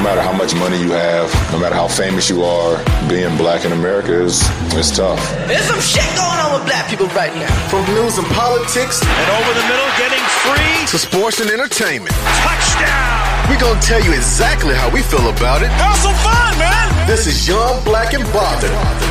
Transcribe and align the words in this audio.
No 0.00 0.04
matter 0.04 0.22
how 0.22 0.32
much 0.32 0.54
money 0.54 0.80
you 0.80 0.92
have, 0.92 1.28
no 1.52 1.58
matter 1.58 1.74
how 1.74 1.86
famous 1.86 2.30
you 2.30 2.42
are, 2.42 2.82
being 3.06 3.36
black 3.36 3.66
in 3.66 3.72
America 3.72 4.24
is 4.24 4.40
it's 4.72 4.96
tough. 4.96 5.20
There's 5.46 5.68
some 5.68 5.78
shit 5.78 6.08
going 6.16 6.40
on 6.40 6.56
with 6.56 6.64
black 6.64 6.88
people 6.88 7.06
right 7.08 7.34
now. 7.36 7.52
From 7.68 7.84
news 7.92 8.16
and 8.16 8.26
politics 8.28 9.04
and 9.04 9.28
over 9.28 9.52
the 9.52 9.66
middle 9.68 9.90
getting 10.00 10.24
free 10.40 10.86
to 10.88 10.96
sports 10.96 11.40
and 11.40 11.50
entertainment. 11.50 12.16
Touchdown! 12.40 13.50
We're 13.50 13.60
gonna 13.60 13.82
tell 13.82 14.02
you 14.02 14.14
exactly 14.14 14.74
how 14.74 14.88
we 14.88 15.02
feel 15.02 15.28
about 15.28 15.60
it. 15.60 15.68
Have 15.68 15.96
some 15.96 16.16
fun, 16.24 16.56
man! 16.56 17.06
This 17.06 17.26
is 17.26 17.46
Young 17.46 17.84
Black 17.84 18.14
and 18.14 18.24
Bothered. 18.32 19.09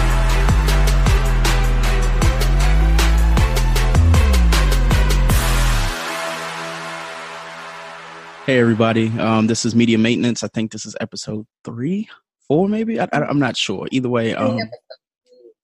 Hey 8.49 8.57
everybody, 8.57 9.09
um, 9.19 9.45
this 9.45 9.63
is 9.63 9.75
Media 9.75 9.99
Maintenance. 9.99 10.43
I 10.43 10.47
think 10.47 10.71
this 10.71 10.83
is 10.83 10.95
episode 10.99 11.45
three, 11.63 12.09
four, 12.47 12.67
maybe. 12.67 12.99
I, 12.99 13.07
am 13.13 13.37
not 13.37 13.55
sure. 13.55 13.87
Either 13.91 14.09
way, 14.09 14.33
um, 14.33 14.57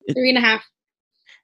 it, 0.05 0.14
three 0.14 0.30
and 0.30 0.38
a 0.38 0.41
half. 0.41 0.64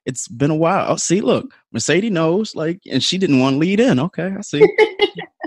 It's 0.06 0.28
been 0.28 0.52
a 0.52 0.54
while. 0.54 0.92
Oh, 0.92 0.94
see, 0.94 1.20
look, 1.20 1.52
Mercedes 1.72 2.12
knows, 2.12 2.54
like, 2.54 2.78
and 2.88 3.02
she 3.02 3.18
didn't 3.18 3.40
want 3.40 3.54
to 3.54 3.58
lead 3.58 3.80
in. 3.80 3.98
Okay, 3.98 4.32
I 4.38 4.40
see. 4.40 4.64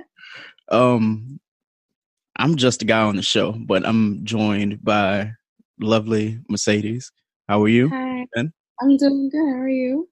um, 0.69 1.39
I'm 2.35 2.57
just 2.57 2.81
a 2.81 2.85
guy 2.85 2.99
on 2.99 3.16
the 3.16 3.21
show, 3.21 3.53
but 3.53 3.88
I'm 3.88 4.25
joined 4.25 4.83
by 4.83 5.31
lovely 5.79 6.39
Mercedes. 6.50 7.09
How 7.47 7.63
are 7.63 7.69
you? 7.69 7.88
Hi. 7.88 8.27
Ben? 8.35 8.51
I'm 8.81 8.97
doing 8.97 9.29
good. 9.29 9.47
How 9.47 9.62
are 9.62 9.69
you? 9.69 10.09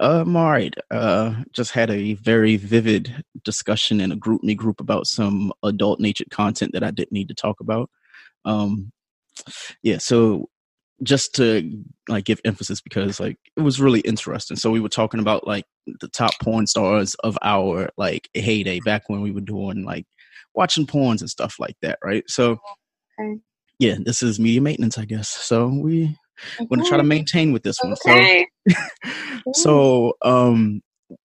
Uh, 0.00 0.22
I'm 0.22 0.36
all 0.36 0.50
right. 0.50 0.74
Uh, 0.90 1.42
just 1.52 1.72
had 1.72 1.90
a 1.90 2.14
very 2.14 2.56
vivid 2.56 3.24
discussion 3.44 4.00
in 4.00 4.12
a 4.12 4.16
GroupMe 4.16 4.56
group 4.56 4.80
about 4.80 5.06
some 5.06 5.52
adult 5.62 6.00
natured 6.00 6.30
content 6.30 6.72
that 6.72 6.84
I 6.84 6.90
didn't 6.90 7.12
need 7.12 7.28
to 7.28 7.34
talk 7.34 7.60
about. 7.60 7.90
Um, 8.44 8.92
yeah, 9.82 9.98
so 9.98 10.48
just 11.02 11.34
to 11.34 11.84
like 12.08 12.24
give 12.24 12.40
emphasis 12.44 12.80
because 12.80 13.18
like 13.18 13.36
it 13.56 13.62
was 13.62 13.80
really 13.80 14.00
interesting. 14.00 14.56
So 14.56 14.70
we 14.70 14.80
were 14.80 14.88
talking 14.88 15.20
about 15.20 15.46
like 15.46 15.64
the 15.86 16.08
top 16.08 16.32
porn 16.40 16.66
stars 16.66 17.14
of 17.24 17.36
our 17.42 17.90
like 17.96 18.28
heyday 18.34 18.80
back 18.80 19.08
when 19.08 19.20
we 19.20 19.32
were 19.32 19.40
doing 19.40 19.84
like 19.84 20.06
watching 20.54 20.86
porns 20.86 21.20
and 21.20 21.30
stuff 21.30 21.56
like 21.58 21.76
that, 21.82 21.98
right? 22.04 22.24
So 22.28 22.58
okay. 23.20 23.40
yeah, 23.78 23.96
this 24.04 24.22
is 24.22 24.38
media 24.38 24.60
maintenance, 24.60 24.98
I 24.98 25.04
guess. 25.04 25.28
So 25.28 25.68
we 25.68 26.16
I'm 26.58 26.66
going 26.66 26.82
to 26.82 26.88
try 26.88 26.96
to 26.96 27.04
maintain 27.04 27.52
with 27.52 27.62
this 27.62 27.78
one. 27.82 27.92
Okay. 27.92 28.46
So, 28.68 29.52
so 29.52 30.12
um, 30.22 30.82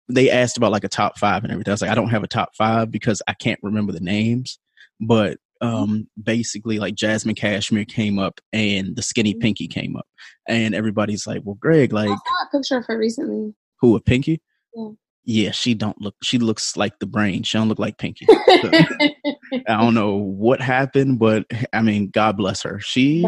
they 0.10 0.30
asked 0.30 0.58
about 0.58 0.72
like 0.72 0.84
a 0.84 0.90
top 0.90 1.18
five 1.18 1.44
and 1.44 1.52
everything. 1.52 1.72
I 1.72 1.74
was 1.74 1.82
like, 1.82 1.92
I 1.92 1.96
don't 1.96 2.10
have 2.10 2.24
a 2.24 2.28
top 2.28 2.50
five 2.58 2.92
because 2.92 3.22
I 3.28 3.34
can't 3.34 3.60
remember 3.64 3.92
the 3.92 4.00
names. 4.00 4.60
But 5.00 5.38
mm-hmm. 5.62 5.68
um, 5.68 6.08
basically, 6.22 6.80
like 6.80 6.96
Jazmine 6.96 7.38
Cashmere 7.38 7.86
came 7.86 8.20
up 8.20 8.40
and 8.54 8.96
the 8.96 9.02
Skinny 9.02 9.34
mm-hmm. 9.34 9.42
Pinky 9.42 9.68
came 9.68 9.96
up, 9.96 10.08
and 10.48 10.76
everybody's 10.76 11.28
like, 11.28 11.42
"Well, 11.44 11.56
Greg, 11.56 11.92
like, 11.92 12.10
I 12.10 12.16
saw 12.16 12.48
a 12.48 12.58
picture 12.58 12.78
of 12.78 12.86
her 12.86 12.98
recently. 12.98 13.54
Who 13.82 13.96
a 13.96 14.02
Pinky? 14.02 14.42
Yeah. 14.76 14.90
Yeah, 15.28 15.52
she 15.52 15.74
don't 15.74 16.00
look. 16.00 16.16
She 16.22 16.38
looks 16.38 16.78
like 16.78 17.00
the 17.00 17.08
brain. 17.08 17.42
She 17.42 17.58
don't 17.58 17.68
look 17.68 17.80
like 17.80 17.98
Pinky. 17.98 18.28
So, 18.28 18.36
I 19.68 19.82
don't 19.82 19.96
know 19.96 20.18
what 20.18 20.62
happened, 20.62 21.18
but 21.18 21.48
I 21.74 21.82
mean, 21.82 22.12
God 22.12 22.38
bless 22.38 22.62
her. 22.62 22.80
She 22.80 23.28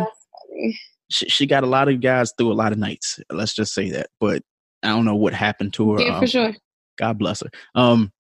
she, 1.10 1.28
she 1.30 1.46
got 1.46 1.64
a 1.64 1.68
lot 1.68 1.90
of 1.90 2.02
guys 2.02 2.34
through 2.38 2.52
a 2.52 2.54
lot 2.54 2.72
of 2.72 2.78
nights. 2.78 3.20
Let's 3.32 3.54
just 3.54 3.74
say 3.74 3.92
that. 3.92 4.08
But 4.20 4.44
I 4.84 4.90
don't 4.90 5.06
know 5.06 5.16
what 5.16 5.34
happened 5.34 5.74
to 5.74 5.94
her. 5.94 6.02
Yeah, 6.02 6.16
um, 6.16 6.22
for 6.22 6.28
sure. 6.28 6.56
God 6.98 7.18
bless 7.18 7.42
her. 7.42 7.50
Um, 7.76 8.12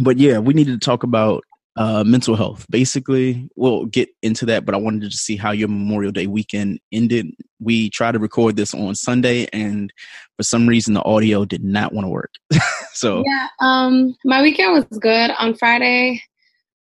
but 0.00 0.18
yeah, 0.18 0.38
we 0.38 0.54
needed 0.54 0.80
to 0.80 0.84
talk 0.84 1.02
about 1.02 1.44
uh, 1.76 2.04
mental 2.04 2.36
health. 2.36 2.66
Basically, 2.70 3.48
we'll 3.56 3.86
get 3.86 4.08
into 4.22 4.44
that, 4.46 4.64
but 4.64 4.74
I 4.74 4.78
wanted 4.78 5.10
to 5.10 5.16
see 5.16 5.36
how 5.36 5.52
your 5.52 5.68
Memorial 5.68 6.12
Day 6.12 6.26
weekend 6.26 6.80
ended. 6.92 7.30
We 7.60 7.90
tried 7.90 8.12
to 8.12 8.18
record 8.18 8.56
this 8.56 8.74
on 8.74 8.94
Sunday, 8.94 9.46
and 9.52 9.92
for 10.36 10.42
some 10.42 10.68
reason, 10.68 10.94
the 10.94 11.04
audio 11.04 11.44
did 11.44 11.64
not 11.64 11.92
want 11.92 12.04
to 12.04 12.10
work. 12.10 12.32
so 12.92 13.22
yeah, 13.24 13.48
um, 13.60 14.16
my 14.24 14.42
weekend 14.42 14.72
was 14.72 14.98
good. 14.98 15.30
On 15.38 15.54
Friday, 15.54 16.22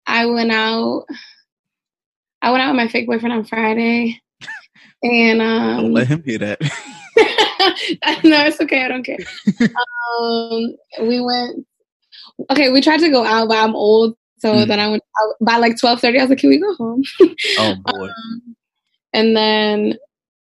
I 0.08 0.26
went 0.26 0.52
out. 0.52 1.06
I 2.42 2.52
went 2.52 2.62
out 2.62 2.70
with 2.70 2.78
my 2.78 2.88
fake 2.88 3.08
boyfriend 3.08 3.34
on 3.34 3.46
Friday. 3.46 4.22
And 5.08 5.42
um, 5.42 5.78
don't 5.78 5.94
let 5.94 6.08
him 6.08 6.24
hear 6.24 6.38
that. 6.40 6.62
no, 8.24 8.46
it's 8.46 8.62
okay. 8.62 8.84
I 8.84 8.88
don't 8.88 9.04
care. 9.04 9.18
um, 9.60 10.76
we 11.08 11.20
went. 11.20 11.66
Okay, 12.52 12.72
we 12.72 12.82
tried 12.82 13.00
to 13.00 13.10
go 13.10 13.24
out, 13.26 13.48
but 13.48 13.58
I'm 13.58 13.76
old, 13.76 14.16
so 14.40 14.54
mm. 14.54 14.68
then 14.68 14.80
I 14.80 14.90
went 14.90 15.04
out 15.22 15.36
by 15.42 15.58
like 15.58 15.80
twelve 15.80 16.00
thirty. 16.00 16.20
I 16.20 16.24
was 16.24 16.30
like, 16.30 16.40
"Can 16.40 16.50
we 16.50 16.60
go 16.60 16.74
home?" 16.76 17.04
oh 17.60 17.76
boy. 17.86 18.08
Um, 18.08 18.56
and 19.14 19.36
then 19.36 19.96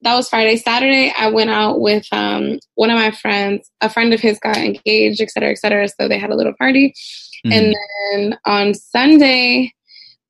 that 0.03 0.15
was 0.15 0.29
Friday. 0.29 0.57
Saturday, 0.57 1.13
I 1.17 1.29
went 1.29 1.51
out 1.51 1.81
with 1.81 2.07
um, 2.13 2.59
one 2.75 2.91
of 2.91 2.97
my 2.97 3.11
friends. 3.11 3.71
A 3.81 3.89
friend 3.89 4.13
of 4.13 4.21
his 4.21 4.39
got 4.39 4.57
engaged, 4.57 5.21
et 5.21 5.31
cetera, 5.31 5.51
et 5.51 5.59
cetera. 5.59 5.89
So 5.89 6.09
they 6.09 6.19
had 6.19 6.31
a 6.31 6.37
little 6.37 6.55
party. 6.55 6.95
Mm. 7.47 7.53
And 7.53 7.77
then 8.31 8.39
on 8.47 8.75
Sunday, 8.75 9.73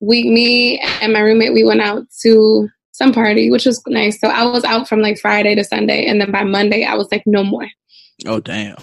we, 0.00 0.24
me 0.24 0.78
and 1.00 1.12
my 1.12 1.20
roommate, 1.20 1.52
we 1.52 1.64
went 1.64 1.80
out 1.80 2.04
to 2.22 2.68
some 2.92 3.12
party, 3.12 3.50
which 3.50 3.66
was 3.66 3.82
nice. 3.86 4.20
So 4.20 4.28
I 4.28 4.44
was 4.44 4.64
out 4.64 4.88
from 4.88 5.00
like 5.00 5.18
Friday 5.18 5.54
to 5.54 5.64
Sunday, 5.64 6.06
and 6.06 6.20
then 6.20 6.30
by 6.30 6.44
Monday 6.44 6.84
I 6.84 6.94
was 6.94 7.08
like, 7.10 7.22
no 7.26 7.44
more. 7.44 7.68
Oh 8.26 8.40
damn! 8.40 8.76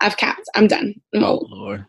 I've 0.00 0.16
capped. 0.16 0.48
I'm 0.54 0.66
done. 0.66 0.94
I'm 1.14 1.24
oh 1.24 1.26
old. 1.26 1.50
lord. 1.50 1.86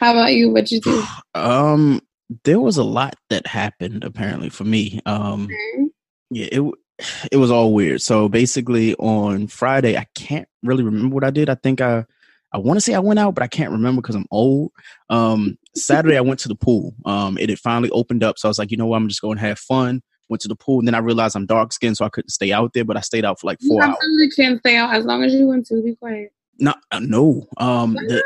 How 0.00 0.12
about 0.12 0.32
you? 0.32 0.50
What'd 0.50 0.70
you 0.70 0.80
do? 0.80 1.02
Um, 1.34 2.00
there 2.44 2.58
was 2.58 2.78
a 2.78 2.84
lot 2.84 3.14
that 3.30 3.46
happened 3.46 4.02
apparently 4.02 4.48
for 4.48 4.64
me. 4.64 5.00
Um, 5.06 5.46
mm-hmm. 5.46 5.84
yeah, 6.30 6.48
it 6.50 6.74
it 7.32 7.36
was 7.36 7.50
all 7.50 7.72
weird. 7.72 8.02
So 8.02 8.28
basically, 8.28 8.94
on 8.96 9.46
Friday, 9.46 9.96
I 9.96 10.06
can't 10.14 10.48
really 10.62 10.82
remember 10.82 11.14
what 11.14 11.24
I 11.24 11.30
did. 11.30 11.48
I 11.48 11.54
think 11.54 11.80
I 11.80 12.04
I 12.52 12.58
want 12.58 12.78
to 12.78 12.80
say 12.80 12.94
I 12.94 13.00
went 13.00 13.18
out, 13.18 13.34
but 13.34 13.44
I 13.44 13.48
can't 13.48 13.72
remember 13.72 14.00
because 14.00 14.16
I'm 14.16 14.26
old. 14.30 14.72
Um, 15.10 15.58
Saturday, 15.76 16.16
I 16.16 16.22
went 16.22 16.40
to 16.40 16.48
the 16.48 16.54
pool. 16.54 16.94
Um, 17.04 17.36
it 17.38 17.50
had 17.50 17.58
finally 17.58 17.90
opened 17.90 18.24
up, 18.24 18.38
so 18.38 18.48
I 18.48 18.50
was 18.50 18.58
like, 18.58 18.70
you 18.70 18.76
know 18.76 18.86
what, 18.86 18.96
I'm 18.96 19.08
just 19.08 19.20
going 19.20 19.36
to 19.36 19.44
have 19.44 19.58
fun 19.58 20.02
went 20.28 20.40
to 20.42 20.48
the 20.48 20.56
pool, 20.56 20.78
and 20.78 20.88
then 20.88 20.94
I 20.94 20.98
realized 20.98 21.36
I'm 21.36 21.46
dark 21.46 21.72
skinned, 21.72 21.96
so 21.96 22.04
I 22.04 22.08
couldn't 22.08 22.30
stay 22.30 22.52
out 22.52 22.72
there. 22.72 22.84
But 22.84 22.96
I 22.96 23.00
stayed 23.00 23.24
out 23.24 23.40
for 23.40 23.46
like 23.46 23.60
four 23.60 23.76
you 23.76 23.90
absolutely 23.90 24.24
hours. 24.24 24.34
can 24.34 24.58
stay 24.60 24.76
out 24.76 24.94
as 24.94 25.04
long 25.04 25.24
as 25.24 25.34
you 25.34 25.46
want 25.46 25.66
to. 25.66 25.82
Be 25.82 25.94
quiet. 25.94 26.32
No, 26.58 26.74
uh, 26.90 27.00
no. 27.00 27.46
Um, 27.56 27.94
the, 27.94 28.22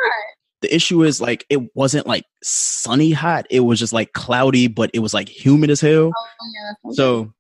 the 0.63 0.75
issue 0.75 1.03
is 1.03 1.21
like 1.21 1.45
it 1.51 1.75
wasn't 1.75 2.07
like 2.07 2.25
sunny 2.43 3.13
hot. 3.13 3.47
It 3.51 3.61
was 3.61 3.79
just 3.79 3.93
like 3.93 4.13
cloudy, 4.13 4.69
but 4.69 4.91
it 4.95 5.01
was 5.01 5.13
like 5.13 5.29
humid 5.29 5.71
as 5.71 5.81
hell. 5.81 6.13
Oh, 6.17 6.27
yeah, 6.55 6.73
okay. 6.87 6.95
So 6.95 7.33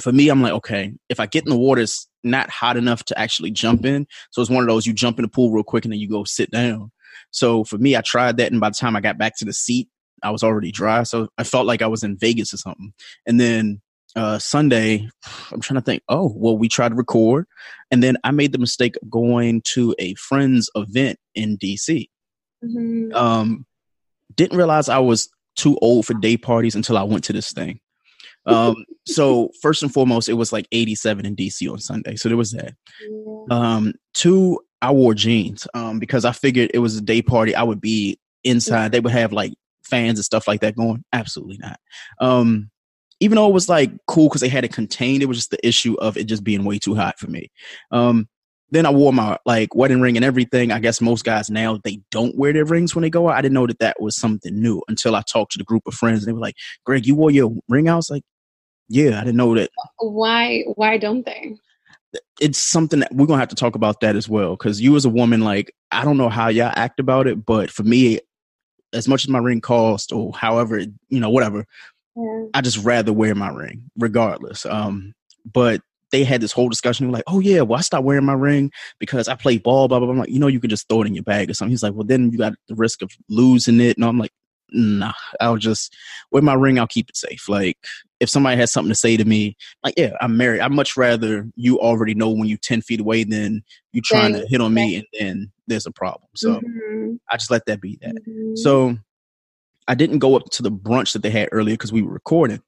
for 0.00 0.12
me, 0.12 0.28
I'm 0.28 0.42
like, 0.42 0.52
okay, 0.54 0.92
if 1.08 1.20
I 1.20 1.26
get 1.26 1.44
in 1.44 1.50
the 1.50 1.58
water, 1.58 1.82
it's 1.82 2.08
not 2.22 2.50
hot 2.50 2.76
enough 2.76 3.04
to 3.04 3.18
actually 3.18 3.50
jump 3.50 3.84
in. 3.84 4.06
So 4.30 4.40
it's 4.40 4.50
one 4.50 4.62
of 4.62 4.68
those 4.68 4.86
you 4.86 4.92
jump 4.92 5.18
in 5.18 5.22
the 5.24 5.28
pool 5.28 5.52
real 5.52 5.62
quick 5.62 5.84
and 5.84 5.92
then 5.92 6.00
you 6.00 6.08
go 6.08 6.24
sit 6.24 6.50
down. 6.50 6.90
So 7.30 7.64
for 7.64 7.78
me, 7.78 7.96
I 7.96 8.00
tried 8.00 8.36
that, 8.38 8.50
and 8.50 8.60
by 8.60 8.70
the 8.70 8.76
time 8.76 8.96
I 8.96 9.00
got 9.00 9.18
back 9.18 9.36
to 9.38 9.44
the 9.44 9.52
seat, 9.52 9.88
I 10.22 10.30
was 10.30 10.42
already 10.42 10.72
dry. 10.72 11.02
So 11.02 11.28
I 11.36 11.44
felt 11.44 11.66
like 11.66 11.82
I 11.82 11.86
was 11.86 12.02
in 12.02 12.16
Vegas 12.16 12.54
or 12.54 12.56
something. 12.56 12.92
And 13.26 13.38
then 13.38 13.82
uh, 14.16 14.38
Sunday, 14.38 15.08
I'm 15.52 15.60
trying 15.60 15.80
to 15.80 15.84
think. 15.84 16.02
Oh, 16.08 16.32
well, 16.36 16.56
we 16.56 16.68
tried 16.68 16.90
to 16.90 16.94
record, 16.94 17.46
and 17.90 18.02
then 18.02 18.16
I 18.24 18.30
made 18.30 18.52
the 18.52 18.58
mistake 18.58 18.96
of 19.02 19.10
going 19.10 19.62
to 19.72 19.94
a 19.98 20.14
friend's 20.14 20.70
event 20.74 21.18
in 21.34 21.56
DC. 21.58 22.08
Mhm. 22.64 23.14
Um, 23.14 23.66
didn't 24.34 24.56
realize 24.56 24.88
I 24.88 24.98
was 24.98 25.28
too 25.56 25.78
old 25.82 26.06
for 26.06 26.14
day 26.14 26.36
parties 26.36 26.74
until 26.74 26.96
I 26.96 27.02
went 27.02 27.24
to 27.24 27.32
this 27.32 27.52
thing. 27.52 27.80
Um, 28.46 28.84
so 29.06 29.50
first 29.62 29.82
and 29.82 29.92
foremost, 29.92 30.28
it 30.28 30.34
was 30.34 30.52
like 30.52 30.66
87 30.72 31.26
in 31.26 31.36
DC 31.36 31.70
on 31.70 31.78
Sunday, 31.78 32.16
so 32.16 32.28
there 32.28 32.38
was 32.38 32.52
that. 32.52 32.74
Um, 33.50 33.94
two, 34.14 34.60
I 34.80 34.92
wore 34.92 35.14
jeans 35.14 35.66
um, 35.74 35.98
because 35.98 36.24
I 36.24 36.32
figured 36.32 36.70
it 36.74 36.78
was 36.78 36.96
a 36.96 37.00
day 37.00 37.22
party. 37.22 37.54
I 37.54 37.62
would 37.62 37.80
be 37.80 38.18
inside. 38.44 38.92
They 38.92 39.00
would 39.00 39.12
have 39.12 39.32
like 39.32 39.54
fans 39.82 40.18
and 40.18 40.24
stuff 40.24 40.46
like 40.46 40.60
that 40.60 40.76
going. 40.76 41.04
Absolutely 41.12 41.58
not. 41.58 41.80
Um, 42.20 42.70
even 43.24 43.36
though 43.36 43.48
it 43.48 43.54
was 43.54 43.68
like 43.68 43.90
cool 44.06 44.28
because 44.28 44.42
they 44.42 44.48
had 44.48 44.64
it 44.64 44.72
contained, 44.72 45.22
it 45.22 45.26
was 45.26 45.38
just 45.38 45.50
the 45.50 45.66
issue 45.66 45.94
of 45.94 46.16
it 46.16 46.24
just 46.24 46.44
being 46.44 46.64
way 46.64 46.78
too 46.78 46.94
hot 46.94 47.18
for 47.18 47.28
me. 47.28 47.50
Um, 47.90 48.28
then 48.70 48.84
I 48.84 48.90
wore 48.90 49.12
my 49.12 49.38
like 49.46 49.74
wedding 49.74 50.02
ring 50.02 50.16
and 50.16 50.24
everything. 50.24 50.72
I 50.72 50.78
guess 50.78 51.00
most 51.00 51.24
guys 51.24 51.48
now 51.48 51.78
they 51.84 52.00
don't 52.10 52.36
wear 52.36 52.52
their 52.52 52.64
rings 52.64 52.94
when 52.94 53.02
they 53.02 53.10
go 53.10 53.28
out. 53.28 53.36
I 53.36 53.40
didn't 53.40 53.54
know 53.54 53.66
that 53.66 53.78
that 53.78 54.00
was 54.00 54.16
something 54.16 54.60
new 54.60 54.82
until 54.88 55.16
I 55.16 55.22
talked 55.22 55.52
to 55.52 55.58
the 55.58 55.64
group 55.64 55.84
of 55.86 55.94
friends 55.94 56.20
and 56.20 56.28
they 56.28 56.32
were 56.32 56.40
like, 56.40 56.56
"Greg, 56.84 57.06
you 57.06 57.14
wore 57.14 57.30
your 57.30 57.54
ring 57.68 57.88
out?" 57.88 57.94
I 57.94 57.96
was 57.96 58.10
like, 58.10 58.24
"Yeah, 58.88 59.20
I 59.20 59.24
didn't 59.24 59.36
know 59.36 59.54
that." 59.54 59.70
Why? 59.98 60.64
Why 60.74 60.98
don't 60.98 61.24
they? 61.24 61.56
it's 62.40 62.58
something 62.58 63.00
that 63.00 63.12
we're 63.12 63.26
gonna 63.26 63.40
have 63.40 63.48
to 63.48 63.56
talk 63.56 63.74
about 63.74 64.00
that 64.00 64.16
as 64.16 64.28
well. 64.28 64.56
Because 64.56 64.80
you 64.80 64.94
as 64.96 65.04
a 65.04 65.10
woman, 65.10 65.40
like 65.40 65.74
I 65.90 66.04
don't 66.04 66.16
know 66.16 66.28
how 66.28 66.48
y'all 66.48 66.72
act 66.74 67.00
about 67.00 67.26
it, 67.26 67.44
but 67.44 67.70
for 67.70 67.82
me, 67.82 68.20
as 68.92 69.08
much 69.08 69.24
as 69.24 69.28
my 69.28 69.38
ring 69.38 69.60
cost 69.60 70.12
or 70.12 70.32
however, 70.32 70.78
you 70.80 71.20
know, 71.20 71.30
whatever, 71.30 71.66
Yeah. 72.16 72.44
I 72.54 72.60
just 72.60 72.78
rather 72.84 73.12
wear 73.12 73.34
my 73.34 73.48
ring 73.48 73.90
regardless. 73.96 74.64
Um, 74.66 75.14
but 75.52 75.82
they 76.12 76.22
had 76.24 76.40
this 76.40 76.52
whole 76.52 76.68
discussion 76.68 77.10
like, 77.10 77.24
oh 77.26 77.40
yeah, 77.40 77.62
well 77.62 77.78
I 77.78 77.82
stopped 77.82 78.04
wearing 78.04 78.24
my 78.24 78.34
ring 78.34 78.70
because 79.00 79.26
I 79.28 79.34
play 79.34 79.58
ball, 79.58 79.88
blah 79.88 79.98
blah. 79.98 80.06
blah. 80.06 80.12
I'm 80.12 80.18
like, 80.20 80.30
you 80.30 80.38
know, 80.38 80.46
you 80.46 80.60
could 80.60 80.70
just 80.70 80.88
throw 80.88 81.02
it 81.02 81.06
in 81.06 81.14
your 81.14 81.24
bag 81.24 81.50
or 81.50 81.54
something. 81.54 81.70
He's 81.70 81.82
like, 81.82 81.94
well 81.94 82.06
then 82.06 82.30
you 82.30 82.38
got 82.38 82.54
the 82.68 82.74
risk 82.76 83.02
of 83.02 83.10
losing 83.28 83.80
it. 83.80 83.96
And 83.96 84.04
I'm 84.04 84.18
like, 84.18 84.32
nah, 84.70 85.12
I'll 85.40 85.56
just 85.56 85.94
wear 86.30 86.42
my 86.42 86.54
ring. 86.54 86.78
I'll 86.78 86.86
keep 86.86 87.08
it 87.08 87.16
safe. 87.16 87.48
Like 87.48 87.76
if 88.20 88.30
somebody 88.30 88.56
has 88.56 88.72
something 88.72 88.90
to 88.90 88.94
say 88.94 89.16
to 89.16 89.24
me, 89.24 89.56
like 89.82 89.94
yeah, 89.96 90.12
I'm 90.20 90.36
married. 90.36 90.60
I'd 90.60 90.70
much 90.70 90.96
rather 90.96 91.48
you 91.56 91.80
already 91.80 92.14
know 92.14 92.30
when 92.30 92.46
you're 92.46 92.58
ten 92.58 92.80
feet 92.80 93.00
away 93.00 93.24
than 93.24 93.64
you 93.92 94.00
trying 94.00 94.34
to 94.34 94.46
hit 94.46 94.60
on 94.60 94.72
me 94.72 94.96
and 94.96 95.06
then 95.18 95.52
there's 95.66 95.86
a 95.86 95.90
problem. 95.90 96.28
So 96.36 96.60
Mhm. 96.60 97.18
I 97.28 97.36
just 97.36 97.50
let 97.50 97.66
that 97.66 97.80
be 97.80 97.98
that. 98.02 98.14
Mhm. 98.26 98.56
So 98.58 98.96
I 99.86 99.94
didn't 99.94 100.18
go 100.18 100.36
up 100.36 100.50
to 100.52 100.62
the 100.62 100.72
brunch 100.72 101.12
that 101.12 101.22
they 101.22 101.30
had 101.30 101.48
earlier 101.52 101.74
because 101.74 101.92
we 101.92 102.02
were 102.02 102.12
recording 102.12 102.62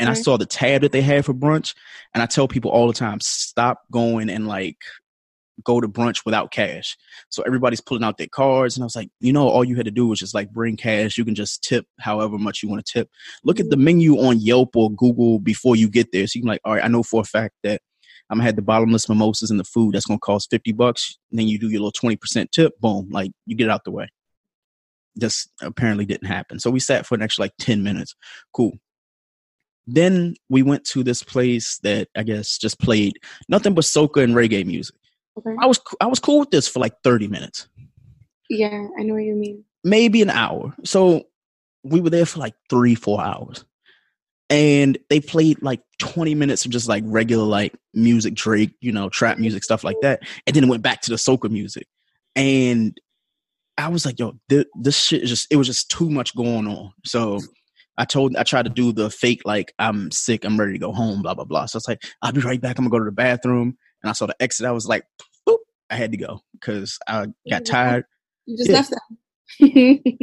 and 0.00 0.08
I 0.08 0.14
saw 0.14 0.36
the 0.36 0.46
tab 0.46 0.82
that 0.82 0.92
they 0.92 1.00
had 1.00 1.24
for 1.24 1.34
brunch, 1.34 1.74
and 2.14 2.22
I 2.22 2.26
tell 2.26 2.48
people 2.48 2.70
all 2.70 2.86
the 2.86 2.92
time, 2.92 3.20
stop 3.20 3.82
going 3.90 4.30
and 4.30 4.46
like 4.46 4.76
go 5.64 5.80
to 5.80 5.88
brunch 5.88 6.24
without 6.24 6.52
cash. 6.52 6.96
So 7.30 7.42
everybody's 7.42 7.80
pulling 7.80 8.04
out 8.04 8.18
their 8.18 8.28
cards, 8.28 8.76
and 8.76 8.84
I 8.84 8.86
was 8.86 8.96
like, 8.96 9.10
you 9.20 9.32
know, 9.32 9.48
all 9.48 9.64
you 9.64 9.76
had 9.76 9.86
to 9.86 9.90
do 9.90 10.06
was 10.06 10.18
just 10.18 10.34
like 10.34 10.52
bring 10.52 10.76
cash. 10.76 11.18
You 11.18 11.24
can 11.24 11.34
just 11.34 11.62
tip 11.62 11.86
however 11.98 12.38
much 12.38 12.62
you 12.62 12.68
want 12.68 12.84
to 12.84 12.92
tip. 12.92 13.10
Look 13.44 13.60
at 13.60 13.70
the 13.70 13.76
mm-hmm. 13.76 13.84
menu 13.84 14.18
on 14.18 14.40
Yelp 14.40 14.76
or 14.76 14.90
Google 14.90 15.38
before 15.38 15.76
you 15.76 15.88
get 15.88 16.12
there, 16.12 16.26
so 16.26 16.36
you 16.36 16.42
can 16.42 16.48
like, 16.48 16.60
all 16.64 16.74
right, 16.74 16.84
I 16.84 16.88
know 16.88 17.02
for 17.02 17.20
a 17.20 17.24
fact 17.24 17.54
that 17.64 17.80
I'm 18.30 18.38
gonna 18.38 18.46
have 18.46 18.56
the 18.56 18.62
bottomless 18.62 19.08
mimosas 19.08 19.50
and 19.50 19.58
the 19.58 19.64
food 19.64 19.94
that's 19.94 20.06
gonna 20.06 20.18
cost 20.18 20.50
fifty 20.50 20.72
bucks. 20.72 21.18
And 21.30 21.38
then 21.38 21.48
you 21.48 21.58
do 21.58 21.68
your 21.68 21.80
little 21.80 21.92
twenty 21.92 22.16
percent 22.16 22.52
tip, 22.52 22.78
boom, 22.80 23.08
like 23.10 23.32
you 23.46 23.56
get 23.56 23.64
it 23.64 23.70
out 23.70 23.84
the 23.84 23.90
way. 23.90 24.08
Just 25.18 25.50
apparently 25.62 26.04
didn't 26.04 26.28
happen. 26.28 26.58
So 26.58 26.70
we 26.70 26.80
sat 26.80 27.06
for 27.06 27.14
an 27.14 27.22
extra 27.22 27.42
like 27.44 27.54
ten 27.58 27.82
minutes. 27.82 28.14
Cool 28.52 28.78
then 29.88 30.34
we 30.50 30.62
went 30.62 30.84
to 30.84 31.02
this 31.02 31.22
place 31.22 31.78
that 31.78 32.08
I 32.14 32.22
guess 32.22 32.58
just 32.58 32.78
played 32.78 33.14
nothing 33.48 33.72
but 33.74 33.84
soca 33.84 34.22
and 34.22 34.34
reggae 34.34 34.64
music. 34.66 34.94
Okay. 35.38 35.56
I 35.60 35.66
was 35.66 35.80
I 36.00 36.06
was 36.06 36.18
cool 36.18 36.40
with 36.40 36.50
this 36.50 36.68
for 36.68 36.78
like 36.78 36.94
30 37.02 37.28
minutes, 37.28 37.68
Yeah, 38.50 38.86
I 38.98 39.02
know 39.02 39.14
what 39.14 39.22
you 39.22 39.34
mean. 39.34 39.64
maybe 39.84 40.20
an 40.20 40.30
hour. 40.30 40.74
So 40.84 41.24
we 41.84 42.00
were 42.00 42.10
there 42.10 42.26
for 42.26 42.38
like 42.38 42.54
3 42.68 42.94
4 42.94 43.22
hours. 43.22 43.64
And 44.50 44.98
they 45.10 45.20
played 45.20 45.62
like 45.62 45.80
20 46.00 46.34
minutes 46.34 46.64
of 46.64 46.70
just 46.70 46.88
like 46.88 47.04
regular 47.06 47.44
like 47.44 47.74
music, 47.94 48.34
Drake, 48.34 48.74
you 48.80 48.92
know, 48.92 49.08
trap 49.08 49.38
music, 49.38 49.62
stuff 49.64 49.84
like 49.84 49.96
that. 50.02 50.20
And 50.46 50.54
then 50.56 50.64
it 50.64 50.70
went 50.70 50.82
back 50.82 51.00
to 51.02 51.10
the 51.10 51.16
soca 51.16 51.50
music. 51.50 51.86
And 52.34 52.98
I 53.78 53.88
was 53.88 54.04
like, 54.04 54.18
yo, 54.18 54.34
th- 54.50 54.66
this 54.80 54.98
shit 54.98 55.22
is 55.22 55.30
just 55.30 55.46
it 55.50 55.56
was 55.56 55.66
just 55.66 55.90
too 55.90 56.10
much 56.10 56.36
going 56.36 56.66
on. 56.66 56.92
So 57.06 57.40
I 57.96 58.04
told 58.04 58.36
I 58.36 58.42
tried 58.42 58.64
to 58.64 58.70
do 58.70 58.92
the 58.92 59.08
fake 59.10 59.42
like 59.44 59.72
I'm 59.78 60.10
sick, 60.10 60.44
I'm 60.44 60.58
ready 60.58 60.72
to 60.74 60.78
go 60.78 60.92
home, 60.92 61.22
blah 61.22 61.34
blah 61.34 61.44
blah. 61.44 61.66
So 61.66 61.78
it's 61.78 61.88
like 61.88 62.02
I'll 62.22 62.32
be 62.32 62.40
right 62.40 62.60
back. 62.60 62.78
I'm 62.78 62.84
gonna 62.84 62.90
go 62.90 62.98
to 62.98 63.04
the 63.04 63.12
bathroom, 63.12 63.76
and 64.02 64.10
I 64.10 64.12
saw 64.12 64.26
the 64.26 64.36
exit. 64.40 64.66
I 64.66 64.72
was 64.72 64.86
like, 64.86 65.04
boop, 65.48 65.58
I 65.90 65.96
had 65.96 66.10
to 66.12 66.18
go 66.18 66.40
because 66.52 66.98
I 67.08 67.28
got 67.48 67.64
tired. 67.64 68.04
You 68.46 68.56
just 68.58 68.70
Yeah. 68.70 68.76
left 68.76 68.90
them. 68.90 69.00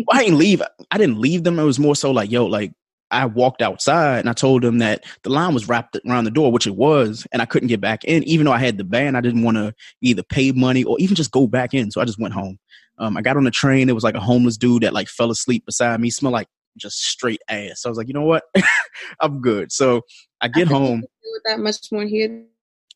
Well, 0.07 0.17
I 0.19 0.23
didn't 0.23 0.37
leave. 0.37 0.61
I 0.91 0.97
didn't 0.97 1.19
leave 1.19 1.43
them. 1.43 1.57
It 1.59 1.63
was 1.63 1.79
more 1.79 1.95
so 1.95 2.11
like, 2.11 2.31
yo, 2.31 2.45
like 2.45 2.73
I 3.11 3.25
walked 3.25 3.61
outside 3.61 4.19
and 4.19 4.29
I 4.29 4.33
told 4.33 4.61
them 4.63 4.79
that 4.79 5.03
the 5.23 5.29
line 5.29 5.53
was 5.53 5.67
wrapped 5.67 5.97
around 6.07 6.25
the 6.25 6.31
door, 6.31 6.51
which 6.51 6.67
it 6.67 6.75
was, 6.75 7.25
and 7.31 7.41
I 7.41 7.45
couldn't 7.45 7.69
get 7.69 7.81
back 7.81 8.03
in. 8.03 8.23
Even 8.23 8.45
though 8.45 8.51
I 8.51 8.59
had 8.59 8.77
the 8.77 8.83
band, 8.83 9.17
I 9.17 9.21
didn't 9.21 9.43
want 9.43 9.57
to 9.57 9.73
either 10.01 10.23
pay 10.23 10.51
money 10.51 10.83
or 10.83 10.99
even 10.99 11.15
just 11.15 11.31
go 11.31 11.47
back 11.47 11.73
in. 11.73 11.91
So 11.91 12.01
I 12.01 12.05
just 12.05 12.19
went 12.19 12.33
home. 12.33 12.59
Um, 12.97 13.17
I 13.17 13.21
got 13.21 13.37
on 13.37 13.43
the 13.43 13.51
train. 13.51 13.89
It 13.89 13.95
was 13.95 14.03
like 14.03 14.15
a 14.15 14.19
homeless 14.19 14.57
dude 14.57 14.83
that 14.83 14.93
like 14.93 15.07
fell 15.07 15.31
asleep 15.31 15.65
beside 15.65 15.99
me. 15.99 16.09
Smelled 16.09 16.33
like 16.33 16.47
just 16.77 17.03
straight 17.03 17.41
ass. 17.49 17.81
So 17.81 17.89
I 17.89 17.91
was 17.91 17.97
like, 17.97 18.07
you 18.07 18.13
know 18.13 18.23
what? 18.23 18.43
I'm 19.21 19.41
good. 19.41 19.71
So 19.71 20.01
I 20.41 20.47
get 20.47 20.67
home. 20.67 21.03
That 21.45 21.59
much 21.59 21.91
more 21.91 22.03
here 22.05 22.45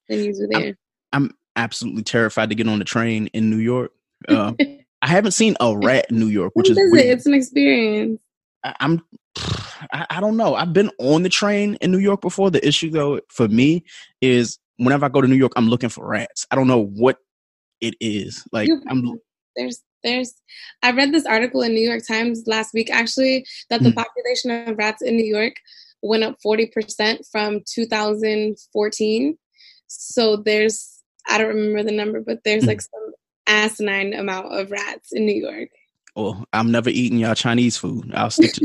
than 0.07 0.23
you 0.23 0.33
do 0.33 0.47
there. 0.47 0.75
I'm 1.13 1.31
absolutely 1.55 2.03
terrified 2.03 2.49
to 2.49 2.55
get 2.55 2.67
on 2.67 2.79
the 2.79 2.85
train 2.85 3.27
in 3.27 3.49
New 3.49 3.57
York. 3.57 3.91
Um, 4.27 4.57
I 5.01 5.07
haven't 5.07 5.31
seen 5.31 5.55
a 5.59 5.77
rat 5.77 6.07
in 6.09 6.19
New 6.19 6.27
York, 6.27 6.51
which 6.55 6.69
What 6.69 6.77
is 6.77 6.93
it? 6.93 7.05
It's 7.05 7.25
an 7.25 7.33
experience. 7.33 8.19
I- 8.63 8.75
I'm 8.79 9.01
I, 9.93 10.05
I 10.09 10.19
don't 10.19 10.35
know. 10.35 10.55
I've 10.55 10.73
been 10.73 10.91
on 10.99 11.23
the 11.23 11.29
train 11.29 11.75
in 11.75 11.91
New 11.91 11.99
York 11.99 12.21
before. 12.21 12.51
The 12.51 12.65
issue 12.67 12.89
though 12.89 13.21
for 13.29 13.47
me 13.47 13.83
is 14.21 14.59
whenever 14.77 15.05
I 15.05 15.09
go 15.09 15.21
to 15.21 15.27
New 15.27 15.35
York, 15.35 15.53
I'm 15.55 15.69
looking 15.69 15.89
for 15.89 16.05
rats. 16.05 16.45
I 16.51 16.55
don't 16.55 16.67
know 16.67 16.83
what 16.83 17.17
it 17.81 17.95
is. 18.01 18.43
Like 18.51 18.69
I'm 18.89 19.19
There's 19.55 19.81
there's 20.03 20.33
I 20.83 20.91
read 20.91 21.11
this 21.13 21.25
article 21.25 21.61
in 21.61 21.73
New 21.73 21.87
York 21.87 22.03
Times 22.07 22.43
last 22.47 22.73
week 22.73 22.89
actually 22.91 23.45
that 23.69 23.81
the 23.83 23.89
Hmm. 23.89 23.95
population 23.95 24.51
of 24.69 24.77
rats 24.77 25.01
in 25.01 25.15
New 25.17 25.25
York 25.25 25.53
went 26.01 26.23
up 26.23 26.37
40% 26.45 27.19
from 27.31 27.61
2014. 27.73 29.37
So 29.87 30.37
there's 30.37 31.01
I 31.27 31.37
don't 31.37 31.49
remember 31.49 31.83
the 31.83 31.91
number, 31.95 32.21
but 32.21 32.39
there's 32.43 32.63
Hmm. 32.63 32.69
like 32.69 32.81
some 32.81 33.11
asinine 33.47 34.13
amount 34.13 34.53
of 34.53 34.71
rats 34.71 35.09
in 35.11 35.25
New 35.25 35.35
York. 35.41 35.69
well, 36.15 36.43
I'm 36.53 36.71
never 36.71 36.89
eating 36.89 37.19
y'all 37.19 37.35
Chinese 37.35 37.77
food. 37.77 38.11
I'll 38.13 38.29
stick 38.29 38.51
to 38.53 38.61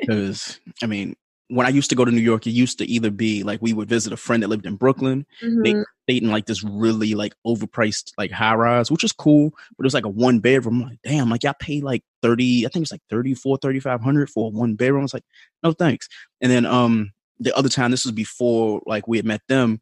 because 0.00 0.60
I 0.82 0.86
mean 0.86 1.14
when 1.50 1.66
I 1.66 1.70
used 1.70 1.90
to 1.90 1.96
go 1.96 2.04
to 2.04 2.10
New 2.12 2.20
York, 2.20 2.46
it 2.46 2.50
used 2.52 2.78
to 2.78 2.86
either 2.86 3.10
be 3.10 3.42
like 3.42 3.60
we 3.60 3.72
would 3.72 3.88
visit 3.88 4.12
a 4.12 4.16
friend 4.16 4.42
that 4.42 4.48
lived 4.48 4.66
in 4.66 4.76
Brooklyn, 4.76 5.26
they 5.40 5.72
Mhm. 5.74 5.84
stayed 6.04 6.22
in 6.22 6.30
like 6.30 6.46
this 6.46 6.62
really 6.64 7.14
like 7.14 7.34
overpriced 7.46 8.12
like 8.16 8.30
high 8.30 8.54
rise, 8.54 8.90
which 8.90 9.04
is 9.04 9.12
cool, 9.12 9.50
but 9.76 9.84
it 9.84 9.86
was 9.86 9.94
like 9.94 10.04
a 10.06 10.08
one 10.08 10.38
bedroom. 10.40 10.82
I'm 10.82 10.88
like, 10.88 11.00
damn, 11.02 11.28
like 11.28 11.42
y'all 11.42 11.54
pay 11.60 11.80
like 11.80 12.02
30, 12.22 12.66
I 12.66 12.68
think 12.70 12.84
it's 12.84 12.92
like 12.92 13.02
34, 13.10 13.58
3500 13.58 14.30
for 14.30 14.46
a 14.46 14.50
one 14.50 14.74
bedroom. 14.76 15.00
I 15.00 15.02
was 15.02 15.14
like, 15.14 15.24
no 15.62 15.72
thanks. 15.72 16.08
And 16.40 16.50
then 16.50 16.64
um 16.66 17.12
the 17.38 17.56
other 17.56 17.68
time, 17.70 17.90
this 17.90 18.04
was 18.04 18.12
before 18.12 18.82
like 18.86 19.08
we 19.08 19.16
had 19.16 19.26
met 19.26 19.40
them, 19.48 19.80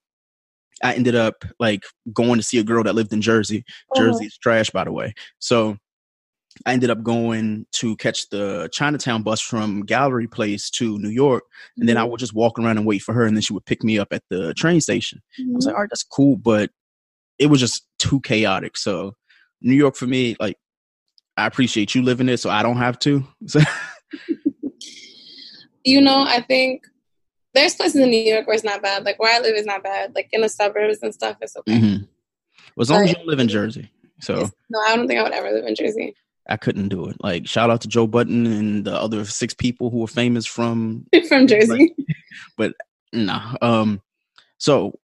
I 0.83 0.95
ended 0.95 1.17
up 1.17 1.45
like 1.59 1.83
going 2.13 2.37
to 2.37 2.43
see 2.43 2.59
a 2.59 2.65
girl 2.65 2.85
that 2.85 2.95
lived 2.95 3.13
in 3.13 3.21
Jersey. 3.21 3.65
Jersey 3.97 4.27
is 4.27 4.39
trash, 4.39 4.71
by 4.71 4.85
the 4.85 4.93
way. 4.93 5.13
So 5.41 5.77
I 6.67 6.73
ended 6.73 6.91
up 6.91 7.03
going 7.03 7.67
to 7.73 7.97
catch 7.97 8.29
the 8.31 8.69
Chinatown 8.73 9.23
bus 9.23 9.41
from 9.41 9.83
Gallery 9.83 10.27
Place 10.27 10.71
to 10.71 10.99
New 10.99 11.09
York. 11.09 11.45
And 11.77 11.88
then 11.88 11.97
I 11.97 12.05
would 12.05 12.21
just 12.21 12.35
walk 12.35 12.59
around 12.59 12.79
and 12.79 12.87
wait 12.87 13.03
for 13.03 13.12
her. 13.15 13.25
And 13.25 13.37
then 13.37 13.43
she 13.43 13.53
would 13.53 13.67
pick 13.67 13.83
me 13.85 13.99
up 13.99 14.09
at 14.12 14.23
the 14.31 14.55
train 14.55 14.81
station. 14.81 15.23
I 15.38 15.45
was 15.53 15.67
like, 15.67 15.75
all 15.75 15.83
right, 15.83 15.91
that's 15.91 16.03
cool. 16.03 16.37
But 16.37 16.71
it 17.38 17.47
was 17.47 17.61
just 17.61 17.87
too 17.99 18.21
chaotic. 18.21 18.77
So 18.77 19.15
New 19.61 19.75
York 19.75 19.97
for 19.97 20.07
me, 20.07 20.37
like, 20.41 20.57
I 21.37 21.47
appreciate 21.47 21.95
you 21.95 22.03
living 22.03 22.27
there, 22.27 22.37
so 22.37 22.50
I 22.50 22.62
don't 22.62 22.79
have 22.79 22.99
to. 23.00 23.25
So, 23.47 23.61
you 25.85 26.00
know, 26.00 26.25
I 26.27 26.41
think 26.41 26.83
there's 27.55 27.75
places 27.75 28.00
in 28.00 28.11
New 28.11 28.19
York 28.19 28.47
where 28.47 28.55
it's 28.55 28.65
not 28.65 28.83
bad. 28.83 29.05
Like 29.05 29.21
where 29.21 29.35
I 29.35 29.41
live 29.41 29.55
is 29.55 29.67
not 29.67 29.85
bad. 29.85 30.15
Like 30.15 30.29
in 30.33 30.41
the 30.41 30.49
suburbs 30.49 30.99
and 31.03 31.15
stuff, 31.15 31.37
it's 31.41 31.57
okay. 31.57 31.79
mhm. 31.79 32.09
Well, 32.77 32.83
as 32.83 32.91
long 32.91 33.03
as 33.05 33.11
you 33.11 33.17
don't 33.17 33.27
live 33.27 33.41
in 33.41 33.49
Jersey. 33.49 33.91
So 34.21 34.50
No, 34.69 34.81
I 34.81 34.97
don't 34.97 35.07
think 35.07 35.21
I 35.21 35.23
would 35.23 35.33
ever 35.33 35.50
live 35.53 35.65
in 35.65 35.75
Jersey. 35.75 36.15
I 36.49 36.57
couldn't 36.57 36.88
do 36.88 37.07
it. 37.09 37.17
Like, 37.23 37.47
shout 37.47 37.71
out 37.71 37.81
to 37.83 37.88
Joe 37.88 38.07
Budden 38.07 38.47
and 38.47 38.85
the 38.85 38.95
other 38.95 39.25
six 39.25 39.55
people 39.55 39.90
who 39.90 40.02
are 40.05 40.09
famous 40.09 40.47
from 40.47 41.07
From 41.28 41.47
Jersey. 41.47 41.95
but 42.57 42.75
Nah. 43.12 43.55
Um. 43.62 44.00
So 44.61 44.99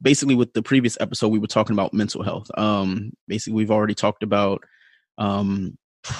basically, 0.00 0.34
with 0.34 0.52
the 0.52 0.62
previous 0.62 0.96
episode, 1.00 1.28
we 1.28 1.38
were 1.38 1.46
talking 1.46 1.74
about 1.74 1.94
mental 1.94 2.22
health. 2.22 2.50
Um. 2.56 3.12
Basically, 3.28 3.54
we've 3.54 3.70
already 3.70 3.94
talked 3.94 4.22
about 4.22 4.62
um, 5.18 5.76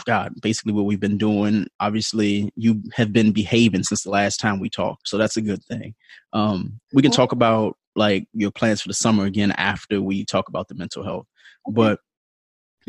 God, 0.06 0.32
basically 0.40 0.72
what 0.72 0.86
we've 0.86 1.00
been 1.00 1.18
doing. 1.18 1.66
Obviously, 1.80 2.50
you 2.56 2.82
have 2.94 3.12
been 3.12 3.32
behaving 3.32 3.82
since 3.82 4.02
the 4.02 4.10
last 4.10 4.38
time 4.38 4.60
we 4.60 4.70
talked, 4.70 5.08
so 5.08 5.18
that's 5.18 5.36
a 5.36 5.42
good 5.42 5.62
thing. 5.64 5.94
Um, 6.32 6.80
we 6.92 7.02
can 7.02 7.10
talk 7.10 7.32
about 7.32 7.76
like 7.96 8.26
your 8.32 8.50
plans 8.50 8.80
for 8.80 8.88
the 8.88 8.94
summer 8.94 9.24
again 9.24 9.52
after 9.52 10.00
we 10.00 10.24
talk 10.24 10.48
about 10.48 10.68
the 10.68 10.74
mental 10.74 11.04
health. 11.04 11.26
But 11.70 12.00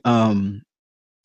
um, 0.03 0.61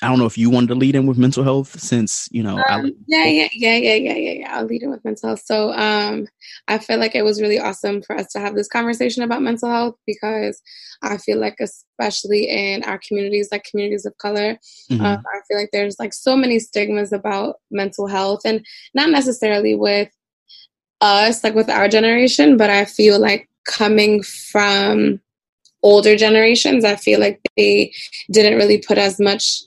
I 0.02 0.08
don't 0.08 0.18
know 0.18 0.26
if 0.26 0.38
you 0.38 0.48
wanted 0.48 0.68
to 0.68 0.74
lead 0.74 0.94
in 0.94 1.06
with 1.06 1.18
mental 1.18 1.44
health 1.44 1.78
since 1.78 2.28
you 2.32 2.42
know. 2.42 2.56
Um, 2.68 2.86
I, 2.86 2.92
yeah, 3.06 3.24
yeah, 3.24 3.48
yeah, 3.52 3.76
yeah, 3.76 3.94
yeah, 3.94 4.14
yeah, 4.14 4.32
yeah. 4.32 4.56
I'll 4.56 4.64
lead 4.64 4.82
in 4.82 4.90
with 4.90 5.04
mental 5.04 5.28
health. 5.28 5.42
So, 5.44 5.72
um, 5.72 6.26
I 6.68 6.78
feel 6.78 6.98
like 6.98 7.14
it 7.14 7.22
was 7.24 7.40
really 7.40 7.58
awesome 7.58 8.02
for 8.02 8.16
us 8.16 8.32
to 8.32 8.40
have 8.40 8.54
this 8.54 8.68
conversation 8.68 9.22
about 9.22 9.42
mental 9.42 9.68
health 9.68 9.96
because 10.06 10.60
I 11.02 11.18
feel 11.18 11.38
like, 11.38 11.56
especially 11.60 12.48
in 12.48 12.82
our 12.84 12.98
communities, 13.06 13.48
like 13.52 13.64
communities 13.64 14.06
of 14.06 14.16
color, 14.18 14.58
mm-hmm. 14.90 15.04
um, 15.04 15.22
I 15.34 15.40
feel 15.48 15.58
like 15.58 15.70
there's 15.72 15.98
like 15.98 16.14
so 16.14 16.36
many 16.36 16.58
stigmas 16.58 17.12
about 17.12 17.56
mental 17.70 18.06
health, 18.06 18.40
and 18.44 18.64
not 18.94 19.10
necessarily 19.10 19.74
with 19.74 20.08
us, 21.00 21.44
like 21.44 21.54
with 21.54 21.68
our 21.68 21.88
generation, 21.88 22.56
but 22.56 22.70
I 22.70 22.84
feel 22.84 23.18
like 23.18 23.48
coming 23.66 24.22
from 24.22 25.20
older 25.82 26.16
generations, 26.16 26.84
I 26.84 26.96
feel 26.96 27.20
like 27.20 27.40
they 27.56 27.92
didn't 28.30 28.58
really 28.58 28.78
put 28.78 28.98
as 28.98 29.18
much 29.18 29.62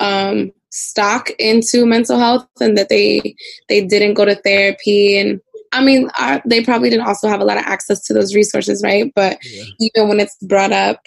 um, 0.00 0.52
stock 0.70 1.30
into 1.38 1.86
mental 1.86 2.18
health 2.18 2.46
and 2.60 2.76
that 2.76 2.88
they 2.88 3.34
they 3.68 3.84
didn't 3.86 4.14
go 4.14 4.24
to 4.24 4.34
therapy 4.34 5.18
and 5.18 5.40
I 5.72 5.82
mean 5.82 6.10
our, 6.18 6.42
they 6.46 6.62
probably 6.62 6.90
didn't 6.90 7.06
also 7.06 7.28
have 7.28 7.40
a 7.40 7.44
lot 7.44 7.58
of 7.58 7.64
access 7.64 8.02
to 8.04 8.14
those 8.14 8.34
resources, 8.34 8.82
right? 8.82 9.12
But 9.14 9.38
yeah. 9.42 9.64
even 9.80 10.08
when 10.08 10.20
it's 10.20 10.36
brought 10.42 10.72
up 10.72 11.00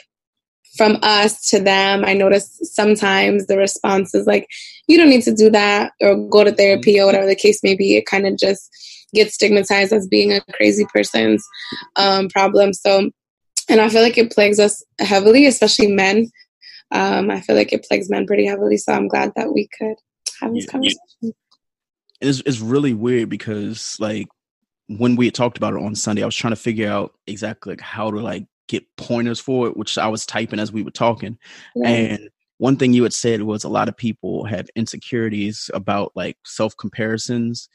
from 0.77 0.98
us 1.01 1.50
to 1.50 1.60
them, 1.60 2.05
I 2.05 2.13
notice 2.13 2.60
sometimes 2.63 3.48
the 3.48 3.57
response 3.57 4.15
is 4.15 4.25
like, 4.25 4.48
"You 4.88 4.98
don't 4.98 5.10
need 5.10 5.24
to 5.24 5.33
do 5.33 5.50
that," 5.50 5.91
or 6.00 6.15
"Go 6.15 6.43
to 6.43 6.51
therapy," 6.51 7.00
or 7.00 7.05
whatever 7.05 7.25
the 7.25 7.36
case 7.36 7.62
may 7.63 7.75
be. 7.75 7.98
It 7.98 8.05
kind 8.05 8.25
of 8.25 8.38
just 8.38 8.69
gets 9.13 9.33
stigmatized 9.33 9.91
as 9.91 10.07
being 10.07 10.31
a 10.31 10.41
crazy 10.53 10.86
person's 10.93 11.45
um, 11.98 12.29
problem. 12.29 12.74
So, 12.74 13.10
and 13.67 13.81
I 13.81 13.89
feel 13.89 14.01
like 14.01 14.17
it 14.17 14.31
plagues 14.31 14.60
us 14.60 14.83
heavily, 15.00 15.45
especially 15.45 15.88
men 15.88 16.31
um, 16.91 17.31
I 17.31 17.41
feel 17.41 17.55
like 17.55 17.74
it 17.74 17.83
plagues 17.83 18.10
men 18.10 18.27
pretty 18.27 18.45
heavily. 18.45 18.77
So 18.77 18.93
I'm 18.93 19.07
glad 19.07 19.31
that 19.36 19.53
we 19.53 19.69
could 19.77 19.95
have 20.39 20.53
this 20.53 20.65
yeah, 20.65 20.71
conversation. 20.71 21.00
Yeah. 21.21 21.31
It's, 22.21 22.41
it's 22.45 22.60
really 22.60 22.93
weird 22.93 23.29
because 23.29 23.98
like 24.00 24.27
when 24.88 25.15
we 25.15 25.25
had 25.25 25.33
talked 25.33 25.57
about 25.57 25.74
it 25.74 25.81
on 25.81 25.95
Sunday, 25.95 26.24
I 26.24 26.25
was 26.25 26.36
trying 26.36 26.53
to 26.53 26.60
figure 26.60 26.89
out 26.89 27.13
exactly 27.27 27.74
like 27.74 27.81
how 27.81 28.12
to 28.12 28.19
like 28.19 28.45
get 28.67 28.86
pointers 28.98 29.39
for 29.39 29.67
it, 29.67 29.77
which 29.77 29.98
I 29.98 30.07
was 30.07 30.25
typing 30.25 30.60
as 30.60 30.71
we 30.71 30.83
were 30.83 30.91
talking. 30.91 31.38
Yeah. 31.75 31.89
And 31.89 32.29
one 32.57 32.77
thing 32.77 32.93
you 32.93 33.03
had 33.03 33.13
said 33.13 33.41
was 33.41 33.63
a 33.63 33.69
lot 33.69 33.89
of 33.89 33.98
people 33.98 34.45
have 34.45 34.69
insecurities 34.75 35.69
about 35.74 36.12
like 36.15 36.38
self 36.45 36.75
comparisons. 36.77 37.69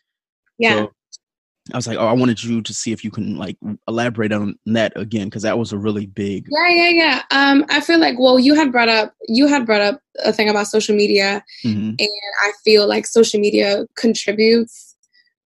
Yeah. 0.59 0.75
So 0.75 0.93
I 1.73 1.77
was 1.77 1.87
like, 1.87 1.99
oh, 1.99 2.07
I 2.07 2.13
wanted 2.13 2.43
you 2.45 2.63
to 2.63 2.73
see 2.73 2.93
if 2.93 3.05
you 3.05 3.11
can 3.11 3.37
like 3.37 3.57
elaborate 3.89 4.33
on 4.33 4.57
that 4.67 4.93
again 4.95 5.27
because 5.27 5.43
that 5.43 5.59
was 5.59 5.73
a 5.73 5.79
really 5.79 6.07
big. 6.07 6.47
Yeah, 6.49 6.69
yeah, 6.69 6.89
yeah. 6.91 7.23
Um, 7.33 7.65
I 7.69 7.81
feel 7.81 7.99
like 7.99 8.19
well, 8.19 8.39
you 8.39 8.55
had 8.55 8.71
brought 8.71 8.89
up 8.89 9.15
you 9.29 9.47
had 9.47 9.67
brought 9.67 9.81
up 9.81 10.01
a 10.25 10.33
thing 10.33 10.49
about 10.49 10.69
social 10.69 10.95
media, 10.95 11.45
mm-hmm. 11.65 11.95
and 11.99 12.09
I 12.43 12.53
feel 12.65 12.87
like 12.87 13.07
social 13.07 13.41
media 13.41 13.87
contributes 13.97 14.97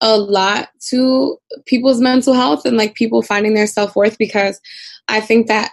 a 0.02 0.16
lot 0.16 0.70
to 0.88 1.38
people's 1.66 2.00
mental 2.00 2.34
health 2.34 2.64
and 2.64 2.76
like 2.76 2.94
people 2.94 3.22
finding 3.22 3.54
their 3.54 3.66
self 3.66 3.96
worth 3.96 4.18
because 4.18 4.60
I 5.08 5.20
think 5.20 5.46
that 5.46 5.72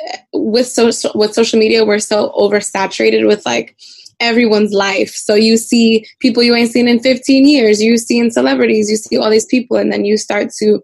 eh, 0.00 0.18
with 0.32 0.66
so 0.66 0.90
with 1.14 1.34
social 1.34 1.58
media 1.58 1.84
we're 1.84 1.98
so 1.98 2.32
oversaturated 2.36 3.26
with 3.26 3.44
like 3.46 3.76
everyone's 4.22 4.72
life. 4.72 5.10
So 5.10 5.34
you 5.34 5.58
see 5.58 6.06
people 6.20 6.42
you 6.42 6.54
ain't 6.54 6.70
seen 6.70 6.88
in 6.88 7.00
15 7.00 7.46
years, 7.46 7.82
you 7.82 7.98
see 7.98 8.18
in 8.18 8.30
celebrities, 8.30 8.90
you 8.90 8.96
see 8.96 9.18
all 9.18 9.28
these 9.28 9.44
people, 9.44 9.76
and 9.76 9.92
then 9.92 10.04
you 10.04 10.16
start 10.16 10.50
to 10.60 10.80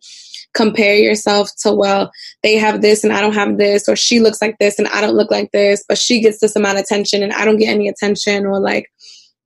compare 0.54 0.96
yourself 0.96 1.50
to, 1.60 1.72
well, 1.72 2.10
they 2.42 2.56
have 2.56 2.82
this 2.82 3.04
and 3.04 3.12
I 3.12 3.20
don't 3.20 3.34
have 3.34 3.58
this, 3.58 3.88
or 3.88 3.96
she 3.96 4.18
looks 4.18 4.42
like 4.42 4.58
this 4.58 4.78
and 4.78 4.88
I 4.88 5.00
don't 5.00 5.14
look 5.14 5.30
like 5.30 5.52
this, 5.52 5.84
but 5.88 5.98
she 5.98 6.20
gets 6.20 6.40
this 6.40 6.56
amount 6.56 6.78
of 6.78 6.84
attention 6.84 7.22
and 7.22 7.32
I 7.32 7.44
don't 7.44 7.58
get 7.58 7.70
any 7.70 7.86
attention, 7.88 8.44
or 8.44 8.58
like, 8.58 8.90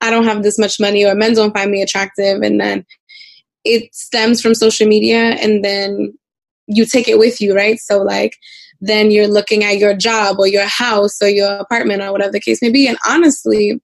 I 0.00 0.10
don't 0.10 0.24
have 0.24 0.42
this 0.42 0.58
much 0.58 0.80
money, 0.80 1.04
or 1.04 1.14
men 1.14 1.34
don't 1.34 1.54
find 1.54 1.70
me 1.70 1.82
attractive. 1.82 2.42
And 2.42 2.60
then 2.60 2.84
it 3.64 3.94
stems 3.94 4.40
from 4.40 4.54
social 4.54 4.88
media, 4.88 5.36
and 5.40 5.64
then 5.64 6.16
you 6.66 6.86
take 6.86 7.08
it 7.08 7.18
with 7.18 7.40
you, 7.40 7.54
right? 7.54 7.78
So, 7.78 8.02
like, 8.02 8.36
then 8.82 9.12
you're 9.12 9.28
looking 9.28 9.62
at 9.62 9.78
your 9.78 9.94
job 9.94 10.36
or 10.40 10.48
your 10.48 10.66
house 10.66 11.22
or 11.22 11.28
your 11.28 11.52
apartment 11.54 12.02
or 12.02 12.10
whatever 12.10 12.32
the 12.32 12.40
case 12.40 12.60
may 12.60 12.68
be. 12.68 12.88
And 12.88 12.98
honestly, 13.08 13.80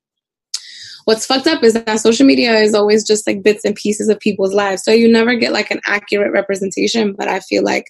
what's 1.05 1.25
fucked 1.25 1.47
up 1.47 1.63
is 1.63 1.75
that 1.75 2.01
social 2.01 2.27
media 2.27 2.53
is 2.55 2.75
always 2.75 3.07
just 3.07 3.25
like 3.25 3.45
bits 3.45 3.65
and 3.65 3.77
pieces 3.77 4.09
of 4.09 4.19
people's 4.19 4.53
lives. 4.53 4.83
So 4.83 4.91
you 4.91 5.11
never 5.11 5.37
get 5.37 5.53
like 5.53 5.71
an 5.71 5.81
accurate 5.87 6.33
representation. 6.33 7.13
But 7.13 7.29
I 7.29 7.39
feel 7.39 7.63
like 7.63 7.87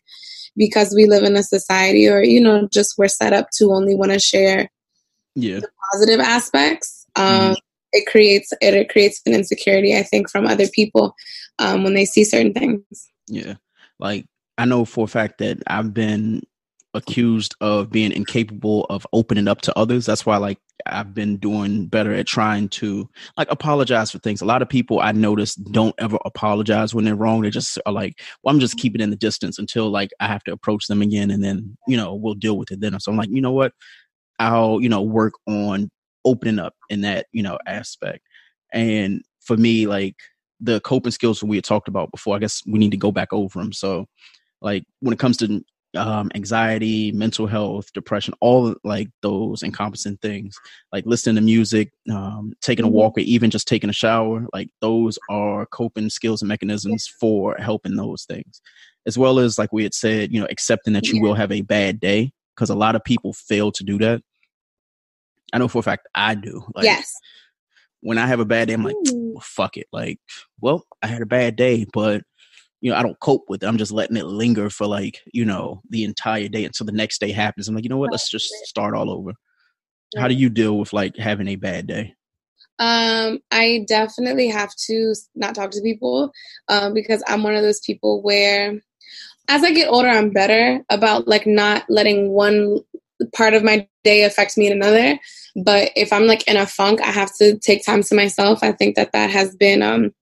because 0.54 0.94
we 0.94 1.06
live 1.06 1.24
in 1.24 1.34
a 1.34 1.42
society 1.42 2.06
or, 2.06 2.22
you 2.22 2.42
know, 2.42 2.68
just 2.70 2.98
we're 2.98 3.08
set 3.08 3.32
up 3.32 3.48
to 3.54 3.72
only 3.72 3.94
want 3.94 4.12
to 4.12 4.18
share 4.18 4.70
yeah. 5.34 5.60
the 5.60 5.70
positive 5.90 6.20
aspects. 6.20 7.06
Um, 7.16 7.24
mm-hmm. 7.24 7.52
It 7.92 8.06
creates 8.06 8.52
it, 8.60 8.74
it 8.74 8.90
creates 8.90 9.22
an 9.24 9.32
insecurity, 9.32 9.96
I 9.96 10.02
think, 10.02 10.28
from 10.28 10.46
other 10.46 10.68
people 10.68 11.16
um, 11.58 11.84
when 11.84 11.94
they 11.94 12.04
see 12.04 12.22
certain 12.22 12.52
things. 12.52 12.84
Yeah, 13.28 13.54
like 13.98 14.26
I 14.58 14.66
know 14.66 14.84
for 14.84 15.04
a 15.04 15.08
fact 15.08 15.38
that 15.38 15.62
I've 15.66 15.94
been 15.94 16.42
accused 16.94 17.54
of 17.60 17.90
being 17.90 18.12
incapable 18.12 18.84
of 18.88 19.06
opening 19.12 19.48
up 19.48 19.60
to 19.62 19.78
others. 19.78 20.06
That's 20.06 20.24
why 20.24 20.36
like 20.38 20.58
I've 20.86 21.14
been 21.14 21.36
doing 21.36 21.86
better 21.86 22.14
at 22.14 22.26
trying 22.26 22.68
to 22.70 23.08
like 23.36 23.50
apologize 23.50 24.10
for 24.10 24.18
things. 24.18 24.40
A 24.40 24.46
lot 24.46 24.62
of 24.62 24.68
people 24.68 25.00
I 25.00 25.12
notice 25.12 25.54
don't 25.54 25.94
ever 25.98 26.18
apologize 26.24 26.94
when 26.94 27.04
they're 27.04 27.14
wrong. 27.14 27.42
They 27.42 27.50
just 27.50 27.78
are 27.84 27.92
like, 27.92 28.20
well, 28.42 28.54
I'm 28.54 28.60
just 28.60 28.76
mm-hmm. 28.76 28.82
keeping 28.82 29.00
in 29.00 29.10
the 29.10 29.16
distance 29.16 29.58
until 29.58 29.90
like 29.90 30.10
I 30.20 30.28
have 30.28 30.44
to 30.44 30.52
approach 30.52 30.86
them 30.86 31.02
again 31.02 31.30
and 31.30 31.44
then, 31.44 31.76
you 31.86 31.96
know, 31.96 32.14
we'll 32.14 32.34
deal 32.34 32.56
with 32.56 32.70
it 32.70 32.80
then. 32.80 32.98
So 33.00 33.12
I'm 33.12 33.18
like, 33.18 33.30
you 33.30 33.40
know 33.40 33.52
what? 33.52 33.72
I'll, 34.38 34.80
you 34.80 34.88
know, 34.88 35.02
work 35.02 35.34
on 35.46 35.90
opening 36.24 36.58
up 36.58 36.74
in 36.88 37.02
that, 37.02 37.26
you 37.32 37.42
know, 37.42 37.58
aspect. 37.66 38.20
And 38.72 39.22
for 39.40 39.56
me, 39.56 39.86
like 39.86 40.16
the 40.60 40.80
coping 40.80 41.12
skills 41.12 41.42
we 41.42 41.56
had 41.56 41.64
talked 41.64 41.88
about 41.88 42.10
before, 42.12 42.36
I 42.36 42.38
guess 42.38 42.62
we 42.66 42.78
need 42.78 42.90
to 42.92 42.96
go 42.96 43.12
back 43.12 43.32
over 43.32 43.58
them. 43.58 43.72
So 43.72 44.06
like 44.60 44.84
when 45.00 45.12
it 45.12 45.18
comes 45.18 45.36
to 45.38 45.62
um, 45.96 46.30
anxiety, 46.34 47.12
mental 47.12 47.46
health, 47.46 47.92
depression, 47.92 48.34
all 48.40 48.74
like 48.84 49.08
those 49.22 49.62
encompassing 49.62 50.18
things, 50.18 50.54
like 50.92 51.06
listening 51.06 51.36
to 51.36 51.40
music, 51.40 51.90
um, 52.10 52.52
taking 52.60 52.84
a 52.84 52.88
mm-hmm. 52.88 52.96
walk, 52.96 53.16
or 53.16 53.20
even 53.20 53.50
just 53.50 53.66
taking 53.66 53.90
a 53.90 53.94
shower, 53.94 54.46
like 54.52 54.68
those 54.80 55.18
are 55.30 55.66
coping 55.66 56.10
skills 56.10 56.42
and 56.42 56.48
mechanisms 56.48 57.08
for 57.20 57.56
helping 57.58 57.96
those 57.96 58.24
things. 58.24 58.60
As 59.06 59.16
well 59.16 59.38
as, 59.38 59.58
like 59.58 59.72
we 59.72 59.84
had 59.84 59.94
said, 59.94 60.32
you 60.32 60.40
know, 60.40 60.46
accepting 60.50 60.92
that 60.92 61.06
you 61.06 61.22
will 61.22 61.34
have 61.34 61.50
a 61.50 61.62
bad 61.62 61.98
day, 62.00 62.32
because 62.54 62.68
a 62.68 62.74
lot 62.74 62.94
of 62.94 63.02
people 63.04 63.32
fail 63.32 63.72
to 63.72 63.82
do 63.82 63.96
that. 63.98 64.20
I 65.54 65.58
know 65.58 65.68
for 65.68 65.78
a 65.78 65.82
fact 65.82 66.06
I 66.14 66.34
do. 66.34 66.62
Like, 66.74 66.84
yes. 66.84 67.10
When 68.00 68.18
I 68.18 68.26
have 68.26 68.38
a 68.38 68.44
bad 68.44 68.68
day, 68.68 68.74
I'm 68.74 68.84
like, 68.84 68.94
well, 69.10 69.42
fuck 69.42 69.76
it. 69.78 69.86
Like, 69.92 70.20
well, 70.60 70.84
I 71.02 71.06
had 71.06 71.22
a 71.22 71.26
bad 71.26 71.56
day, 71.56 71.86
but 71.92 72.22
you 72.80 72.90
know, 72.90 72.96
I 72.96 73.02
don't 73.02 73.18
cope 73.20 73.44
with 73.48 73.62
it. 73.62 73.66
I'm 73.66 73.78
just 73.78 73.92
letting 73.92 74.16
it 74.16 74.26
linger 74.26 74.70
for 74.70 74.86
like, 74.86 75.20
you 75.32 75.44
know, 75.44 75.82
the 75.90 76.04
entire 76.04 76.48
day 76.48 76.64
until 76.64 76.86
the 76.86 76.92
next 76.92 77.20
day 77.20 77.32
happens. 77.32 77.68
I'm 77.68 77.74
like, 77.74 77.84
you 77.84 77.90
know 77.90 77.96
what? 77.96 78.12
Let's 78.12 78.30
just 78.30 78.48
start 78.64 78.94
all 78.94 79.10
over. 79.10 79.32
How 80.16 80.28
do 80.28 80.34
you 80.34 80.48
deal 80.48 80.78
with 80.78 80.92
like 80.92 81.16
having 81.16 81.48
a 81.48 81.56
bad 81.56 81.86
day? 81.86 82.14
Um, 82.78 83.40
I 83.50 83.84
definitely 83.88 84.48
have 84.48 84.72
to 84.86 85.14
not 85.34 85.54
talk 85.54 85.72
to 85.72 85.82
people 85.82 86.30
um, 86.68 86.94
because 86.94 87.22
I'm 87.26 87.42
one 87.42 87.56
of 87.56 87.62
those 87.62 87.80
people 87.80 88.22
where, 88.22 88.80
as 89.48 89.64
I 89.64 89.72
get 89.72 89.88
older, 89.88 90.08
I'm 90.08 90.30
better 90.30 90.84
about 90.88 91.26
like 91.26 91.46
not 91.46 91.84
letting 91.88 92.30
one 92.30 92.78
part 93.34 93.54
of 93.54 93.64
my 93.64 93.88
day 94.04 94.22
affect 94.22 94.56
me 94.56 94.68
in 94.68 94.72
another. 94.72 95.18
But 95.64 95.90
if 95.96 96.12
I'm 96.12 96.26
like 96.26 96.46
in 96.46 96.56
a 96.56 96.66
funk, 96.66 97.00
I 97.00 97.10
have 97.10 97.34
to 97.38 97.58
take 97.58 97.84
time 97.84 98.02
to 98.04 98.14
myself. 98.14 98.62
I 98.62 98.72
think 98.72 98.94
that 98.94 99.12
that 99.12 99.30
has 99.30 99.56
been 99.56 99.82
um, 99.82 100.12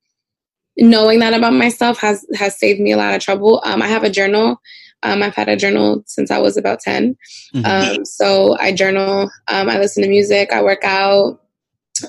knowing 0.79 1.21
that 1.21 1.35
about 1.35 1.53
myself 1.53 1.99
has 1.99 2.27
has 2.35 2.59
saved 2.59 2.81
me 2.81 2.93
a 2.93 2.97
lot 2.97 3.15
of 3.15 3.21
trouble. 3.21 3.61
Um, 3.65 3.83
I 3.83 3.89
have 3.89 4.05
a 4.05 4.11
journal. 4.11 4.61
Um, 5.03 5.23
I've 5.23 5.35
had 5.35 5.49
a 5.49 5.57
journal 5.57 6.03
since 6.07 6.31
I 6.31 6.39
was 6.39 6.57
about 6.57 6.81
10. 6.81 7.17
Mm-hmm. 7.55 7.99
Um, 7.99 8.05
so 8.05 8.57
I 8.59 8.73
journal. 8.73 9.31
Um, 9.49 9.69
I 9.69 9.79
listen 9.79 10.03
to 10.03 10.09
music. 10.09 10.53
I 10.53 10.63
work 10.63 10.85
out. 10.85 11.41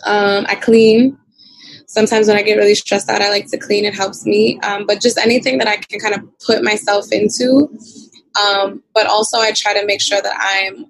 Um, 0.05 0.45
I 0.47 0.55
clean. 0.55 1.17
Sometimes 1.86 2.27
when 2.27 2.38
I 2.38 2.41
get 2.41 2.57
really 2.57 2.75
stressed 2.75 3.09
out, 3.09 3.21
I 3.21 3.29
like 3.29 3.50
to 3.51 3.57
clean. 3.57 3.86
It 3.86 3.95
helps 3.95 4.25
me. 4.25 4.59
Um, 4.62 4.86
but 4.86 5.01
just 5.01 5.17
anything 5.17 5.57
that 5.59 5.67
I 5.67 5.77
can 5.77 6.00
kind 6.00 6.15
of 6.15 6.21
put 6.39 6.63
myself 6.63 7.12
into. 7.12 7.69
but 8.93 9.07
also, 9.07 9.38
I 9.38 9.51
try 9.51 9.79
to 9.79 9.86
make 9.86 10.01
sure 10.01 10.21
that 10.21 10.36
I'm 10.38 10.88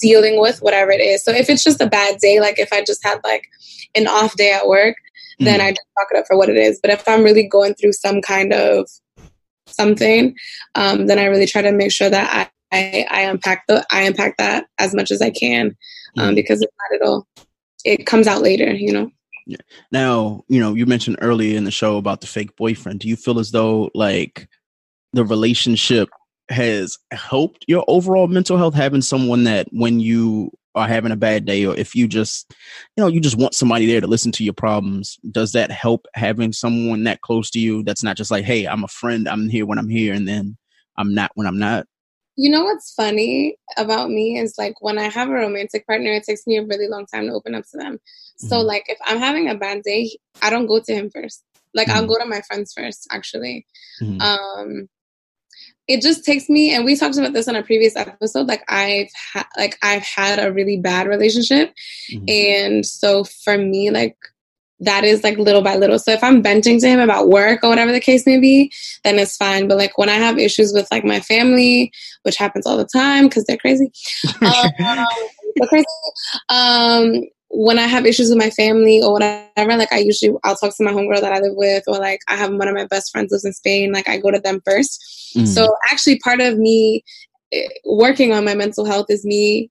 dealing 0.00 0.40
with 0.40 0.60
whatever 0.60 0.90
it 0.90 1.00
is. 1.00 1.24
So 1.24 1.32
if 1.32 1.48
it's 1.48 1.64
just 1.64 1.80
a 1.80 1.86
bad 1.86 2.18
day, 2.18 2.40
like 2.40 2.58
if 2.58 2.72
I 2.72 2.84
just 2.84 3.04
had 3.04 3.20
like 3.24 3.48
an 3.94 4.06
off 4.06 4.36
day 4.36 4.52
at 4.52 4.68
work, 4.68 4.96
then 5.38 5.58
mm-hmm. 5.58 5.68
I 5.68 5.70
just 5.70 5.86
talk 5.98 6.08
it 6.12 6.18
up 6.18 6.26
for 6.26 6.36
what 6.36 6.48
it 6.48 6.56
is. 6.56 6.80
But 6.80 6.90
if 6.92 7.06
I'm 7.08 7.22
really 7.22 7.46
going 7.46 7.74
through 7.74 7.92
some 7.92 8.22
kind 8.22 8.52
of 8.52 8.88
something, 9.66 10.34
um, 10.74 11.06
then 11.06 11.18
I 11.18 11.24
really 11.26 11.46
try 11.46 11.62
to 11.62 11.72
make 11.72 11.92
sure 11.92 12.10
that 12.10 12.50
I, 12.72 13.06
I 13.10 13.20
unpack 13.22 13.64
the 13.68 13.86
I 13.90 14.02
unpack 14.02 14.36
that 14.38 14.66
as 14.78 14.94
much 14.94 15.10
as 15.10 15.22
I 15.22 15.30
can 15.30 15.76
um, 16.18 16.34
because 16.34 16.62
if 16.62 16.70
not, 16.78 17.00
it'll 17.00 17.28
it 17.84 18.06
comes 18.06 18.26
out 18.26 18.42
later. 18.42 18.72
You 18.72 18.92
know. 18.92 19.10
Yeah. 19.46 19.58
Now, 19.92 20.42
you 20.48 20.58
know, 20.58 20.74
you 20.74 20.86
mentioned 20.86 21.18
earlier 21.20 21.56
in 21.56 21.64
the 21.64 21.70
show 21.70 21.98
about 21.98 22.20
the 22.20 22.26
fake 22.26 22.56
boyfriend. 22.56 23.00
Do 23.00 23.08
you 23.08 23.14
feel 23.14 23.38
as 23.38 23.52
though 23.52 23.90
like 23.94 24.48
the 25.12 25.24
relationship 25.24 26.08
has 26.48 26.98
helped 27.12 27.64
your 27.68 27.84
overall 27.86 28.26
mental 28.26 28.56
health 28.56 28.74
having 28.74 29.02
someone 29.02 29.44
that 29.44 29.68
when 29.72 30.00
you 30.00 30.50
are 30.76 30.86
having 30.86 31.10
a 31.10 31.16
bad 31.16 31.44
day 31.44 31.64
or 31.64 31.74
if 31.76 31.94
you 31.94 32.06
just 32.06 32.54
you 32.96 33.02
know 33.02 33.08
you 33.08 33.20
just 33.20 33.38
want 33.38 33.54
somebody 33.54 33.86
there 33.86 34.00
to 34.00 34.06
listen 34.06 34.30
to 34.30 34.44
your 34.44 34.54
problems 34.54 35.18
does 35.30 35.52
that 35.52 35.70
help 35.70 36.06
having 36.14 36.52
someone 36.52 37.02
that 37.04 37.22
close 37.22 37.50
to 37.50 37.58
you 37.58 37.82
that's 37.82 38.04
not 38.04 38.16
just 38.16 38.30
like 38.30 38.44
hey 38.44 38.66
i'm 38.66 38.84
a 38.84 38.88
friend 38.88 39.28
i'm 39.28 39.48
here 39.48 39.66
when 39.66 39.78
i'm 39.78 39.88
here 39.88 40.12
and 40.12 40.28
then 40.28 40.56
i'm 40.98 41.14
not 41.14 41.30
when 41.34 41.46
i'm 41.46 41.58
not 41.58 41.86
you 42.36 42.50
know 42.50 42.64
what's 42.64 42.92
funny 42.92 43.56
about 43.78 44.10
me 44.10 44.38
is 44.38 44.56
like 44.58 44.74
when 44.82 44.98
I 44.98 45.04
have 45.04 45.30
a 45.30 45.32
romantic 45.32 45.86
partner, 45.86 46.12
it 46.12 46.24
takes 46.24 46.46
me 46.46 46.58
a 46.58 46.64
really 46.64 46.86
long 46.86 47.06
time 47.06 47.26
to 47.26 47.32
open 47.32 47.54
up 47.54 47.64
to 47.70 47.78
them. 47.78 47.94
Mm-hmm. 47.94 48.46
So 48.48 48.60
like 48.60 48.84
if 48.88 48.98
I'm 49.06 49.18
having 49.18 49.48
a 49.48 49.54
bad 49.54 49.82
day, 49.82 50.18
I 50.42 50.50
don't 50.50 50.66
go 50.66 50.78
to 50.78 50.94
him 50.94 51.10
first. 51.10 51.42
Like 51.72 51.88
mm-hmm. 51.88 51.96
I'll 51.96 52.06
go 52.06 52.18
to 52.18 52.26
my 52.26 52.42
friends 52.42 52.74
first, 52.76 53.08
actually. 53.10 53.66
Mm-hmm. 54.02 54.20
Um 54.20 54.88
it 55.88 56.02
just 56.02 56.24
takes 56.24 56.48
me 56.48 56.74
and 56.74 56.84
we 56.84 56.96
talked 56.96 57.16
about 57.16 57.32
this 57.32 57.48
on 57.48 57.56
a 57.56 57.62
previous 57.62 57.96
episode 57.96 58.46
like 58.46 58.64
i've 58.68 59.10
had 59.32 59.46
like 59.56 59.78
i've 59.82 60.02
had 60.02 60.38
a 60.38 60.52
really 60.52 60.76
bad 60.76 61.06
relationship. 61.06 61.74
Mm-hmm. 62.10 62.24
and 62.28 62.86
so 62.86 63.24
for 63.24 63.56
me 63.56 63.90
like 63.90 64.16
that 64.80 65.04
is 65.04 65.24
like 65.24 65.38
little 65.38 65.62
by 65.62 65.76
little. 65.76 65.98
So 65.98 66.12
if 66.12 66.22
i'm 66.22 66.42
venting 66.42 66.80
to 66.80 66.88
him 66.88 67.00
about 67.00 67.28
work 67.28 67.60
or 67.62 67.70
whatever 67.70 67.92
the 67.92 68.00
case 68.00 68.26
may 68.26 68.38
be 68.38 68.72
then 69.04 69.18
it's 69.18 69.36
fine. 69.36 69.68
But 69.68 69.78
like 69.78 69.96
when 69.96 70.08
i 70.08 70.16
have 70.16 70.38
issues 70.38 70.72
with 70.72 70.88
like 70.90 71.04
my 71.04 71.20
family 71.20 71.92
which 72.22 72.36
happens 72.36 72.66
all 72.66 72.76
the 72.76 72.84
time 72.84 73.28
because 73.28 73.44
they're 73.48 73.56
crazy. 73.56 73.90
Um, 74.42 75.06
um 76.48 77.22
when 77.50 77.78
I 77.78 77.86
have 77.86 78.06
issues 78.06 78.28
with 78.28 78.38
my 78.38 78.50
family 78.50 79.00
or 79.02 79.12
whatever, 79.12 79.76
like 79.76 79.92
I 79.92 79.98
usually 79.98 80.34
I'll 80.44 80.56
talk 80.56 80.76
to 80.76 80.84
my 80.84 80.92
homegirl 80.92 81.20
that 81.20 81.32
I 81.32 81.40
live 81.40 81.54
with, 81.54 81.84
or 81.86 81.98
like 81.98 82.20
I 82.28 82.36
have 82.36 82.52
one 82.52 82.68
of 82.68 82.74
my 82.74 82.86
best 82.86 83.12
friends 83.12 83.32
lives 83.32 83.44
in 83.44 83.52
Spain. 83.52 83.92
Like 83.92 84.08
I 84.08 84.18
go 84.18 84.30
to 84.30 84.40
them 84.40 84.60
1st 84.68 84.98
mm 85.36 85.46
So 85.46 85.76
actually, 85.90 86.18
part 86.20 86.40
of 86.40 86.58
me 86.58 87.04
eh, 87.52 87.68
working 87.84 88.32
on 88.32 88.44
my 88.44 88.54
mental 88.54 88.84
health 88.84 89.06
is 89.10 89.24
me 89.24 89.70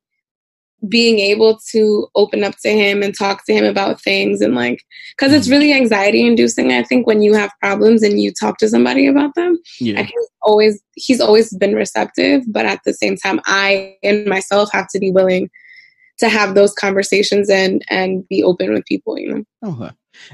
being 0.88 1.20
able 1.20 1.60
to 1.72 2.08
open 2.15 2.44
up 2.44 2.55
to 2.62 2.70
him 2.70 3.01
and 3.01 3.17
talk 3.17 3.46
to 3.46 3.53
him 3.53 3.65
about 3.65 4.01
things 4.01 4.41
and 4.41 4.55
like 4.55 4.84
because 5.17 5.34
it's 5.34 5.48
mm. 5.48 5.51
really 5.51 5.74
anxiety 5.74 6.25
inducing 6.25 6.72
i 6.72 6.84
think 6.84 7.08
when 7.08 7.22
you 7.22 7.34
have 7.34 7.50
problems 7.62 8.03
and 8.03 8.22
you 8.22 8.32
talk 8.39 8.58
to 8.58 8.67
somebody 8.67 9.08
about 9.08 9.34
them 9.36 9.58
yeah. 9.79 9.98
and 9.98 10.05
he's 10.05 10.29
always 10.41 10.84
he's 10.96 11.22
always 11.22 11.55
been 11.58 11.74
receptive 11.74 12.44
but 12.50 12.65
at 12.65 12.79
the 12.86 12.94
same 12.94 13.15
time 13.15 13.39
i 13.46 13.96
and 14.03 14.25
myself 14.25 14.70
have 14.72 14.88
to 14.89 15.00
be 15.00 15.12
willing 15.12 15.50
to 16.19 16.29
have 16.29 16.55
those 16.55 16.74
conversations 16.74 17.50
and 17.50 17.84
and 17.89 18.27
be 18.27 18.43
open 18.43 18.74
with 18.74 18.86
people 18.86 19.17
you 19.17 19.34
know? 19.34 19.43
Okay. 19.63 19.91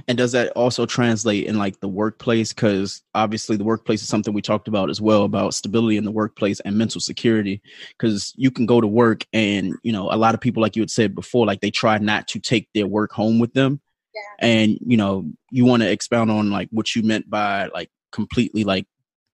And 0.08 0.18
does 0.18 0.32
that 0.34 0.52
also 0.52 0.86
translate 0.86 1.48
in 1.48 1.58
like 1.58 1.80
the 1.80 1.88
workplace? 1.88 2.54
Because 2.54 3.02
obviously 3.16 3.58
the 3.58 3.64
workplace 3.64 4.04
is 4.04 4.08
something 4.08 4.34
we 4.34 4.42
talked 4.42 4.68
about 4.68 4.92
as 4.92 5.02
well 5.02 5.24
about 5.24 5.56
stability 5.56 5.98
in 5.98 6.06
the 6.06 6.12
workplace 6.12 6.60
and 6.60 6.78
mental 6.78 7.02
security. 7.02 7.62
Because 7.98 8.32
you 8.36 8.52
can 8.52 8.68
go 8.68 8.80
to 8.80 8.88
work 8.88 9.26
and 9.34 9.76
you 9.84 9.92
know 9.92 10.12
a 10.12 10.18
lot 10.18 10.36
of 10.36 10.42
people 10.42 10.62
like 10.62 10.76
you 10.76 10.82
had 10.82 10.92
said 10.92 11.16
before 11.16 11.46
like 11.46 11.62
they 11.62 11.72
try 11.72 11.98
not 11.98 12.28
to 12.30 12.40
take 12.40 12.70
their 12.74 12.88
work 12.88 13.12
home 13.12 13.40
with 13.40 13.54
them. 13.54 13.82
Yeah. 14.14 14.48
and 14.50 14.78
you 14.86 14.98
know 14.98 15.24
you 15.52 15.64
want 15.64 15.84
to 15.84 15.90
expound 15.90 16.30
on 16.32 16.52
like 16.52 16.68
what 16.72 16.94
you 16.96 17.02
meant 17.02 17.30
by 17.30 17.68
like 17.68 17.90
completely 18.12 18.66
like 18.66 18.86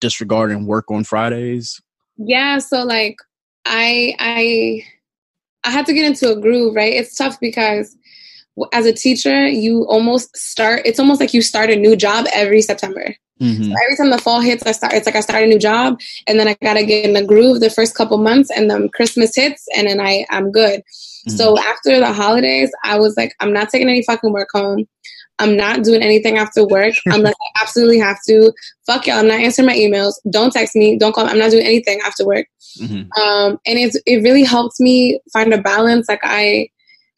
disregarding 0.01 0.67
work 0.67 0.91
on 0.91 1.03
fridays? 1.03 1.81
Yeah 2.17 2.59
so 2.59 2.83
like 2.83 3.17
i 3.65 4.15
i 4.19 4.83
I 5.67 5.71
had 5.71 5.85
to 5.87 5.93
get 5.93 6.05
into 6.05 6.31
a 6.31 6.39
groove, 6.39 6.75
right? 6.75 6.93
It's 6.93 7.15
tough 7.15 7.39
because 7.41 7.95
as 8.71 8.85
a 8.85 8.93
teacher, 8.93 9.47
you 9.47 9.83
almost 9.87 10.35
start. 10.35 10.81
It's 10.85 10.99
almost 10.99 11.19
like 11.19 11.33
you 11.33 11.41
start 11.41 11.69
a 11.69 11.75
new 11.75 11.95
job 11.95 12.25
every 12.33 12.61
September. 12.61 13.13
Mm-hmm. 13.41 13.65
So 13.65 13.75
every 13.83 13.97
time 13.97 14.09
the 14.09 14.17
fall 14.17 14.39
hits, 14.39 14.63
I 14.63 14.71
start. 14.71 14.93
It's 14.93 15.05
like 15.05 15.17
I 15.17 15.19
start 15.19 15.43
a 15.43 15.47
new 15.47 15.59
job, 15.59 15.99
and 16.25 16.39
then 16.39 16.47
I 16.47 16.55
gotta 16.63 16.85
get 16.85 17.05
in 17.05 17.13
the 17.13 17.23
groove 17.23 17.59
the 17.59 17.69
first 17.69 17.95
couple 17.95 18.17
months, 18.17 18.49
and 18.49 18.71
then 18.71 18.89
Christmas 18.89 19.35
hits, 19.35 19.67
and 19.75 19.87
then 19.87 19.99
I 19.99 20.25
I'm 20.31 20.51
good. 20.51 20.79
Mm-hmm. 20.79 21.35
So 21.35 21.59
after 21.59 21.99
the 21.99 22.13
holidays, 22.13 22.71
I 22.83 22.97
was 22.97 23.15
like, 23.17 23.35
I'm 23.41 23.53
not 23.53 23.69
taking 23.69 23.89
any 23.89 24.03
fucking 24.03 24.31
work 24.31 24.49
home. 24.53 24.87
I'm 25.39 25.55
not 25.55 25.83
doing 25.83 26.01
anything 26.01 26.37
after 26.37 26.65
work 26.65 26.93
unless 27.05 27.35
I 27.35 27.61
absolutely 27.61 27.99
have 27.99 28.17
to. 28.27 28.51
Fuck 28.85 29.07
y'all. 29.07 29.17
I'm 29.17 29.27
not 29.27 29.39
answering 29.39 29.67
my 29.67 29.75
emails. 29.75 30.13
Don't 30.29 30.51
text 30.51 30.75
me. 30.75 30.97
Don't 30.97 31.13
call 31.13 31.25
me. 31.25 31.31
I'm 31.31 31.39
not 31.39 31.51
doing 31.51 31.65
anything 31.65 31.99
after 32.05 32.25
work. 32.25 32.47
Mm-hmm. 32.79 33.21
Um, 33.21 33.59
and 33.65 33.77
it's, 33.77 33.99
it 34.05 34.23
really 34.23 34.43
helped 34.43 34.79
me 34.79 35.19
find 35.31 35.53
a 35.53 35.61
balance. 35.61 36.09
Like 36.09 36.21
I 36.23 36.69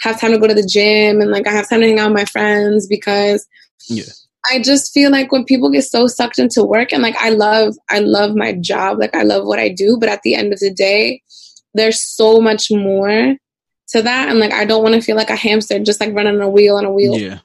have 0.01 0.19
time 0.19 0.32
to 0.32 0.39
go 0.39 0.47
to 0.47 0.53
the 0.53 0.65
gym 0.65 1.21
and 1.21 1.32
like 1.32 1.47
I 1.47 1.51
have 1.51 1.69
time 1.69 1.82
to 1.82 1.88
hang 1.88 1.99
out 1.99 2.12
with 2.12 2.19
my 2.19 2.25
friends 2.25 2.88
because 2.88 3.47
yeah. 3.88 4.03
I 4.51 4.62
just 4.62 4.93
feel 4.93 5.12
like 5.12 5.32
when 5.32 5.45
people 5.45 5.69
get 5.69 5.84
so 5.84 6.08
sucked 6.08 6.39
into 6.39 6.63
work 6.63 6.91
and 6.91 7.03
like 7.03 7.15
I 7.17 7.29
love, 7.29 7.75
I 7.89 7.99
love 7.99 8.36
my 8.36 8.53
job. 8.53 8.99
Like 8.99 9.15
I 9.15 9.23
love 9.23 9.45
what 9.45 9.60
I 9.60 9.69
do. 9.69 9.97
But 9.97 10.10
at 10.10 10.21
the 10.23 10.36
end 10.36 10.51
of 10.51 10.60
the 10.60 10.73
day, 10.73 11.21
there's 11.73 12.01
so 12.01 12.41
much 12.41 12.69
more 12.69 13.36
to 13.89 14.01
that. 14.01 14.29
And 14.29 14.39
like 14.39 14.53
I 14.53 14.65
don't 14.65 14.84
want 14.84 14.95
to 14.95 15.01
feel 15.01 15.15
like 15.15 15.29
a 15.29 15.36
hamster 15.36 15.79
just 15.79 16.01
like 16.01 16.13
running 16.13 16.41
a 16.41 16.49
wheel 16.49 16.75
on 16.75 16.86
a 16.86 16.91
wheel. 16.91 17.17
Yeah 17.17 17.39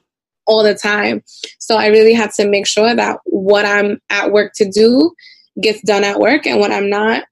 all 0.47 0.63
the 0.63 0.75
time. 0.75 1.23
So 1.59 1.77
I 1.77 1.87
really 1.87 2.13
have 2.13 2.33
to 2.35 2.47
make 2.47 2.67
sure 2.67 2.95
that 2.95 3.19
what 3.25 3.65
I'm 3.65 3.99
at 4.09 4.31
work 4.31 4.53
to 4.55 4.69
do 4.69 5.13
gets 5.61 5.81
done 5.81 6.03
at 6.03 6.19
work 6.19 6.45
and 6.45 6.59
what 6.59 6.71
I'm 6.71 6.89
not 6.89 7.23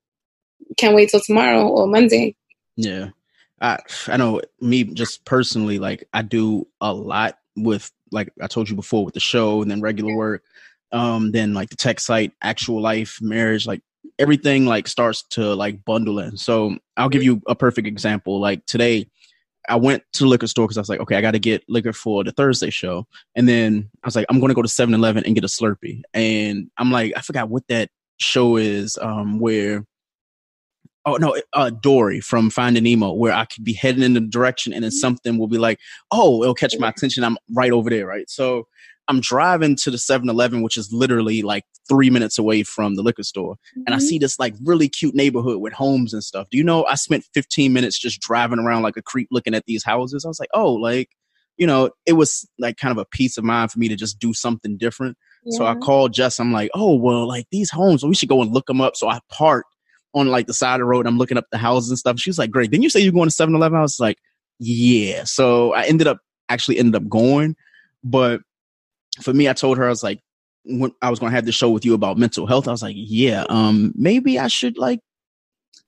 can 0.78 0.96
wait 0.96 1.10
till 1.10 1.22
tomorrow 1.22 1.68
or 1.68 1.88
Monday. 1.88 2.36
Yeah. 2.76 3.10
I 3.62 3.80
I 4.08 4.18
know 4.18 4.42
me 4.60 4.84
just 4.84 5.26
personally 5.26 5.80
like 5.80 6.08
I 6.14 6.22
do 6.22 6.68
a 6.82 6.94
lot 6.94 7.38
with 7.56 7.92
like 8.12 8.32
I 8.42 8.48
told 8.48 8.70
you 8.70 8.76
before 8.76 9.06
with 9.06 9.14
the 9.14 9.20
show 9.20 9.62
and 9.62 9.70
then 9.70 9.82
regular 9.82 10.16
work 10.16 10.44
um 10.92 11.32
then 11.32 11.54
like 11.54 11.70
the 11.70 11.76
tech 11.76 12.00
site 12.00 12.34
actual 12.42 12.82
life 12.82 13.20
marriage 13.22 13.66
like 13.66 13.82
everything 14.20 14.66
like 14.66 14.88
starts 14.88 15.24
to 15.24 15.56
like 15.56 15.84
bundle 15.86 16.20
in. 16.20 16.38
So 16.38 16.78
I'll 16.98 17.10
give 17.10 17.24
you 17.24 17.42
a 17.48 17.56
perfect 17.56 17.88
example 17.88 18.40
like 18.40 18.66
today 18.66 19.10
I 19.70 19.76
went 19.76 20.04
to 20.14 20.24
the 20.24 20.30
liquor 20.30 20.48
store 20.48 20.68
because 20.68 20.78
I 20.78 20.82
was 20.82 20.90
like, 20.90 21.00
okay, 21.00 21.16
I 21.16 21.22
got 21.22 21.32
to 21.32 21.40
get 21.40 21.64
liquor 21.70 21.94
for 21.94 22.24
the 22.24 22.32
Thursday 22.32 22.70
show. 22.70 23.08
And 23.36 23.48
then 23.48 23.90
I 24.04 24.08
was 24.08 24.16
like, 24.16 24.26
I'm 24.30 24.40
going 24.40 24.50
to 24.50 24.56
go 24.56 24.62
to 24.62 24.68
7 24.68 24.94
Eleven 24.94 25.24
and 25.26 25.36
get 25.36 25.44
a 25.44 25.48
Slurpee. 25.48 26.02
And 26.14 26.70
I'm 26.78 26.92
like, 26.92 27.14
I 27.16 27.22
forgot 27.22 27.50
what 27.50 27.68
that 27.70 27.90
show 28.18 28.58
is 28.58 28.98
um, 29.02 29.40
where, 29.40 29.86
oh, 31.06 31.16
no, 31.16 31.38
uh, 31.54 31.70
Dory 31.70 32.20
from 32.20 32.50
Finding 32.50 32.84
Nemo, 32.84 33.14
where 33.14 33.34
I 33.34 33.46
could 33.46 33.64
be 33.64 33.74
heading 33.74 34.04
in 34.04 34.14
the 34.14 34.22
direction 34.22 34.74
and 34.74 34.84
then 34.84 34.92
something 34.92 35.38
will 35.38 35.48
be 35.48 35.58
like, 35.58 35.80
oh, 36.12 36.44
it'll 36.44 36.56
catch 36.56 36.78
my 36.78 36.90
attention. 36.90 37.24
I'm 37.24 37.38
right 37.54 37.72
over 37.72 37.90
there, 37.90 38.06
right? 38.06 38.30
So 38.30 38.68
I'm 39.08 39.20
driving 39.20 39.76
to 39.78 39.92
the 39.92 39.98
7 39.98 40.30
Eleven, 40.30 40.62
which 40.62 40.78
is 40.78 40.92
literally 40.94 41.42
like 41.42 41.66
three 41.88 42.10
minutes 42.10 42.38
away 42.38 42.64
from 42.64 42.96
the 42.96 43.02
liquor 43.02 43.24
store. 43.24 43.56
Mm-hmm. 43.56 43.82
And 43.86 43.96
I 43.96 43.98
mm-hmm. 43.98 44.08
see 44.08 44.20
this 44.20 44.40
like 44.40 44.56
really 44.64 44.88
cute 44.88 45.16
neighborhood 45.16 45.60
with 45.60 45.74
homes 45.74 46.14
and 46.14 46.24
stuff. 46.24 46.48
Do 46.50 46.58
you 46.58 46.64
know 46.64 46.86
I 46.86 46.96
spent 46.96 47.26
15 47.34 47.74
minutes 47.74 48.00
just 48.00 48.22
driving 48.22 48.60
around 48.60 48.84
like 48.84 48.98
a 48.98 49.02
creep 49.02 49.28
looking 49.32 49.56
at 49.56 49.66
these 49.66 49.84
houses? 49.84 50.24
I 50.24 50.30
was 50.30 50.40
like, 50.40 50.50
oh, 50.54 50.74
like, 50.74 51.10
you 51.58 51.68
know, 51.68 51.92
it 52.06 52.14
was 52.14 52.48
like 52.58 52.78
kind 52.78 52.92
of 52.92 52.98
a 52.98 53.06
peace 53.06 53.38
of 53.38 53.44
mind 53.44 53.72
for 53.72 53.80
me 53.80 53.90
to 53.90 53.96
just 53.96 54.20
do 54.20 54.34
something 54.34 54.78
different. 54.78 55.18
Yeah. 55.46 55.58
So 55.58 55.66
I 55.66 55.76
called 55.76 56.14
Jess. 56.14 56.40
I'm 56.40 56.54
like, 56.54 56.72
oh, 56.74 56.96
well, 56.96 57.28
like 57.28 57.48
these 57.52 57.70
homes, 57.70 58.04
we 58.04 58.16
should 58.16 58.30
go 58.30 58.42
and 58.42 58.54
look 58.54 58.68
them 58.68 58.82
up. 58.82 58.96
So 58.96 59.10
I 59.10 59.20
parked 59.30 59.76
on 60.14 60.28
like 60.28 60.48
the 60.48 60.54
side 60.54 60.76
of 60.76 60.80
the 60.80 60.86
road. 60.86 61.06
I'm 61.06 61.18
looking 61.18 61.38
up 61.38 61.46
the 61.52 61.58
houses 61.58 61.90
and 61.90 62.00
stuff. 62.00 62.20
She 62.20 62.30
was 62.30 62.40
like, 62.40 62.52
great. 62.52 62.72
Then 62.72 62.82
you 62.82 62.90
say 62.90 63.02
you're 63.02 63.12
going 63.12 63.28
to 63.28 63.36
7 63.36 63.54
Eleven? 63.54 63.78
I 63.78 63.82
was 63.82 64.00
like, 64.00 64.18
yeah. 64.60 65.24
So 65.26 65.74
I 65.74 65.84
ended 65.84 66.08
up 66.08 66.20
actually 66.50 66.78
ended 66.80 66.96
up 66.96 67.10
going. 67.10 67.56
But 68.04 68.42
for 69.22 69.34
me, 69.34 69.50
I 69.50 69.54
told 69.54 69.78
her 69.78 69.86
I 69.86 69.90
was 69.90 70.04
like, 70.04 70.20
when 70.66 70.92
I 71.02 71.10
was 71.10 71.20
going 71.20 71.32
to 71.32 71.36
have 71.36 71.46
this 71.46 71.56
show 71.56 71.70
with 71.70 71.86
you 71.86 71.94
about 71.94 72.18
mental 72.18 72.48
health, 72.48 72.68
I 72.68 72.72
was 72.72 72.82
like, 72.82 72.96
yeah, 72.98 73.46
um, 73.50 73.94
maybe 73.96 74.40
I 74.40 74.48
should 74.48 74.78
like 74.78 75.00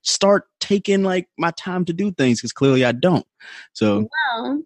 start 0.02 0.46
taking 0.60 1.04
like 1.04 1.28
my 1.38 1.52
time 1.52 1.86
to 1.86 1.94
do 1.94 2.12
things 2.12 2.40
because 2.40 2.54
clearly 2.54 2.86
I 2.86 2.92
don't. 2.92 3.26
So, 3.74 4.08
well, 4.34 4.64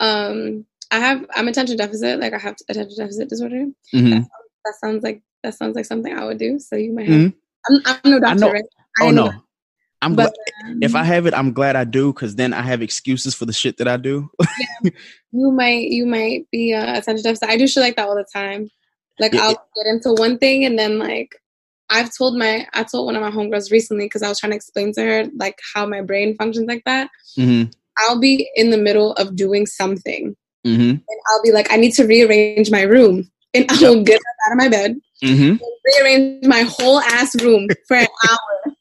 um, 0.00 0.66
I 0.90 0.98
have 0.98 1.24
I'm 1.34 1.48
attention 1.48 1.76
deficit, 1.76 2.20
like 2.20 2.34
I 2.34 2.38
have 2.38 2.56
attention 2.68 2.96
deficit 2.96 3.28
disorder. 3.28 3.66
Mm-hmm. 3.94 4.10
That, 4.10 4.16
sounds, 4.16 4.28
that, 4.64 4.74
sounds, 4.80 5.02
like 5.02 5.22
that 5.42 5.54
sounds 5.54 5.76
like 5.76 5.86
something 5.86 6.16
I 6.16 6.24
would 6.24 6.38
do. 6.38 6.58
So 6.58 6.76
you 6.76 6.92
might 6.92 7.08
have. 7.08 7.20
Mm-hmm. 7.20 7.76
I'm, 7.86 7.98
I'm, 8.04 8.10
no 8.10 8.20
doctor. 8.20 8.40
Know, 8.40 8.52
right? 8.52 8.64
oh 9.02 9.10
no. 9.10 9.32
I'm 10.02 10.16
but, 10.16 10.34
glad 10.64 10.78
if 10.82 10.94
I 10.96 11.04
have 11.04 11.26
it, 11.26 11.34
I'm 11.34 11.52
glad 11.52 11.76
I 11.76 11.84
do 11.84 12.12
because 12.12 12.34
then 12.34 12.52
I 12.52 12.62
have 12.62 12.82
excuses 12.82 13.34
for 13.34 13.46
the 13.46 13.52
shit 13.52 13.76
that 13.78 13.86
I 13.86 13.96
do. 13.96 14.28
yeah, 14.58 14.90
you 15.30 15.52
might 15.52 15.88
you 15.88 16.04
might 16.04 16.50
be 16.50 16.74
uh, 16.74 16.98
attention 16.98 17.22
deficit. 17.22 17.48
I 17.48 17.56
do 17.56 17.68
shit 17.68 17.82
like 17.82 17.96
that 17.96 18.08
all 18.08 18.16
the 18.16 18.26
time. 18.34 18.68
Like 19.20 19.32
yeah, 19.32 19.42
I'll 19.42 19.68
get 19.76 19.86
into 19.86 20.12
one 20.14 20.38
thing 20.38 20.64
and 20.64 20.76
then 20.76 20.98
like 20.98 21.36
I've 21.88 22.10
told 22.16 22.36
my 22.36 22.66
I 22.74 22.82
told 22.82 23.06
one 23.06 23.14
of 23.16 23.22
my 23.22 23.30
homegirls 23.30 23.70
recently 23.70 24.06
because 24.06 24.22
I 24.22 24.28
was 24.28 24.40
trying 24.40 24.50
to 24.50 24.56
explain 24.56 24.92
to 24.94 25.02
her 25.02 25.24
like 25.36 25.58
how 25.72 25.86
my 25.86 26.00
brain 26.00 26.34
functions 26.36 26.66
like 26.66 26.82
that. 26.84 27.08
Mm-hmm. 27.38 27.70
I'll 27.98 28.18
be 28.18 28.50
in 28.56 28.70
the 28.70 28.78
middle 28.78 29.12
of 29.12 29.36
doing 29.36 29.66
something, 29.66 30.34
mm-hmm. 30.66 30.80
and 30.80 31.20
I'll 31.28 31.42
be 31.42 31.52
like, 31.52 31.70
I 31.70 31.76
need 31.76 31.92
to 31.92 32.06
rearrange 32.06 32.70
my 32.70 32.82
room, 32.82 33.30
and 33.54 33.70
I 33.70 33.78
will 33.82 34.02
get 34.02 34.20
out 34.46 34.52
of 34.52 34.58
my 34.58 34.68
bed, 34.68 34.96
mm-hmm. 35.22 35.62
rearrange 35.84 36.46
my 36.46 36.62
whole 36.62 37.00
ass 37.00 37.40
room 37.42 37.68
for 37.86 37.98
an 37.98 38.08
hour 38.28 38.74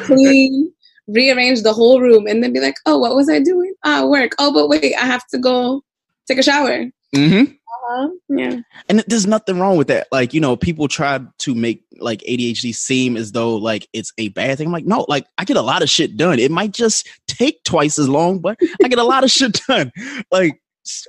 clean, 0.00 0.72
rearrange 1.08 1.62
the 1.62 1.72
whole 1.72 2.00
room, 2.00 2.26
and 2.26 2.42
then 2.42 2.52
be 2.52 2.60
like, 2.60 2.76
"Oh, 2.86 2.98
what 2.98 3.14
was 3.14 3.28
I 3.28 3.40
doing? 3.40 3.74
Ah, 3.84 4.06
work. 4.06 4.32
Oh, 4.38 4.52
but 4.52 4.68
wait, 4.68 4.94
I 4.96 5.06
have 5.06 5.26
to 5.28 5.38
go 5.38 5.82
take 6.26 6.38
a 6.38 6.42
shower." 6.42 6.86
Mm-hmm. 7.14 7.52
Uh-huh. 7.82 8.08
Yeah. 8.28 8.60
And 8.88 9.04
there's 9.06 9.26
nothing 9.26 9.58
wrong 9.58 9.76
with 9.76 9.88
that. 9.88 10.06
Like, 10.12 10.32
you 10.32 10.40
know, 10.40 10.56
people 10.56 10.88
try 10.88 11.20
to 11.38 11.54
make 11.54 11.84
like 11.98 12.20
ADHD 12.20 12.74
seem 12.74 13.16
as 13.16 13.32
though 13.32 13.56
like 13.56 13.88
it's 13.92 14.12
a 14.18 14.28
bad 14.28 14.58
thing. 14.58 14.68
I'm 14.68 14.72
like, 14.72 14.86
no, 14.86 15.04
like 15.08 15.26
I 15.38 15.44
get 15.44 15.56
a 15.56 15.62
lot 15.62 15.82
of 15.82 15.90
shit 15.90 16.16
done. 16.16 16.38
It 16.38 16.50
might 16.50 16.72
just 16.72 17.08
take 17.26 17.62
twice 17.64 17.98
as 17.98 18.08
long, 18.08 18.38
but 18.38 18.58
I 18.82 18.88
get 18.88 18.98
a 18.98 19.04
lot 19.04 19.24
of 19.24 19.30
shit 19.30 19.60
done. 19.68 19.92
Like, 20.30 20.60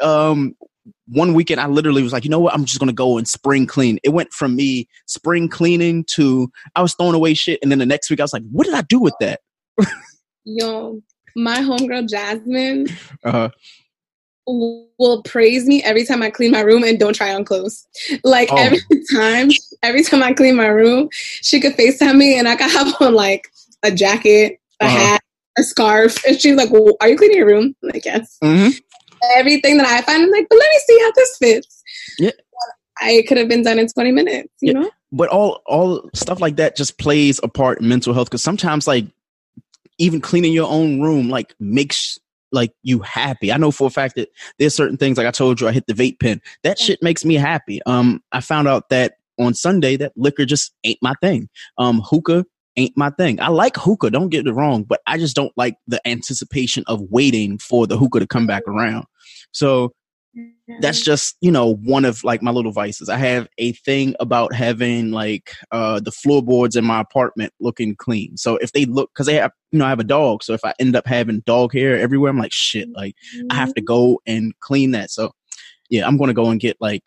um, 0.01 0.55
one 1.07 1.33
weekend 1.33 1.59
I 1.59 1.67
literally 1.67 2.01
was 2.03 2.13
like, 2.13 2.23
you 2.23 2.29
know 2.29 2.39
what? 2.39 2.53
I'm 2.53 2.65
just 2.65 2.79
gonna 2.79 2.93
go 2.93 3.17
and 3.17 3.27
spring 3.27 3.65
clean. 3.67 3.99
It 4.03 4.09
went 4.09 4.31
from 4.33 4.55
me 4.55 4.87
spring 5.05 5.49
cleaning 5.49 6.03
to 6.15 6.51
I 6.75 6.81
was 6.81 6.93
throwing 6.95 7.15
away 7.15 7.33
shit, 7.33 7.59
and 7.61 7.71
then 7.71 7.79
the 7.79 7.85
next 7.85 8.09
week 8.09 8.19
I 8.19 8.23
was 8.23 8.33
like, 8.33 8.43
what 8.51 8.65
did 8.65 8.73
I 8.75 8.81
do 8.83 8.99
with 8.99 9.15
that? 9.19 9.41
Yo, 10.45 11.01
my 11.35 11.57
homegirl 11.57 12.09
Jasmine 12.09 12.87
Uh, 13.23 13.49
will 14.45 15.21
praise 15.23 15.65
me 15.65 15.81
every 15.83 16.05
time 16.05 16.21
I 16.21 16.29
clean 16.29 16.51
my 16.51 16.59
room 16.59 16.83
and 16.83 16.99
don't 16.99 17.13
try 17.15 17.33
on 17.33 17.45
clothes. 17.45 17.87
Like 18.25 18.49
Oh. 18.51 18.57
every 18.57 18.79
time, 19.13 19.49
every 19.81 20.03
time 20.03 20.21
I 20.21 20.33
clean 20.33 20.55
my 20.57 20.67
room, 20.67 21.07
she 21.13 21.61
could 21.61 21.73
FaceTime 21.77 22.17
me 22.17 22.37
and 22.37 22.47
I 22.47 22.55
could 22.57 22.69
have 22.71 22.93
on 23.01 23.13
like 23.13 23.47
a 23.83 23.91
jacket, 23.91 24.59
a 24.81 24.85
Uh-huh. 24.85 24.97
hat, 24.97 25.21
a 25.57 25.63
scarf. 25.63 26.21
And 26.27 26.39
she's 26.39 26.55
like, 26.55 26.71
well, 26.71 26.97
Are 26.99 27.07
you 27.07 27.15
cleaning 27.17 27.37
your 27.37 27.47
room? 27.47 27.73
I'm 27.83 27.89
like, 27.93 28.03
Yes. 28.05 28.37
mhm. 28.43 28.77
Everything 29.35 29.77
that 29.77 29.87
I 29.87 30.01
find, 30.01 30.23
I'm 30.23 30.31
like, 30.31 30.47
But 30.49 30.57
let 30.57 30.69
me 30.69 30.79
see 30.85 30.99
how 31.01 31.11
this 31.15 31.37
fits. 31.37 31.83
Yeah. 32.19 32.31
I 33.01 33.23
could 33.27 33.37
have 33.37 33.47
been 33.47 33.63
done 33.63 33.79
in 33.79 33.87
20 33.87 34.11
minutes, 34.11 34.53
you 34.61 34.73
Yeah. 34.73 34.79
know? 34.81 34.91
but 35.13 35.29
all 35.29 35.61
all 35.67 36.09
stuff 36.13 36.41
like 36.41 36.57
that 36.57 36.75
just 36.75 36.97
plays 36.97 37.39
a 37.43 37.47
part 37.47 37.79
in 37.79 37.87
mental 37.87 38.13
health 38.13 38.29
because 38.29 38.43
sometimes 38.43 38.87
like 38.87 39.05
even 39.99 40.19
cleaning 40.19 40.51
your 40.51 40.67
own 40.69 41.01
room 41.01 41.29
like 41.29 41.53
makes 41.59 42.19
like 42.51 42.73
you 42.81 42.99
happy 42.99 43.51
i 43.51 43.57
know 43.57 43.71
for 43.71 43.87
a 43.87 43.91
fact 43.91 44.15
that 44.15 44.29
there's 44.59 44.75
certain 44.75 44.97
things 44.97 45.17
like 45.17 45.27
i 45.27 45.31
told 45.31 45.61
you 45.61 45.67
i 45.67 45.71
hit 45.71 45.85
the 45.87 45.93
vape 45.93 46.19
pen 46.19 46.41
that 46.63 46.79
shit 46.79 47.01
makes 47.01 47.23
me 47.23 47.35
happy 47.35 47.79
um 47.85 48.21
i 48.31 48.39
found 48.41 48.67
out 48.67 48.89
that 48.89 49.17
on 49.39 49.53
sunday 49.53 49.95
that 49.95 50.11
liquor 50.15 50.45
just 50.45 50.73
ain't 50.83 50.99
my 51.01 51.13
thing 51.21 51.47
um 51.77 52.01
hookah 52.01 52.43
ain't 52.75 52.95
my 52.97 53.11
thing 53.11 53.39
i 53.39 53.47
like 53.49 53.75
hookah 53.77 54.09
don't 54.09 54.29
get 54.29 54.47
it 54.47 54.51
wrong 54.53 54.83
but 54.83 54.99
i 55.05 55.17
just 55.17 55.35
don't 55.35 55.53
like 55.57 55.75
the 55.87 56.01
anticipation 56.07 56.83
of 56.87 57.01
waiting 57.11 57.57
for 57.59 57.85
the 57.85 57.97
hookah 57.97 58.19
to 58.19 58.27
come 58.27 58.47
back 58.47 58.63
around 58.67 59.05
so 59.53 59.93
that's 60.79 61.01
just 61.01 61.35
you 61.41 61.51
know 61.51 61.75
one 61.75 62.05
of 62.05 62.23
like 62.23 62.41
my 62.41 62.51
little 62.51 62.71
vices. 62.71 63.09
I 63.09 63.17
have 63.17 63.47
a 63.57 63.73
thing 63.73 64.15
about 64.19 64.53
having 64.53 65.11
like 65.11 65.53
uh 65.71 65.99
the 65.99 66.11
floorboards 66.11 66.75
in 66.75 66.85
my 66.85 66.99
apartment 66.99 67.53
looking 67.59 67.95
clean. 67.95 68.37
So 68.37 68.57
if 68.57 68.71
they 68.71 68.85
look 68.85 69.11
because 69.13 69.27
they 69.27 69.35
have 69.35 69.51
you 69.71 69.79
know 69.79 69.85
i 69.85 69.89
have 69.89 69.99
a 69.99 70.03
dog. 70.03 70.43
So 70.43 70.53
if 70.53 70.65
i 70.65 70.73
end 70.79 70.95
up 70.95 71.05
having 71.05 71.41
dog 71.41 71.73
hair 71.73 71.97
everywhere 71.99 72.31
i'm 72.31 72.39
like 72.39 72.51
shit 72.53 72.89
like 72.95 73.15
i 73.51 73.55
have 73.55 73.73
to 73.75 73.81
go 73.81 74.19
and 74.25 74.53
clean 74.61 74.91
that. 74.91 75.11
So 75.11 75.31
yeah 75.89 76.07
i'm 76.07 76.17
gonna 76.17 76.33
go 76.33 76.49
and 76.49 76.59
get 76.59 76.77
like 76.79 77.03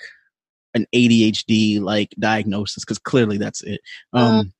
an 0.74 0.86
adhd 0.94 1.80
like 1.80 2.14
diagnosis 2.18 2.84
because 2.84 2.98
clearly 2.98 3.38
that's 3.38 3.62
it. 3.62 3.80
Um 4.12 4.52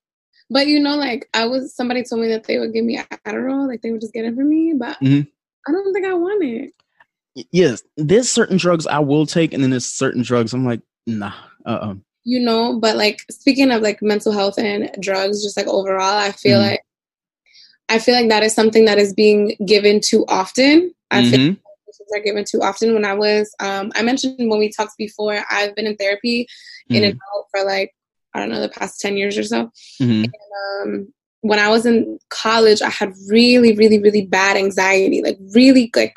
But 0.51 0.67
you 0.67 0.81
know, 0.81 0.97
like 0.97 1.29
I 1.35 1.47
was 1.47 1.75
somebody 1.75 2.03
told 2.03 2.23
me 2.23 2.29
that 2.29 2.45
they 2.45 2.59
would 2.59 2.73
give 2.73 2.85
me 2.85 2.99
Adderall, 3.27 3.69
like 3.69 3.83
they 3.83 3.93
would 3.93 4.01
just 4.01 4.15
get 4.15 4.25
it 4.25 4.35
for 4.35 4.45
me, 4.45 4.75
but 4.77 4.99
Mhm. 5.01 5.29
I 5.69 5.73
don't 5.73 5.93
think 5.93 6.07
I 6.07 6.15
want 6.15 6.45
it. 6.45 6.73
Yes 7.53 7.83
there's 7.97 8.29
certain 8.31 8.57
drugs 8.57 8.87
i 8.87 8.99
will 8.99 9.27
take 9.27 9.53
and 9.53 9.63
then 9.63 9.71
there's 9.71 9.85
certain 9.87 10.23
drugs 10.23 10.55
i'm 10.55 10.65
like 10.65 10.81
nah 11.07 11.33
uh-uh 11.67 11.95
you 12.25 12.41
know 12.41 12.79
but 12.81 12.97
like 12.97 13.21
speaking 13.31 13.71
of 13.71 13.83
like 13.83 14.01
mental 14.03 14.33
health 14.33 14.59
and 14.59 14.91
drugs 15.01 15.43
just 15.43 15.57
like 15.57 15.67
overall 15.67 16.17
i 16.19 16.33
feel 16.33 16.59
Mhm. 16.59 16.71
like 16.71 16.83
i 17.89 17.99
feel 17.99 18.15
like 18.15 18.29
that 18.31 18.43
is 18.43 18.55
something 18.55 18.87
that 18.87 18.99
is 18.99 19.13
being 19.13 19.55
given 19.67 20.01
too 20.01 20.25
often 20.29 20.93
i 21.11 21.23
feel 21.23 21.39
Mhm. 21.39 21.49
like 21.49 22.21
are 22.21 22.25
given 22.25 22.45
too 22.45 22.63
often 22.63 22.95
when 22.95 23.05
i 23.05 23.13
was 23.15 23.53
um 23.59 23.91
i 23.97 24.03
mentioned 24.03 24.49
when 24.51 24.59
we 24.61 24.71
talked 24.71 24.97
before 24.97 25.43
i've 25.51 25.75
been 25.75 25.87
in 25.87 25.97
therapy 25.97 26.47
in 26.91 27.03
and 27.03 27.15
out 27.15 27.45
for 27.51 27.65
like 27.65 27.95
i 28.33 28.39
don't 28.39 28.49
know 28.51 28.61
the 28.61 28.69
past 28.69 29.01
10 29.01 29.17
years 29.17 29.37
or 29.37 29.43
so 29.43 29.71
Mhm. 30.01 30.31
um 30.85 31.13
when 31.41 31.59
i 31.59 31.69
was 31.69 31.85
in 31.85 32.19
college 32.29 32.81
i 32.81 32.89
had 32.91 33.13
really 33.29 33.75
really 33.75 33.99
really 33.99 34.25
bad 34.25 34.57
anxiety 34.57 35.21
like 35.23 35.37
really 35.55 35.91
like 35.97 36.15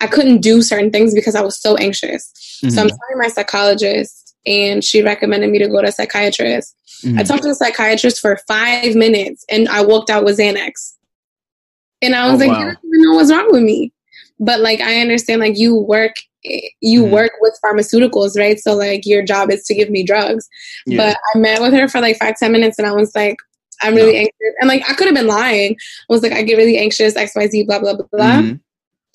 i 0.00 0.06
couldn't 0.06 0.40
do 0.40 0.62
certain 0.62 0.90
things 0.90 1.14
because 1.14 1.34
i 1.34 1.40
was 1.40 1.60
so 1.60 1.76
anxious 1.76 2.30
so 2.60 2.66
i'm 2.66 2.72
Mhm. 2.72 2.74
telling 2.88 3.18
my 3.18 3.28
psychologist 3.28 4.34
and 4.46 4.82
she 4.84 5.02
recommended 5.02 5.50
me 5.50 5.58
to 5.58 5.68
go 5.68 5.80
to 5.82 5.88
a 5.88 5.92
psychiatrist 5.92 6.74
I 7.04 7.08
Mhm. 7.08 7.28
talked 7.28 7.42
to 7.42 7.48
the 7.48 7.54
psychiatrist 7.54 8.18
for 8.20 8.36
five 8.48 8.96
minutes 8.96 9.44
and 9.48 9.68
I 9.68 9.82
walked 9.82 10.10
out 10.10 10.24
with 10.24 10.36
Xanax. 10.38 10.94
And 12.02 12.12
I 12.16 12.28
was 12.28 12.40
Oh, 12.42 12.44
like, 12.46 12.48
wow. 12.52 12.58
you 12.58 12.64
don't 12.66 12.78
even 12.84 13.02
know 13.02 13.12
what's 13.14 13.30
wrong 13.32 13.52
with 13.52 13.62
me. 13.62 13.92
But 14.40 14.58
like, 14.60 14.80
I 14.80 15.00
understand, 15.00 15.40
like, 15.40 15.56
you 15.56 15.76
work, 15.76 16.14
you 16.80 17.04
Mhm. 17.04 17.10
work 17.10 17.32
with 17.40 17.56
pharmaceuticals, 17.64 18.36
right? 18.36 18.58
So, 18.58 18.74
like, 18.74 19.06
your 19.06 19.22
job 19.22 19.48
is 19.52 19.62
to 19.66 19.74
give 19.76 19.90
me 19.90 20.02
drugs. 20.02 20.48
Yeah. 20.86 20.96
But 20.96 21.18
I 21.34 21.38
met 21.38 21.60
with 21.62 21.72
her 21.72 21.86
for 21.86 22.00
like 22.00 22.18
five, 22.18 22.36
ten 22.36 22.50
minutes 22.50 22.78
and 22.80 22.86
I 22.88 22.92
was 22.92 23.12
like, 23.14 23.36
I'm 23.80 23.94
really 23.94 24.14
No. 24.14 24.18
anxious. 24.18 24.54
And 24.60 24.66
like, 24.68 24.82
I 24.90 24.94
could 24.94 25.06
have 25.06 25.14
been 25.14 25.28
lying. 25.28 25.72
I 25.74 26.12
was 26.12 26.22
like, 26.24 26.32
I 26.32 26.42
get 26.42 26.56
really 26.56 26.78
anxious, 26.78 27.14
XYZ, 27.14 27.62
blah, 27.64 27.78
blah, 27.78 27.94
blah, 27.94 28.06
blah. 28.10 28.42
Mhm. 28.42 28.60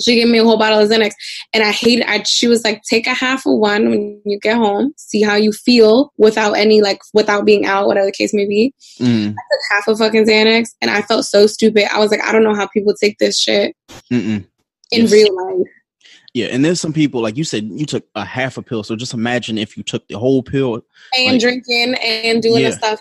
She 0.01 0.15
gave 0.15 0.27
me 0.27 0.39
a 0.39 0.43
whole 0.43 0.57
bottle 0.57 0.79
of 0.79 0.89
Xanax, 0.89 1.11
and 1.53 1.63
I 1.63 1.71
hated. 1.71 2.05
I 2.07 2.23
she 2.23 2.47
was 2.47 2.63
like, 2.63 2.81
"Take 2.83 3.05
a 3.05 3.13
half 3.13 3.45
of 3.45 3.57
one 3.59 3.89
when 3.91 4.21
you 4.25 4.39
get 4.39 4.57
home. 4.57 4.93
See 4.97 5.21
how 5.21 5.35
you 5.35 5.51
feel 5.51 6.11
without 6.17 6.53
any 6.53 6.81
like 6.81 6.99
without 7.13 7.45
being 7.45 7.65
out, 7.65 7.85
whatever 7.87 8.07
the 8.07 8.11
case 8.11 8.33
may 8.33 8.47
be." 8.47 8.73
Mm. 8.99 9.27
I 9.29 9.29
took 9.29 9.61
half 9.71 9.87
a 9.87 9.95
fucking 9.95 10.25
Xanax, 10.25 10.69
and 10.81 10.89
I 10.89 11.01
felt 11.03 11.25
so 11.25 11.45
stupid. 11.45 11.93
I 11.93 11.99
was 11.99 12.09
like, 12.09 12.23
I 12.23 12.31
don't 12.31 12.43
know 12.43 12.55
how 12.55 12.67
people 12.67 12.93
take 12.95 13.19
this 13.19 13.39
shit 13.39 13.75
Mm-mm. 14.11 14.45
in 14.91 15.01
Yes. 15.01 15.11
real 15.11 15.35
life. 15.35 15.67
Yeah, 16.33 16.47
and 16.47 16.65
there's 16.65 16.81
some 16.81 16.93
people 16.93 17.21
like 17.21 17.37
you 17.37 17.43
said 17.43 17.65
you 17.65 17.85
took 17.85 18.03
a 18.15 18.25
half 18.25 18.57
a 18.57 18.63
pill. 18.63 18.83
So 18.83 18.95
just 18.95 19.13
imagine 19.13 19.59
if 19.59 19.77
you 19.77 19.83
took 19.83 20.07
the 20.07 20.17
whole 20.17 20.41
pill. 20.41 20.81
and 21.15 21.33
Like- 21.33 21.41
drinking 21.41 21.93
and 22.01 22.41
doing 22.41 22.63
the 22.63 22.71
stuff. 22.71 22.99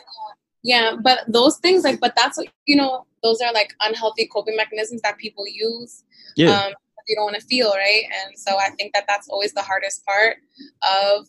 Yeah, 0.63 0.97
but 1.03 1.21
those 1.27 1.57
things 1.59 1.83
like, 1.85 1.99
but 2.01 2.13
that's 2.15 2.37
what 2.37 2.49
you 2.67 2.77
know. 2.77 3.07
Those 3.23 3.41
are 3.41 3.53
like 3.53 3.73
unhealthy 3.81 4.27
coping 4.27 4.57
mechanisms 4.57 5.01
that 5.03 5.19
people 5.19 5.45
use. 5.47 6.05
Yeah, 6.37 6.67
Um, 6.67 6.73
you 7.09 7.17
don't 7.17 7.25
want 7.25 7.37
to 7.37 7.47
feel 7.47 7.71
right, 7.73 8.05
and 8.25 8.39
so 8.39 8.57
I 8.59 8.71
think 8.71 8.93
that 8.95 9.05
that's 9.09 9.29
always 9.29 9.53
the 9.53 9.63
hardest 9.63 10.05
part 10.07 10.37
of 10.83 11.27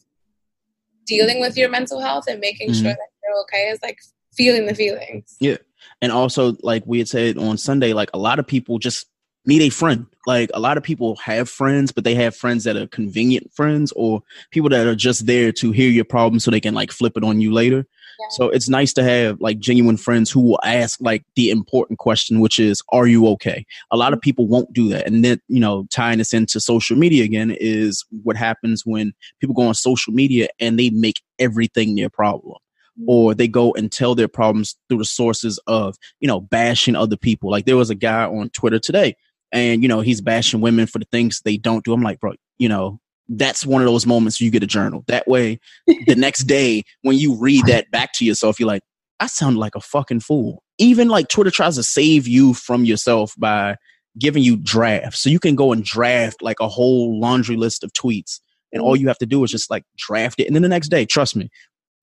dealing 1.05 1.39
with 1.41 1.57
your 1.57 1.69
mental 1.69 1.99
health 1.99 2.25
and 2.27 2.39
making 2.39 2.69
Mhm. 2.69 2.81
sure 2.81 2.91
that 2.91 3.09
you're 3.23 3.41
okay 3.41 3.69
is 3.69 3.79
like 3.81 3.99
feeling 4.35 4.65
the 4.65 4.75
feelings. 4.75 5.35
Yeah, 5.39 5.57
and 6.01 6.11
also 6.11 6.55
like 6.61 6.83
we 6.85 6.99
had 6.99 7.07
said 7.07 7.37
on 7.37 7.57
Sunday, 7.57 7.93
like 7.93 8.09
a 8.13 8.17
lot 8.17 8.39
of 8.39 8.47
people 8.47 8.79
just 8.79 9.07
need 9.45 9.61
a 9.61 9.69
friend. 9.69 10.05
Like 10.25 10.49
a 10.53 10.59
lot 10.59 10.77
of 10.77 10.83
people 10.83 11.17
have 11.17 11.49
friends, 11.49 11.91
but 11.91 12.05
they 12.05 12.15
have 12.15 12.35
friends 12.35 12.63
that 12.63 12.77
are 12.77 12.87
convenient 12.87 13.51
friends 13.53 13.91
or 13.95 14.23
people 14.51 14.69
that 14.69 14.87
are 14.87 14.95
just 14.95 15.25
there 15.25 15.51
to 15.53 15.71
hear 15.71 15.89
your 15.89 16.05
problem 16.05 16.39
so 16.39 16.49
they 16.49 16.61
can 16.61 16.73
like 16.73 16.91
flip 16.91 17.17
it 17.17 17.23
on 17.25 17.41
you 17.41 17.51
later. 17.51 17.85
So 18.31 18.49
it's 18.49 18.69
nice 18.69 18.93
to 18.93 19.03
have 19.03 19.39
like 19.41 19.59
genuine 19.59 19.97
friends 19.97 20.31
who 20.31 20.41
will 20.41 20.59
ask 20.63 20.99
like 21.01 21.23
the 21.35 21.49
important 21.49 21.99
question, 21.99 22.39
which 22.39 22.59
is, 22.59 22.81
"Are 22.89 23.07
you 23.07 23.27
okay?" 23.29 23.65
A 23.91 23.97
lot 23.97 24.13
of 24.13 24.17
mm-hmm. 24.17 24.23
people 24.23 24.47
won't 24.47 24.73
do 24.73 24.89
that, 24.89 25.07
and 25.07 25.23
then 25.23 25.39
you 25.47 25.59
know, 25.59 25.85
tying 25.89 26.17
this 26.17 26.33
into 26.33 26.59
social 26.59 26.97
media 26.97 27.23
again 27.23 27.55
is 27.59 28.05
what 28.23 28.35
happens 28.35 28.83
when 28.85 29.13
people 29.39 29.55
go 29.55 29.63
on 29.63 29.73
social 29.73 30.13
media 30.13 30.47
and 30.59 30.79
they 30.79 30.89
make 30.89 31.21
everything 31.39 31.95
their 31.95 32.09
problem 32.09 32.57
mm-hmm. 32.99 33.09
or 33.09 33.33
they 33.33 33.47
go 33.47 33.73
and 33.73 33.91
tell 33.91 34.15
their 34.15 34.27
problems 34.27 34.75
through 34.89 34.99
the 34.99 35.05
sources 35.05 35.59
of 35.67 35.95
you 36.19 36.27
know 36.27 36.41
bashing 36.41 36.95
other 36.95 37.17
people. 37.17 37.49
Like 37.49 37.65
there 37.65 37.77
was 37.77 37.89
a 37.89 37.95
guy 37.95 38.25
on 38.25 38.49
twitter 38.49 38.79
today 38.79 39.15
and 39.51 39.81
you 39.81 39.87
know 39.87 40.01
he's 40.01 40.21
bashing 40.21 40.61
women 40.61 40.87
for 40.87 40.99
the 40.99 41.07
things 41.11 41.41
they 41.43 41.57
don't 41.57 41.83
do. 41.85 41.93
I'm 41.93 42.01
like 42.01 42.19
bro 42.19 42.33
you 42.57 42.69
know 42.69 42.99
that's 43.29 43.65
one 43.65 43.81
of 43.81 43.87
those 43.87 44.05
moments 44.05 44.41
you 44.41 44.51
get 44.51 44.63
a 44.63 44.67
journal. 44.67 45.03
That 45.07 45.27
way 45.27 45.59
the 46.07 46.15
next 46.15 46.43
day 46.47 46.83
when 47.01 47.17
you 47.17 47.35
read 47.35 47.65
that 47.67 47.89
back 47.91 48.13
to 48.13 48.25
yourself 48.25 48.59
you're 48.59 48.67
like 48.67 48.83
i 49.19 49.27
sound 49.27 49.57
like 49.57 49.75
a 49.75 49.81
fucking 49.81 50.19
fool. 50.19 50.63
Even 50.77 51.07
like 51.07 51.27
twitter 51.27 51.51
tries 51.51 51.75
to 51.75 51.83
save 51.83 52.27
you 52.27 52.53
from 52.53 52.85
yourself 52.85 53.33
by 53.37 53.77
giving 54.19 54.43
you 54.43 54.57
drafts. 54.57 55.19
So 55.19 55.29
you 55.29 55.39
can 55.39 55.55
go 55.55 55.71
and 55.71 55.83
draft 55.83 56.41
like 56.41 56.59
a 56.59 56.67
whole 56.67 57.19
laundry 57.19 57.55
list 57.55 57.83
of 57.83 57.91
tweets 57.93 58.39
and 58.71 58.81
all 58.81 58.95
you 58.95 59.07
have 59.07 59.17
to 59.19 59.25
do 59.25 59.43
is 59.43 59.51
just 59.51 59.69
like 59.71 59.83
draft 59.97 60.39
it 60.39 60.47
and 60.47 60.55
then 60.55 60.63
the 60.63 60.69
next 60.69 60.89
day 60.89 61.05
trust 61.05 61.35
me 61.35 61.49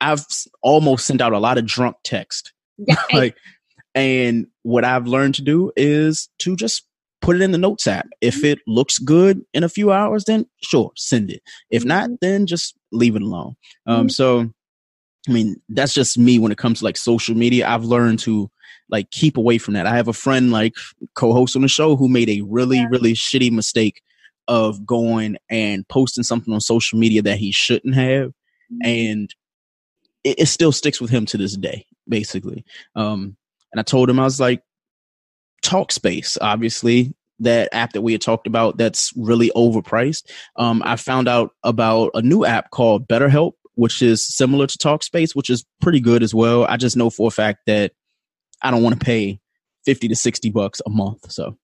i've 0.01 0.25
almost 0.63 1.07
sent 1.07 1.21
out 1.21 1.33
a 1.33 1.39
lot 1.39 1.59
of 1.59 1.67
drunk 1.67 1.97
text. 2.05 2.53
Like 3.13 3.37
and 3.95 4.47
what 4.63 4.85
i've 4.85 5.07
learned 5.07 5.35
to 5.35 5.43
do 5.43 5.73
is 5.77 6.29
to 6.39 6.57
just 6.57 6.87
put 7.21 7.37
it 7.37 7.43
in 7.43 7.53
the 7.53 7.59
notes 7.59 7.87
app. 7.87 8.09
If 8.21 8.45
it 8.45 8.59
looks 8.67 8.99
good 8.99 9.43
in 9.53 9.63
a 9.65 9.69
few 9.69 9.93
hours 9.93 10.25
then 10.25 10.47
sure 10.63 10.91
send 10.97 11.31
it. 11.31 11.43
If 11.71 11.85
not 11.85 12.11
then 12.21 12.47
just 12.47 12.75
leave 12.93 13.17
it 13.17 13.23
alone. 13.23 13.55
Um 13.87 14.07
Mhm. 14.07 14.11
so 14.13 14.51
i 15.29 15.33
mean 15.33 15.57
that's 15.69 15.93
just 15.93 16.17
me 16.19 16.39
when 16.39 16.51
it 16.53 16.59
comes 16.59 16.79
to 16.79 16.85
like 16.85 16.97
social 16.97 17.35
media. 17.37 17.69
I've 17.69 17.85
learned 17.85 18.21
to 18.21 18.51
like 18.89 19.11
keep 19.11 19.37
away 19.37 19.59
from 19.59 19.75
that. 19.75 19.87
I 19.87 19.95
have 19.95 20.09
a 20.09 20.13
friend 20.13 20.51
like 20.51 20.75
co-host 21.15 21.55
on 21.57 21.63
the 21.63 21.69
show 21.69 21.95
who 21.97 22.09
made 22.09 22.29
a 22.31 22.41
really 22.43 22.87
really 22.89 23.13
shitty 23.13 23.51
mistake 23.53 24.03
of 24.49 24.85
going 24.87 25.37
and 25.51 25.87
posting 25.89 26.25
something 26.25 26.53
on 26.55 26.61
social 26.61 26.99
media 26.99 27.23
that 27.23 27.39
he 27.39 27.53
shouldn't 27.53 27.95
have 27.95 28.33
and 28.83 29.35
it, 30.25 30.41
it 30.41 30.47
still 30.47 30.73
sticks 30.73 31.01
with 31.01 31.11
him 31.11 31.27
to 31.27 31.37
this 31.37 31.57
day 31.57 31.85
basically. 32.09 32.65
Um 32.97 33.37
And 33.73 33.79
I 33.79 33.83
told 33.85 34.09
him 34.11 34.19
I 34.19 34.25
was 34.25 34.41
like, 34.41 34.63
Talkspace, 35.63 36.37
obviously 36.41 37.15
that 37.41 37.71
app 37.73 37.93
that 37.95 38.03
we 38.03 38.13
had 38.13 38.21
talked 38.21 38.47
about 38.47 38.77
that's 38.77 39.13
really 39.17 39.51
overpriced. 39.57 40.31
Um, 40.57 40.83
I 40.85 40.97
found 40.97 41.27
out 41.27 41.53
about 41.65 42.11
a 42.15 42.23
new 42.23 42.45
app 42.45 42.71
called 42.71 43.09
BetterHelp, 43.09 43.53
which 43.75 44.03
is 44.03 44.23
similar 44.23 44.67
to 44.67 44.79
Talkspace, 44.79 45.35
which 45.35 45.49
is 45.49 45.65
pretty 45.81 46.01
good 46.01 46.23
as 46.23 46.35
well. 46.35 46.65
I 46.65 46.77
just 46.77 46.97
know 46.97 47.09
for 47.09 47.29
a 47.29 47.31
fact 47.31 47.61
that 47.67 47.93
I 48.63 48.71
don't 48.71 48.83
want 48.83 48.99
to 48.99 49.05
pay 49.05 49.41
50 49.87 50.09
to 50.09 50.17
60 50.17 50.51
bucks 50.51 50.83
a 50.87 50.91
month. 50.91 51.33
So 51.33 51.57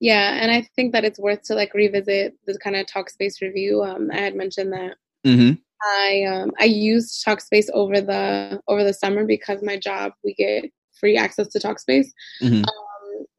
yeah, 0.00 0.38
and 0.40 0.50
I 0.50 0.66
think 0.76 0.92
that 0.92 1.04
it's 1.04 1.18
worth 1.18 1.42
to 1.44 1.54
like 1.54 1.74
revisit 1.74 2.34
the 2.46 2.58
kind 2.58 2.76
of 2.76 2.86
Talkspace 2.86 3.40
review. 3.40 3.82
Um, 3.82 4.10
I 4.12 4.18
had 4.18 4.34
mentioned 4.34 4.72
that 4.72 4.96
mm-hmm. 5.26 5.54
I 5.82 6.24
um, 6.24 6.52
I 6.60 6.64
used 6.64 7.24
Talkspace 7.24 7.68
over 7.72 8.00
the 8.00 8.60
over 8.68 8.84
the 8.84 8.94
summer 8.94 9.24
because 9.24 9.62
my 9.62 9.76
job 9.76 10.12
we 10.24 10.34
get 10.34 10.70
free 10.98 11.16
access 11.16 11.48
to 11.48 11.58
Talkspace. 11.58 12.08
Mhm. 12.42 12.64
Um, 12.66 12.74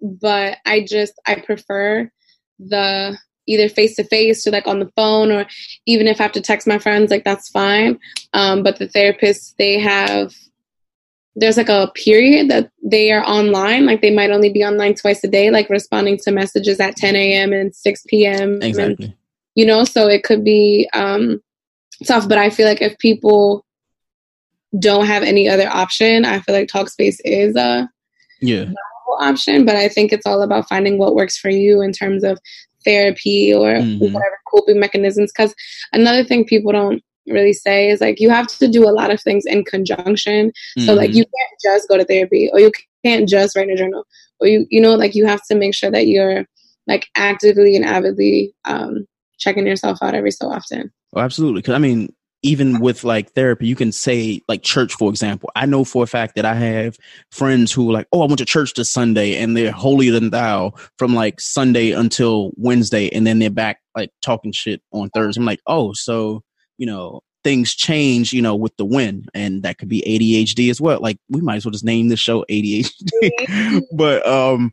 but 0.06 0.58
I 0.66 0.86
just 0.88 1.14
I 1.26 1.36
prefer 1.36 2.10
the 2.60 3.18
either 3.48 3.70
face 3.70 3.96
to 3.96 4.04
face 4.04 4.46
or 4.48 4.52
like 4.52 4.68
on 4.68 4.80
the 4.80 4.92
phone 4.96 5.32
or 5.32 5.46
even 5.86 6.08
if 6.08 6.20
I 6.20 6.24
have 6.24 6.32
to 6.34 6.42
text 6.42 6.68
my 6.68 6.80
friends 6.80 7.12
like 7.12 7.24
that's 7.24 7.50
fine. 7.50 8.00
Um, 8.34 8.64
but 8.64 8.78
the 8.78 8.88
therapists 8.88 9.56
they 9.58 9.80
have 9.80 10.34
there's 11.36 11.58
like 11.58 11.70
a 11.70 11.92
period 11.96 12.50
that 12.50 12.72
they 12.82 13.12
are 13.12 13.24
online 13.26 13.86
like 13.86 14.02
they 14.02 14.14
might 14.14 14.32
only 14.32 14.50
be 14.50 14.64
online 14.64 14.96
twice 14.96 15.24
a 15.24 15.28
day 15.28 15.52
like 15.52 15.70
responding 15.70 16.18
to 16.18 16.32
messages 16.32 16.80
at 16.80 16.96
10 16.96 17.16
a.m 17.16 17.52
and 17.52 17.76
6 17.76 18.04
p.m 18.08 18.54
and 18.54 18.64
exactly. 18.64 19.14
you 19.54 19.66
know 19.66 19.84
so 19.84 20.08
it 20.08 20.24
could 20.24 20.46
be 20.46 20.90
um 20.94 21.42
tough 22.06 22.30
but 22.30 22.38
i 22.38 22.50
feel 22.50 22.66
like 22.66 22.82
if 22.82 22.98
people 23.00 23.66
don't 24.80 25.08
have 25.08 25.24
any 25.24 25.50
other 25.50 25.68
option 25.68 26.24
i 26.24 26.40
feel 26.40 26.56
like 26.56 26.70
talkspace 26.70 27.18
is 27.26 27.56
a 27.58 27.90
Yeah. 28.42 28.72
Option 29.20 29.66
but 29.66 29.76
i 29.76 29.88
think 29.88 30.12
it's 30.12 30.26
all 30.26 30.42
about 30.42 30.68
finding 30.68 30.98
what 30.98 31.16
works 31.16 31.38
for 31.38 31.50
you 31.50 31.82
in 31.82 31.92
terms 31.92 32.24
of 32.24 32.38
therapy 32.84 33.54
or 33.54 33.74
Mhm. 33.76 34.00
whatever 34.00 34.38
coping 34.52 34.80
mechanisms 34.80 35.32
because 35.36 35.54
another 35.92 36.24
thing 36.24 36.46
people 36.46 36.72
don't 36.72 37.02
really 37.28 37.54
say 37.54 37.90
is 37.90 38.02
like 38.02 38.20
you 38.20 38.30
have 38.30 38.46
to 38.48 38.68
do 38.68 38.88
a 38.88 38.94
lot 38.94 39.10
of 39.12 39.20
things 39.22 39.46
in 39.48 39.64
conjunction 39.66 40.52
so 40.86 40.94
like 40.94 41.10
Mhm. 41.12 41.16
you 41.16 41.24
can't 41.24 41.60
just 41.64 41.90
go 41.90 41.98
to 41.98 42.06
therapy 42.06 42.50
or 42.54 42.60
you 42.60 42.72
can't 43.04 43.28
just 43.28 43.56
write 43.56 43.68
in 43.68 43.74
a 43.74 43.78
journal 43.78 44.06
or 44.40 44.48
you 44.48 44.68
you 44.70 44.80
know 44.80 44.94
like 44.96 45.16
you 45.16 45.26
have 45.26 45.42
to 45.50 45.56
make 45.56 45.74
sure 45.74 45.90
that 45.90 46.06
you're 46.08 46.46
like 46.88 47.08
actively 47.16 47.76
and 47.76 47.84
avidly 47.86 48.54
um 48.66 49.08
checking 49.40 49.66
yourself 49.66 49.98
out 50.04 50.14
every 50.14 50.32
so 50.32 50.48
often 50.52 50.92
Oh, 51.16 51.22
absolutely. 51.22 51.62
Because 51.62 51.76
I 51.76 51.78
mean, 51.80 52.14
even 52.46 52.80
with 52.80 53.04
like 53.04 53.32
therapy, 53.32 53.66
you 53.66 53.76
can 53.76 53.92
say 53.92 54.40
like 54.48 54.62
church, 54.62 54.94
for 54.94 55.10
example. 55.10 55.50
I 55.56 55.66
know 55.66 55.84
for 55.84 56.04
a 56.04 56.08
fact 56.08 56.36
that 56.36 56.46
I 56.46 56.54
have 56.54 56.96
friends 57.32 57.72
who 57.72 57.92
like, 57.92 58.08
oh, 58.12 58.22
I 58.22 58.28
went 58.28 58.38
to 58.38 58.46
church 58.46 58.76
this 58.76 58.92
Sunday, 58.92 59.36
and 59.36 59.58
they're 59.58 59.72
holier 59.72 60.12
than 60.12 60.30
thou 60.30 60.74
from 61.00 61.16
like 61.16 61.42
Sunday 61.42 61.90
until 61.92 62.52
Wednesday, 62.56 63.10
and 63.10 63.26
then 63.26 63.40
they're 63.40 63.50
back 63.50 63.80
like 63.96 64.12
talking 64.22 64.52
shit 64.52 64.80
on 64.92 65.10
Thursday. 65.10 65.42
I'm 65.42 65.46
like, 65.46 65.62
oh, 65.66 65.94
so 65.94 66.44
you 66.78 66.86
know 66.86 67.22
things 67.44 67.74
change, 67.74 68.32
you 68.32 68.44
know, 68.44 68.56
with 68.56 68.78
the 68.78 68.86
wind, 68.86 69.28
and 69.34 69.64
that 69.64 69.80
could 69.80 69.90
be 69.90 70.04
ADHD 70.06 70.70
as 70.70 70.80
well. 70.80 71.00
Like 71.02 71.18
we 71.30 71.42
might 71.42 71.56
as 71.56 71.66
well 71.66 71.72
just 71.72 71.84
name 71.84 72.10
this 72.10 72.20
show 72.20 72.46
ADHD. 72.48 73.82
but 73.92 74.26
um, 74.28 74.72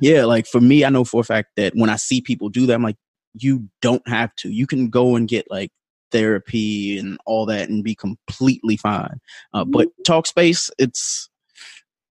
yeah, 0.00 0.26
like 0.26 0.46
for 0.46 0.60
me, 0.60 0.84
I 0.84 0.90
know 0.90 1.04
for 1.04 1.22
a 1.22 1.24
fact 1.24 1.48
that 1.56 1.72
when 1.74 1.88
I 1.88 1.96
see 1.96 2.20
people 2.20 2.50
do 2.50 2.66
that, 2.66 2.74
I'm 2.74 2.82
like 2.82 2.96
you 3.32 3.70
don't 3.80 4.06
have 4.06 4.34
to. 4.36 4.50
You 4.50 4.66
can 4.66 4.90
go 4.90 5.16
and 5.16 5.26
get 5.26 5.50
like 5.50 5.70
therapy 6.10 6.98
and 6.98 7.18
all 7.26 7.46
that 7.46 7.68
and 7.68 7.84
be 7.84 7.94
completely 7.94 8.76
fine. 8.76 9.20
Uh, 9.52 9.64
but 9.64 9.88
Talkspace, 10.06 10.70
it's 10.78 11.28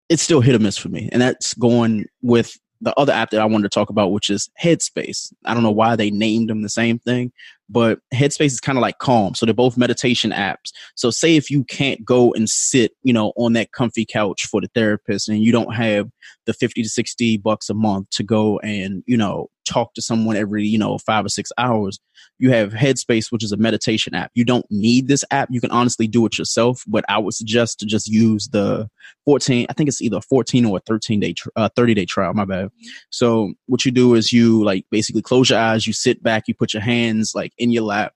it's 0.10 0.24
still 0.24 0.42
hit 0.42 0.56
or 0.56 0.60
miss 0.60 0.78
for 0.78 0.90
me, 0.90 1.10
and 1.12 1.22
that's 1.22 1.54
going 1.54 2.06
with 2.22 2.58
the 2.82 2.98
other 2.98 3.12
app 3.12 3.32
that 3.32 3.42
I 3.42 3.46
wanted 3.46 3.64
to 3.64 3.70
talk 3.70 3.90
about, 3.90 4.12
which 4.12 4.30
is 4.30 4.50
Headspace. 4.62 5.34
I 5.46 5.54
don't 5.54 5.64
know 5.64 5.72
why 5.72 5.96
they 5.96 6.12
named 6.12 6.50
them 6.50 6.62
the 6.62 6.70
same 6.70 6.98
thing, 7.00 7.32
but 7.68 8.00
Headspace 8.14 8.46
is 8.46 8.60
kind 8.62 8.78
of 8.78 8.82
like 8.82 9.00
Calm, 9.00 9.36
so 9.36 9.46
they're 9.46 9.54
both 9.54 9.78
meditation 9.78 10.32
apps. 10.32 10.72
So, 10.96 11.12
say 11.12 11.36
if 11.36 11.52
you 11.52 11.64
can't 11.66 12.04
go 12.06 12.34
and 12.34 12.50
sit, 12.50 12.92
you 13.04 13.14
know, 13.14 13.34
on 13.36 13.54
that 13.54 13.72
comfy 13.72 14.06
couch 14.06 14.48
for 14.50 14.62
the 14.62 14.70
therapist, 14.74 15.30
and 15.30 15.44
you 15.44 15.52
don't 15.52 15.74
have 15.74 16.10
the 16.46 16.54
fifty 16.54 16.82
to 16.82 16.90
sixty 16.90 17.38
bucks 17.38 17.70
a 17.70 17.74
month 17.74 18.10
to 18.12 18.24
go 18.24 18.60
and 18.60 19.04
you 19.06 19.18
know 19.18 19.50
talk 19.70 19.94
to 19.94 20.02
someone 20.02 20.36
every 20.36 20.66
you 20.66 20.78
know 20.78 20.98
five 20.98 21.26
or 21.26 21.30
six 21.30 21.52
hours 21.58 22.00
you 22.38 22.52
have 22.52 22.72
headspace 22.72 23.32
which 23.32 23.44
is 23.44 23.52
a 23.52 23.58
meditation 23.58 24.16
app. 24.16 24.32
You 24.34 24.46
don't 24.46 24.66
need 24.70 25.08
this 25.08 25.24
app. 25.32 25.50
You 25.52 25.62
can 25.62 25.72
honestly 25.72 26.08
do 26.08 26.26
it 26.26 26.38
yourself 26.38 26.84
but 26.88 27.06
i 27.08 27.18
would 27.18 27.34
suggest 27.34 27.80
to 27.80 27.86
just 27.86 28.08
use 28.08 28.48
the 28.50 28.90
14 29.26 29.68
i 29.70 29.74
think 29.74 29.88
it's 29.88 30.02
either 30.02 30.22
14 30.22 30.66
or 30.66 30.78
a 30.78 30.82
13 30.82 31.20
day 31.20 31.36
uh, 31.56 31.70
30 31.76 31.94
day 31.94 32.06
trial 32.06 32.34
my 32.34 32.46
bad. 32.46 32.70
So 33.12 33.54
what 33.68 33.86
you 33.86 33.92
do 33.92 34.16
is 34.16 34.34
you 34.34 34.64
like 34.64 34.86
basically 34.90 35.22
close 35.22 35.50
your 35.50 35.60
eyes 35.60 35.86
you 35.86 35.94
sit 35.94 36.24
back 36.24 36.48
you 36.48 36.54
put 36.54 36.74
your 36.74 36.84
hands 36.84 37.34
like 37.36 37.54
in 37.58 37.72
your 37.72 37.84
lap 37.84 38.14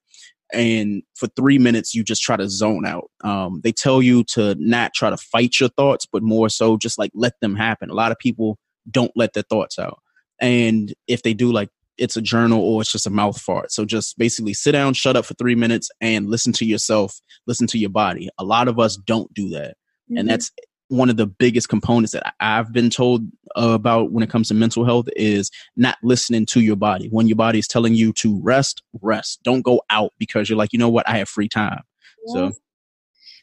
and 0.54 1.02
for 1.16 1.28
three 1.36 1.58
minutes 1.58 1.96
you 1.96 2.04
just 2.04 2.22
try 2.22 2.38
to 2.38 2.48
zone 2.48 2.86
out. 2.86 3.10
Um, 3.24 3.62
they 3.64 3.72
tell 3.72 4.02
you 4.02 4.24
to 4.26 4.56
not 4.60 4.94
try 4.94 5.10
to 5.10 5.18
fight 5.18 5.60
your 5.60 5.70
thoughts 5.70 6.06
but 6.06 6.24
more 6.24 6.50
so 6.50 6.78
just 6.78 7.00
like 7.00 7.12
let 7.14 7.34
them 7.42 7.56
happen. 7.56 7.90
A 7.90 7.96
lot 7.96 8.12
of 8.12 8.20
people 8.20 8.58
don't 8.90 9.12
let 9.16 9.34
their 9.34 9.44
thoughts 9.44 9.80
out 9.80 10.00
and 10.42 10.94
if 11.08 11.24
they 11.24 11.34
do 11.34 11.52
like 11.52 11.70
it's 11.98 12.18
a 12.18 12.22
journal 12.22 12.60
or 12.60 12.82
it's 12.82 12.92
just 12.92 13.06
a 13.06 13.12
mouth 13.12 13.40
fart 13.40 13.72
so 13.72 13.86
just 13.86 14.18
basically 14.18 14.54
sit 14.54 14.72
down 14.72 14.94
shut 14.94 15.16
up 15.16 15.26
for 15.26 15.36
three 15.36 15.56
minutes 15.56 15.90
and 16.02 16.28
listen 16.28 16.52
to 16.52 16.66
yourself 16.66 17.20
listen 17.46 17.68
to 17.68 17.78
your 17.78 17.90
body 17.90 18.30
a 18.40 18.44
lot 18.44 18.68
of 18.68 18.80
us 18.80 18.98
don't 18.98 19.32
do 19.34 19.50
that 19.50 19.76
and 20.18 20.28
that's 20.28 20.52
one 20.90 21.10
of 21.10 21.18
the 21.18 21.26
biggest 21.26 21.70
components 21.70 22.12
that 22.12 22.36
I've 22.40 22.72
been 22.72 22.90
told 22.90 23.24
uh, 23.58 23.70
about 23.70 24.12
when 24.12 24.24
it 24.24 24.30
comes 24.30 24.50
to 24.50 24.54
mental 24.54 24.86
health 24.86 25.08
is 25.16 25.50
not 25.76 25.98
listening 26.04 26.46
to 26.48 26.62
your 26.62 26.76
body. 26.76 27.08
When 27.10 27.28
your 27.28 27.36
body 27.36 27.60
is 27.60 27.68
telling 27.68 27.96
you 27.96 28.14
to 28.14 28.40
rest, 28.42 28.84
rest. 29.02 29.40
Don't 29.44 29.62
go 29.62 29.82
out 29.90 30.14
because 30.20 30.50
you're 30.50 30.58
like, 30.58 30.74
you 30.74 30.80
know 30.80 30.90
what, 30.90 31.08
I 31.08 31.18
have 31.18 31.30
free 31.30 31.50
time. 31.50 31.82
So, 32.28 32.52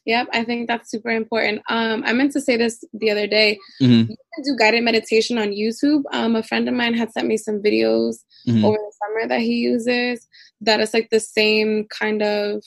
Yep, 0.07 0.29
I 0.33 0.45
think 0.45 0.67
that's 0.67 0.91
super 0.91 1.11
important. 1.11 1.61
Um, 1.69 2.03
I 2.07 2.13
meant 2.13 2.33
to 2.33 2.41
say 2.41 2.57
this 2.57 2.83
the 2.95 3.11
other 3.11 3.27
day. 3.27 3.59
mhm, 3.83 4.09
You 4.09 4.17
can 4.35 4.45
do 4.45 4.57
guided 4.59 4.83
meditation 4.83 5.37
on 5.39 5.49
YouTube. 5.51 6.03
Um, 6.13 6.37
a 6.37 6.43
friend 6.43 6.69
of 6.69 6.75
mine 6.75 6.95
had 6.95 7.13
sent 7.13 7.29
me 7.29 7.37
some 7.37 7.63
videos 7.63 8.17
mhm. 8.49 8.65
over 8.65 8.77
the 8.79 8.93
summer 9.03 9.29
that 9.29 9.41
he 9.41 9.57
uses. 9.57 10.27
That 10.63 10.81
is 10.81 10.95
like 10.95 11.11
the 11.11 11.21
same 11.21 11.87
kind 11.89 12.23
of. 12.23 12.63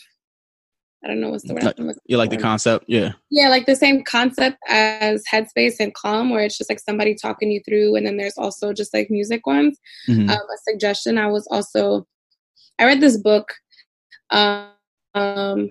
I 1.04 1.08
don't 1.08 1.20
know 1.20 1.32
what's 1.32 1.44
the 1.44 1.54
word. 1.54 1.64
Like- 1.80 1.98
you 2.06 2.16
like 2.18 2.30
the 2.30 2.38
concept, 2.38 2.86
yeah. 2.88 3.12
Yeah, 3.30 3.50
like 3.50 3.66
the 3.66 3.76
same 3.76 4.04
concept 4.06 4.58
as 4.70 5.22
Headspace 5.30 5.82
and 5.82 5.94
Calm, 5.94 6.30
where 6.30 6.46
it's 6.46 6.58
just 6.58 6.70
like 6.70 6.80
somebody 6.80 7.14
talking 7.14 7.52
you 7.52 7.62
through, 7.68 7.96
and 7.98 8.08
then 8.08 8.16
there's 8.16 8.38
also 8.38 8.72
just 8.72 8.94
like 8.94 9.10
music 9.10 9.46
ones. 9.46 9.78
Mhm. 10.08 10.30
Um, 10.30 10.38
a 10.38 10.58
suggestion 10.72 11.18
I 11.18 11.28
was 11.28 11.46
also, 11.52 12.08
I 12.80 12.86
read 12.86 13.02
this 13.02 13.18
book 13.18 13.54
um, 14.30 14.70
um, 15.14 15.70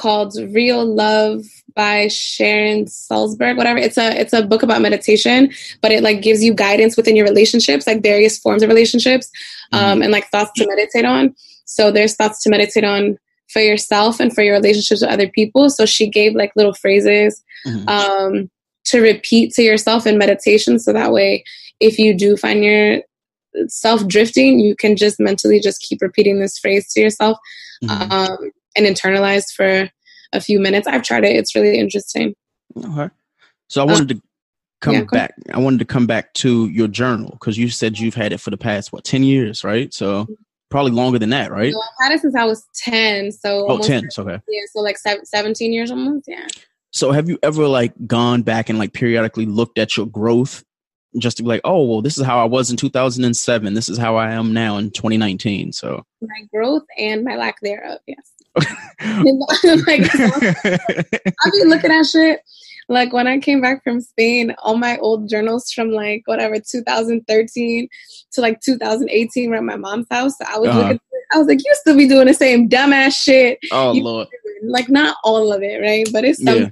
called 0.00 0.34
Real 0.58 0.82
Love 0.84 1.44
by 1.74 2.08
Sharon 2.08 2.86
Salzberg. 2.86 3.56
Whatever. 3.58 3.78
It's 3.78 3.98
a 3.98 4.18
it's 4.18 4.32
a 4.32 4.42
book 4.42 4.62
about 4.62 4.80
meditation, 4.80 5.52
but 5.82 5.92
it 5.92 6.02
like 6.02 6.22
gives 6.22 6.42
you 6.42 6.54
guidance 6.54 6.96
within 6.96 7.16
your 7.16 7.26
relationships, 7.26 7.86
like 7.86 8.02
various 8.02 8.38
forms 8.38 8.62
of 8.62 8.70
relationships, 8.70 9.30
um, 9.72 10.00
and 10.02 10.10
like 10.10 10.26
thoughts 10.28 10.52
to 10.56 10.66
meditate 10.66 11.04
on. 11.04 11.34
So 11.66 11.90
there's 11.90 12.14
thoughts 12.16 12.42
to 12.44 12.50
meditate 12.50 12.84
on 12.84 13.18
for 13.48 13.60
yourself 13.60 14.20
and 14.20 14.34
for 14.34 14.42
your 14.42 14.54
relationships 14.54 15.02
with 15.02 15.10
other 15.10 15.28
people. 15.28 15.68
So 15.68 15.84
she 15.84 16.08
gave 16.08 16.34
like 16.34 16.52
little 16.56 16.74
phrases 16.74 17.42
Mhm. 17.66 17.88
um, 17.88 18.50
to 18.86 19.00
repeat 19.02 19.52
to 19.54 19.62
yourself 19.62 20.06
in 20.06 20.16
meditation. 20.16 20.78
So 20.78 20.92
that 20.94 21.12
way, 21.12 21.44
if 21.78 21.98
you 21.98 22.14
do 22.14 22.36
find 22.38 22.64
yourself 22.64 24.06
drifting, 24.06 24.60
you 24.60 24.74
can 24.74 24.96
just 24.96 25.20
mentally 25.20 25.60
just 25.60 25.82
keep 25.82 26.00
repeating 26.00 26.40
this 26.40 26.58
phrase 26.58 26.90
to 26.92 27.00
yourself 27.00 27.36
Mhm. 27.84 28.10
um, 28.12 28.50
and 28.76 28.86
internalize 28.86 29.52
for 29.52 29.90
a 30.32 30.40
few 30.40 30.60
minutes. 30.60 30.86
I've 30.86 31.02
tried 31.02 31.24
it; 31.24 31.36
it's 31.36 31.54
really 31.54 31.78
interesting. 31.78 32.34
Okay. 32.76 33.08
So 33.68 33.82
I 33.82 33.84
wanted 33.84 34.08
to 34.08 34.22
come 34.80 34.94
yeah, 34.94 35.04
back. 35.10 35.34
I 35.52 35.58
wanted 35.58 35.78
to 35.80 35.84
come 35.84 36.06
back 36.06 36.32
to 36.34 36.68
your 36.68 36.88
journal 36.88 37.30
because 37.32 37.58
you 37.58 37.68
said 37.68 37.98
you've 37.98 38.14
had 38.14 38.32
it 38.32 38.40
for 38.40 38.50
the 38.50 38.56
past 38.56 38.92
what 38.92 39.04
ten 39.04 39.22
years, 39.22 39.64
right? 39.64 39.92
So 39.92 40.26
probably 40.70 40.92
longer 40.92 41.18
than 41.18 41.30
that, 41.30 41.50
right? 41.50 41.72
So 41.72 41.80
I've 41.80 42.10
had 42.10 42.14
it 42.14 42.20
since 42.20 42.34
I 42.34 42.44
was 42.44 42.66
ten, 42.74 43.32
so 43.32 43.66
Oh, 43.68 43.78
10. 43.78 44.10
So, 44.10 44.22
okay. 44.22 44.40
yeah, 44.48 44.62
so 44.72 44.80
like 44.80 44.98
sev- 44.98 45.24
seventeen 45.24 45.72
years 45.72 45.90
almost. 45.90 46.26
Yeah. 46.26 46.46
So 46.92 47.12
have 47.12 47.28
you 47.28 47.38
ever 47.42 47.66
like 47.68 47.92
gone 48.06 48.42
back 48.42 48.68
and 48.68 48.78
like 48.78 48.92
periodically 48.92 49.46
looked 49.46 49.78
at 49.78 49.96
your 49.96 50.06
growth 50.06 50.64
just 51.18 51.36
to 51.36 51.42
be 51.42 51.48
like, 51.48 51.60
oh, 51.64 51.84
well, 51.84 52.02
this 52.02 52.18
is 52.18 52.24
how 52.24 52.40
I 52.40 52.44
was 52.44 52.70
in 52.70 52.76
2007. 52.76 53.74
This 53.74 53.88
is 53.88 53.98
how 53.98 54.16
I 54.16 54.30
am 54.32 54.52
now 54.52 54.76
in 54.76 54.90
2019. 54.90 55.72
So 55.72 56.04
My 56.20 56.46
growth 56.52 56.84
and 56.98 57.24
my 57.24 57.36
lack 57.36 57.60
thereof. 57.60 57.98
Yes. 58.06 58.32
like, 58.56 60.10
I 60.14 61.50
be 61.52 61.64
looking 61.64 61.90
at 61.90 62.04
shit. 62.06 62.40
Like 62.88 63.12
when 63.12 63.28
I 63.28 63.38
came 63.38 63.60
back 63.60 63.84
from 63.84 64.00
Spain, 64.00 64.52
all 64.58 64.76
my 64.76 64.98
old 64.98 65.28
journals 65.28 65.70
from 65.70 65.90
like 65.92 66.22
whatever 66.26 66.56
2013 66.58 67.88
to 68.32 68.40
like 68.40 68.60
2018 68.60 69.48
were 69.50 69.56
at 69.56 69.62
my 69.62 69.76
mom's 69.76 70.06
house. 70.10 70.36
So 70.38 70.44
I 70.48 70.58
was 70.58 70.70
Uh-huh. 70.70 70.80
looking. 70.80 71.00
I 71.32 71.38
was 71.38 71.46
like, 71.46 71.60
you 71.64 71.72
still 71.74 71.96
be 71.96 72.08
doing 72.08 72.26
the 72.26 72.34
same 72.34 72.68
dumbass 72.68 73.14
shit. 73.14 73.58
oh 73.70 73.92
You- 73.92 74.02
Lord. 74.02 74.28
Like 74.64 74.88
not 74.88 75.16
all 75.24 75.52
of 75.52 75.62
it, 75.62 75.80
right? 75.80 76.06
But 76.12 76.24
it's 76.24 76.42
some. 76.42 76.58
Yeah. 76.62 76.68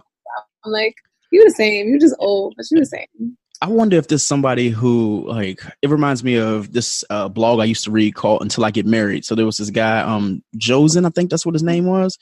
I'm 0.64 0.72
like, 0.72 0.94
You 1.30 1.44
the 1.44 1.50
same. 1.54 1.88
You 1.88 2.00
just 2.00 2.16
old, 2.18 2.54
but 2.56 2.66
you 2.70 2.80
the 2.80 2.86
same. 2.86 3.36
I 3.60 3.68
wonder 3.68 3.96
if 3.96 4.06
there's 4.06 4.22
somebody 4.22 4.68
who 4.68 5.24
like 5.26 5.62
it 5.82 5.90
reminds 5.90 6.22
me 6.22 6.36
of 6.36 6.72
this 6.72 7.02
uh, 7.10 7.28
blog 7.28 7.58
I 7.60 7.64
used 7.64 7.84
to 7.84 7.90
read 7.90 8.14
called 8.14 8.42
Until 8.42 8.64
I 8.64 8.70
Get 8.70 8.86
Married. 8.86 9.24
So 9.24 9.34
there 9.34 9.46
was 9.46 9.56
this 9.56 9.70
guy, 9.70 10.00
um, 10.00 10.42
Josen, 10.56 11.04
I 11.04 11.10
think 11.10 11.30
that's 11.30 11.44
what 11.44 11.54
his 11.54 11.62
name 11.62 11.84
was, 11.86 12.18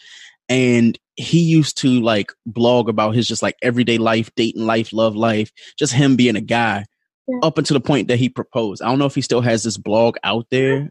and 0.49 0.99
he 1.17 1.41
used 1.41 1.79
to 1.79 2.01
like 2.01 2.33
blog 2.47 2.89
about 2.89 3.15
his 3.15 3.29
just 3.29 3.43
like 3.43 3.57
everyday 3.63 3.99
life, 3.99 4.31
dating 4.35 4.65
life, 4.65 4.93
love 4.93 5.15
life, 5.15 5.51
just 5.79 5.93
him 5.93 6.17
being 6.17 6.37
a 6.37 6.41
guy 6.41 6.85
Yeah. 7.29 7.39
up 7.43 7.59
until 7.59 7.75
the 7.75 7.81
point 7.81 8.09
that 8.09 8.19
he 8.19 8.29
proposed. 8.31 8.81
I 8.81 8.87
don't 8.87 8.99
know 8.99 9.07
if 9.07 9.15
he 9.15 9.23
still 9.23 9.43
has 9.43 9.63
this 9.63 9.77
blog 9.77 10.17
out 10.25 10.47
there. 10.51 10.91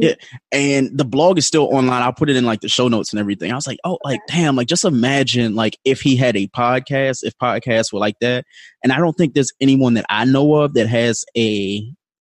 Yeah. 0.00 0.14
And 0.52 0.96
the 0.96 1.04
blog 1.04 1.38
is 1.38 1.46
still 1.46 1.64
online. 1.74 2.02
I'll 2.02 2.12
put 2.12 2.30
it 2.30 2.36
in 2.36 2.44
like 2.44 2.60
the 2.60 2.68
show 2.68 2.88
notes 2.88 3.12
and 3.12 3.20
everything. 3.20 3.50
I 3.50 3.54
was 3.54 3.66
like, 3.66 3.78
oh, 3.84 3.98
like, 4.04 4.20
damn, 4.28 4.54
like 4.56 4.68
just 4.68 4.84
imagine 4.84 5.54
like 5.54 5.78
if 5.84 6.00
he 6.00 6.16
had 6.16 6.36
a 6.36 6.46
podcast, 6.48 7.20
if 7.22 7.36
podcasts 7.38 7.92
were 7.92 7.98
like 7.98 8.18
that. 8.20 8.44
And 8.82 8.92
I 8.92 8.98
don't 8.98 9.14
think 9.14 9.34
there's 9.34 9.52
anyone 9.60 9.94
that 9.94 10.06
I 10.08 10.24
know 10.24 10.54
of 10.56 10.74
that 10.74 10.88
has 10.88 11.24
a 11.36 11.82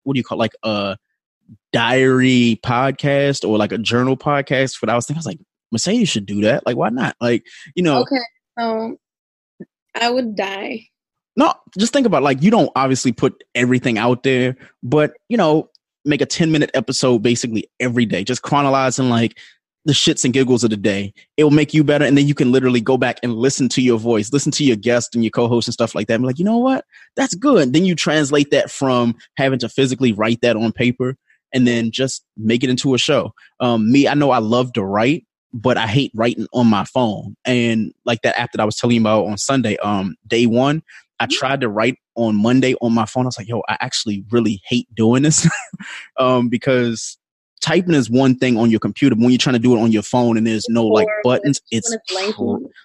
what 0.04 0.14
do 0.14 0.18
you 0.18 0.24
call 0.24 0.38
it, 0.38 0.40
like 0.40 0.54
a 0.62 0.96
diary 1.72 2.60
podcast 2.64 3.48
or 3.48 3.58
like 3.58 3.72
a 3.72 3.78
journal 3.78 4.16
podcast. 4.16 4.76
But 4.80 4.88
I 4.90 4.94
was 4.94 5.06
thinking, 5.06 5.18
I 5.18 5.20
was 5.20 5.26
like, 5.26 5.40
Mercedes 5.72 6.08
should 6.08 6.26
do 6.26 6.42
that. 6.42 6.64
Like, 6.66 6.76
why 6.76 6.90
not? 6.90 7.16
Like, 7.20 7.44
you 7.74 7.82
know, 7.82 8.02
Okay. 8.02 8.16
So 8.58 8.96
I 9.94 10.10
would 10.10 10.36
die. 10.36 10.86
no, 11.36 11.52
just 11.78 11.92
think 11.92 12.06
about 12.06 12.22
like 12.22 12.42
you 12.42 12.50
don't 12.50 12.70
obviously 12.76 13.12
put 13.12 13.42
everything 13.54 13.98
out 13.98 14.22
there, 14.22 14.56
but 14.82 15.14
you 15.28 15.36
know, 15.36 15.68
make 16.06 16.20
a 16.20 16.26
10 16.26 16.50
minute 16.52 16.70
episode 16.74 17.22
basically 17.22 17.68
every 17.80 18.06
day, 18.06 18.24
just 18.24 18.42
chronologizing 18.42 19.10
like 19.10 19.36
the 19.84 19.92
shits 19.92 20.24
and 20.24 20.34
giggles 20.34 20.64
of 20.64 20.70
the 20.70 20.76
day. 20.76 21.12
It 21.36 21.44
will 21.44 21.52
make 21.52 21.72
you 21.72 21.84
better. 21.84 22.04
And 22.04 22.18
then 22.18 22.26
you 22.26 22.34
can 22.34 22.50
literally 22.50 22.80
go 22.80 22.96
back 22.96 23.18
and 23.22 23.34
listen 23.34 23.68
to 23.70 23.80
your 23.80 23.98
voice, 23.98 24.32
listen 24.32 24.52
to 24.52 24.64
your 24.64 24.76
guest 24.76 25.14
and 25.14 25.22
your 25.22 25.30
co-host 25.30 25.68
and 25.68 25.74
stuff 25.74 25.94
like 25.94 26.08
that. 26.08 26.14
And 26.14 26.22
be 26.22 26.26
like, 26.26 26.38
you 26.38 26.44
know 26.44 26.58
what? 26.58 26.84
That's 27.14 27.34
good. 27.34 27.72
Then 27.72 27.84
you 27.84 27.94
translate 27.94 28.50
that 28.50 28.70
from 28.70 29.14
having 29.36 29.60
to 29.60 29.68
physically 29.68 30.12
write 30.12 30.40
that 30.42 30.56
on 30.56 30.72
paper 30.72 31.16
and 31.52 31.66
then 31.66 31.92
just 31.92 32.24
make 32.36 32.64
it 32.64 32.70
into 32.70 32.94
a 32.94 32.98
show. 32.98 33.32
Um, 33.60 33.90
me, 33.90 34.08
I 34.08 34.14
know 34.14 34.32
I 34.32 34.38
love 34.38 34.72
to 34.72 34.84
write, 34.84 35.24
but 35.52 35.78
I 35.78 35.86
hate 35.86 36.10
writing 36.14 36.48
on 36.52 36.66
my 36.66 36.84
phone. 36.84 37.36
And 37.44 37.92
like 38.04 38.22
that 38.22 38.38
app 38.38 38.52
that 38.52 38.60
I 38.60 38.64
was 38.64 38.76
telling 38.76 38.96
you 38.96 39.02
about 39.02 39.26
on 39.26 39.38
Sunday, 39.38 39.76
um, 39.78 40.16
day 40.26 40.46
one, 40.46 40.82
I 41.18 41.26
tried 41.26 41.62
to 41.62 41.68
write 41.68 41.96
on 42.14 42.36
Monday 42.36 42.74
on 42.80 42.92
my 42.92 43.06
phone. 43.06 43.24
I 43.24 43.28
was 43.28 43.38
like, 43.38 43.48
yo, 43.48 43.62
I 43.68 43.76
actually 43.80 44.24
really 44.30 44.60
hate 44.66 44.86
doing 44.94 45.22
this 45.22 45.48
um, 46.18 46.48
because 46.48 47.18
typing 47.60 47.94
is 47.94 48.10
one 48.10 48.36
thing 48.36 48.58
on 48.58 48.70
your 48.70 48.80
computer. 48.80 49.14
But 49.14 49.22
when 49.22 49.30
you're 49.30 49.38
trying 49.38 49.54
to 49.54 49.60
do 49.60 49.76
it 49.76 49.80
on 49.80 49.92
your 49.92 50.02
phone 50.02 50.36
and 50.36 50.46
there's 50.46 50.66
no 50.68 50.86
like 50.86 51.08
buttons, 51.24 51.60
it's 51.70 51.96
it's 52.10 52.28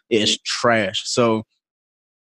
it's 0.10 0.38
trash. 0.46 1.02
So 1.06 1.44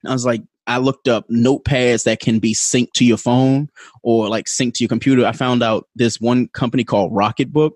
I 0.05 0.11
was 0.11 0.25
like, 0.25 0.41
I 0.67 0.77
looked 0.77 1.07
up 1.07 1.27
notepads 1.29 2.03
that 2.03 2.19
can 2.19 2.39
be 2.39 2.53
synced 2.53 2.93
to 2.93 3.05
your 3.05 3.17
phone 3.17 3.69
or 4.03 4.29
like 4.29 4.45
synced 4.45 4.75
to 4.75 4.83
your 4.83 4.89
computer. 4.89 5.25
I 5.25 5.31
found 5.31 5.63
out 5.63 5.87
this 5.95 6.19
one 6.19 6.47
company 6.49 6.83
called 6.83 7.13
Rocketbook 7.13 7.71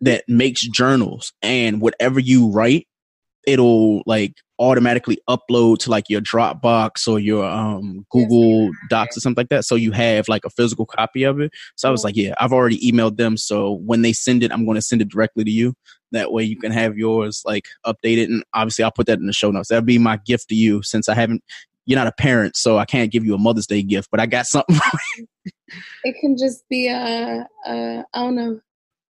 that 0.00 0.24
makes 0.28 0.62
journals 0.62 1.32
and 1.42 1.80
whatever 1.80 2.18
you 2.18 2.50
write, 2.50 2.88
it'll 3.46 4.02
like 4.06 4.34
automatically 4.58 5.18
upload 5.28 5.78
to 5.78 5.90
like 5.90 6.08
your 6.08 6.20
Dropbox 6.20 7.08
or 7.08 7.18
your 7.18 7.44
um 7.44 8.06
Google 8.10 8.70
Docs 8.88 9.16
or 9.16 9.20
something 9.20 9.40
like 9.40 9.48
that. 9.48 9.64
So 9.64 9.74
you 9.74 9.92
have 9.92 10.28
like 10.28 10.44
a 10.44 10.50
physical 10.50 10.86
copy 10.86 11.24
of 11.24 11.40
it. 11.40 11.52
So 11.76 11.88
I 11.88 11.90
was 11.90 12.04
like, 12.04 12.16
yeah, 12.16 12.34
I've 12.38 12.52
already 12.52 12.78
emailed 12.78 13.16
them. 13.16 13.36
So 13.36 13.72
when 13.84 14.02
they 14.02 14.12
send 14.12 14.42
it, 14.42 14.52
I'm 14.52 14.64
going 14.64 14.76
to 14.76 14.82
send 14.82 15.02
it 15.02 15.08
directly 15.08 15.44
to 15.44 15.50
you. 15.50 15.74
That 16.12 16.30
way 16.30 16.44
you 16.44 16.56
can 16.56 16.72
have 16.72 16.96
yours 16.96 17.42
like 17.44 17.66
updated. 17.86 18.26
And 18.26 18.44
obviously 18.54 18.84
I'll 18.84 18.92
put 18.92 19.06
that 19.06 19.18
in 19.18 19.26
the 19.26 19.32
show 19.32 19.50
notes. 19.50 19.68
That'll 19.68 19.84
be 19.84 19.98
my 19.98 20.18
gift 20.24 20.48
to 20.50 20.54
you 20.54 20.82
since 20.82 21.08
I 21.08 21.14
haven't, 21.14 21.42
you're 21.86 21.98
not 21.98 22.06
a 22.06 22.12
parent, 22.12 22.56
so 22.56 22.78
I 22.78 22.84
can't 22.84 23.10
give 23.10 23.24
you 23.24 23.34
a 23.34 23.38
Mother's 23.38 23.66
Day 23.66 23.82
gift, 23.82 24.08
but 24.10 24.20
I 24.20 24.26
got 24.26 24.46
something. 24.46 24.78
It 26.04 26.16
can 26.20 26.36
just 26.36 26.68
be 26.68 26.88
a, 26.88 27.46
a 27.66 28.04
I 28.12 28.22
don't 28.22 28.36
know, 28.36 28.60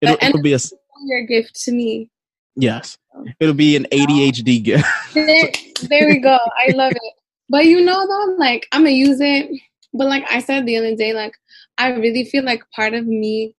it'll, 0.01 0.17
it'll 0.23 0.43
be 0.43 0.55
a, 0.55 0.59
your 1.05 1.27
gift 1.27 1.61
to 1.65 1.73
me. 1.73 2.11
Yes, 2.57 2.99
it'll 3.41 3.55
be 3.55 3.77
an 3.77 3.87
ADHD 3.93 4.63
gift. 4.63 4.87
There, 5.15 5.51
there 5.89 6.09
we 6.09 6.19
go. 6.19 6.39
I 6.59 6.73
love 6.73 6.93
it. 6.93 7.13
But 7.49 7.65
you 7.65 7.81
know 7.83 8.07
though, 8.07 8.35
like 8.39 8.67
I'm 8.73 8.83
gonna 8.83 8.91
use 8.91 9.21
it. 9.21 9.49
But 9.95 10.09
like 10.09 10.25
I 10.31 10.41
said 10.41 10.67
the 10.67 10.77
other 10.77 10.95
day, 10.95 11.13
like 11.15 11.33
I 11.79 11.93
really 11.93 12.25
feel 12.25 12.45
like 12.45 12.63
part 12.75 12.93
of 12.93 13.07
me, 13.07 13.55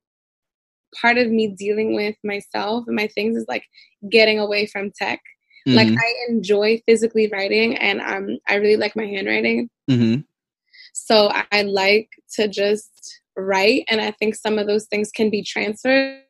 part 1.02 1.18
of 1.18 1.30
me 1.30 1.48
dealing 1.48 1.96
with 1.96 2.16
myself 2.24 2.84
and 2.88 2.96
my 2.96 3.08
things 3.08 3.38
is 3.38 3.46
like 3.48 3.64
getting 4.10 4.40
away 4.40 4.68
from 4.68 4.92
tech. 4.92 5.20
Like 5.66 5.88
Mhm, 5.88 5.98
I 5.98 6.14
enjoy 6.30 6.82
physically 6.86 7.28
writing, 7.28 7.76
and 7.78 8.00
um, 8.02 8.38
I 8.48 8.56
really 8.56 8.78
like 8.78 8.96
my 8.96 9.06
handwriting. 9.06 9.70
mhm. 9.90 10.24
So 10.94 11.32
I 11.52 11.64
like 11.64 12.10
to 12.36 12.48
just 12.48 13.22
write, 13.36 13.84
and 13.90 14.00
I 14.00 14.12
think 14.12 14.36
some 14.36 14.58
of 14.60 14.68
those 14.68 14.86
things 14.86 15.12
can 15.12 15.30
be 15.30 15.44
transferred. 15.44 16.22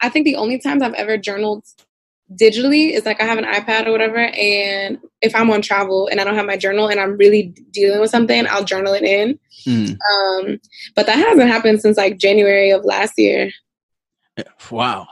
I 0.00 0.08
think 0.08 0.24
the 0.24 0.36
only 0.36 0.58
times 0.58 0.82
I've 0.82 0.94
ever 0.94 1.18
journaled 1.18 1.64
digitally 2.34 2.90
is 2.92 3.04
like 3.06 3.20
I 3.20 3.24
have 3.24 3.38
an 3.38 3.44
iPad 3.44 3.86
or 3.86 3.92
whatever, 3.92 4.18
and 4.18 4.98
if 5.20 5.34
I'm 5.34 5.50
on 5.50 5.62
travel 5.62 6.08
and 6.08 6.20
I 6.20 6.24
don't 6.24 6.34
have 6.36 6.46
my 6.46 6.56
journal 6.56 6.88
and 6.88 7.00
I'm 7.00 7.16
really 7.16 7.54
dealing 7.72 8.00
with 8.00 8.10
something, 8.10 8.46
I'll 8.48 8.64
journal 8.64 8.92
it 8.94 9.02
in. 9.02 9.38
Mhm. 9.66 9.98
Um, 9.98 10.60
but 10.94 11.06
that 11.06 11.18
hasn't 11.18 11.48
happened 11.48 11.80
since 11.80 11.96
like 11.96 12.18
January 12.18 12.70
of 12.70 12.84
last 12.84 13.14
year. 13.18 13.50
Wow. 14.70 15.08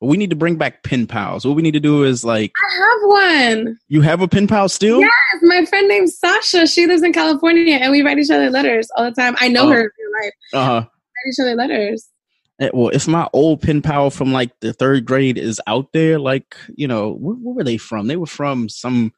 We 0.00 0.16
need 0.16 0.30
to 0.30 0.36
bring 0.36 0.56
back 0.56 0.82
pen 0.82 1.06
pals. 1.06 1.46
What 1.46 1.54
we 1.54 1.62
need 1.62 1.72
to 1.74 1.80
do 1.80 2.02
is 2.02 2.24
like, 2.24 2.50
I 2.58 2.74
have 2.74 3.56
one. 3.56 3.78
you 3.88 4.00
have 4.00 4.20
a 4.20 4.26
pen 4.26 4.48
pal 4.48 4.68
still? 4.68 5.00
Yes, 5.00 5.10
my 5.42 5.64
friend 5.64 5.86
named 5.86 6.10
Sasha. 6.10 6.66
She 6.66 6.86
lives 6.86 7.02
in 7.04 7.12
California, 7.12 7.76
and 7.76 7.92
we 7.92 8.02
write 8.02 8.18
each 8.18 8.30
other 8.30 8.50
letters 8.50 8.88
all 8.96 9.04
the 9.04 9.12
time. 9.12 9.36
I 9.38 9.46
know 9.48 9.66
Oh. 9.66 9.70
her 9.70 9.80
in 9.82 9.90
real 9.96 10.22
life. 10.24 10.32
Uh 10.52 10.64
huh. 10.64 10.80
Write 10.80 11.30
each 11.32 11.40
other 11.40 11.54
letters. 11.54 12.08
Eh, 12.62 12.70
Well, 12.72 12.88
if 12.90 13.08
my 13.08 13.28
old 13.32 13.60
pen 13.60 13.82
pal 13.82 14.10
from 14.10 14.32
like 14.32 14.58
the 14.60 14.72
third 14.72 15.04
grade 15.04 15.36
is 15.36 15.60
out 15.66 15.92
there, 15.92 16.18
like 16.18 16.56
you 16.76 16.86
know, 16.86 17.12
where, 17.14 17.34
where 17.34 17.54
were 17.56 17.64
they 17.64 17.76
from? 17.76 18.06
They 18.06 18.16
were 18.16 18.26
from 18.26 18.68
some, 18.68 19.12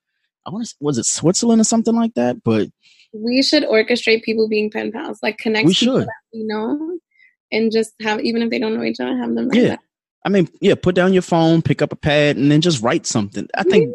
I 0.46 0.50
want 0.50 0.66
to, 0.66 0.74
was 0.80 0.96
it 0.98 1.04
Switzerland 1.04 1.60
or 1.60 1.64
something 1.64 1.94
like 1.94 2.14
that? 2.14 2.42
But 2.42 2.68
We 3.12 3.42
should 3.42 3.64
orchestrate 3.64 4.22
people 4.22 4.48
being 4.48 4.70
pen 4.70 4.92
pals, 4.92 5.18
like 5.22 5.36
connect 5.38 5.66
We 5.66 5.74
people 5.74 5.98
should. 5.98 6.06
that 6.06 6.22
we 6.32 6.44
know, 6.44 6.98
and 7.52 7.70
just 7.70 7.92
have 8.00 8.20
even 8.20 8.40
if 8.40 8.50
they 8.50 8.58
don't 8.58 8.74
know 8.74 8.84
each 8.84 9.00
other, 9.00 9.16
have 9.16 9.34
them 9.34 9.48
write 9.48 9.60
yeah, 9.60 9.68
that. 9.68 9.80
I 10.24 10.30
mean, 10.30 10.48
yeah, 10.60 10.74
put 10.74 10.94
down 10.94 11.12
your 11.12 11.22
phone, 11.22 11.60
pick 11.60 11.82
up 11.82 11.92
a 11.92 11.96
pad, 11.96 12.36
and 12.36 12.50
then 12.50 12.62
just 12.62 12.82
write 12.82 13.04
something. 13.04 13.46
I 13.54 13.62
think. 13.64 13.94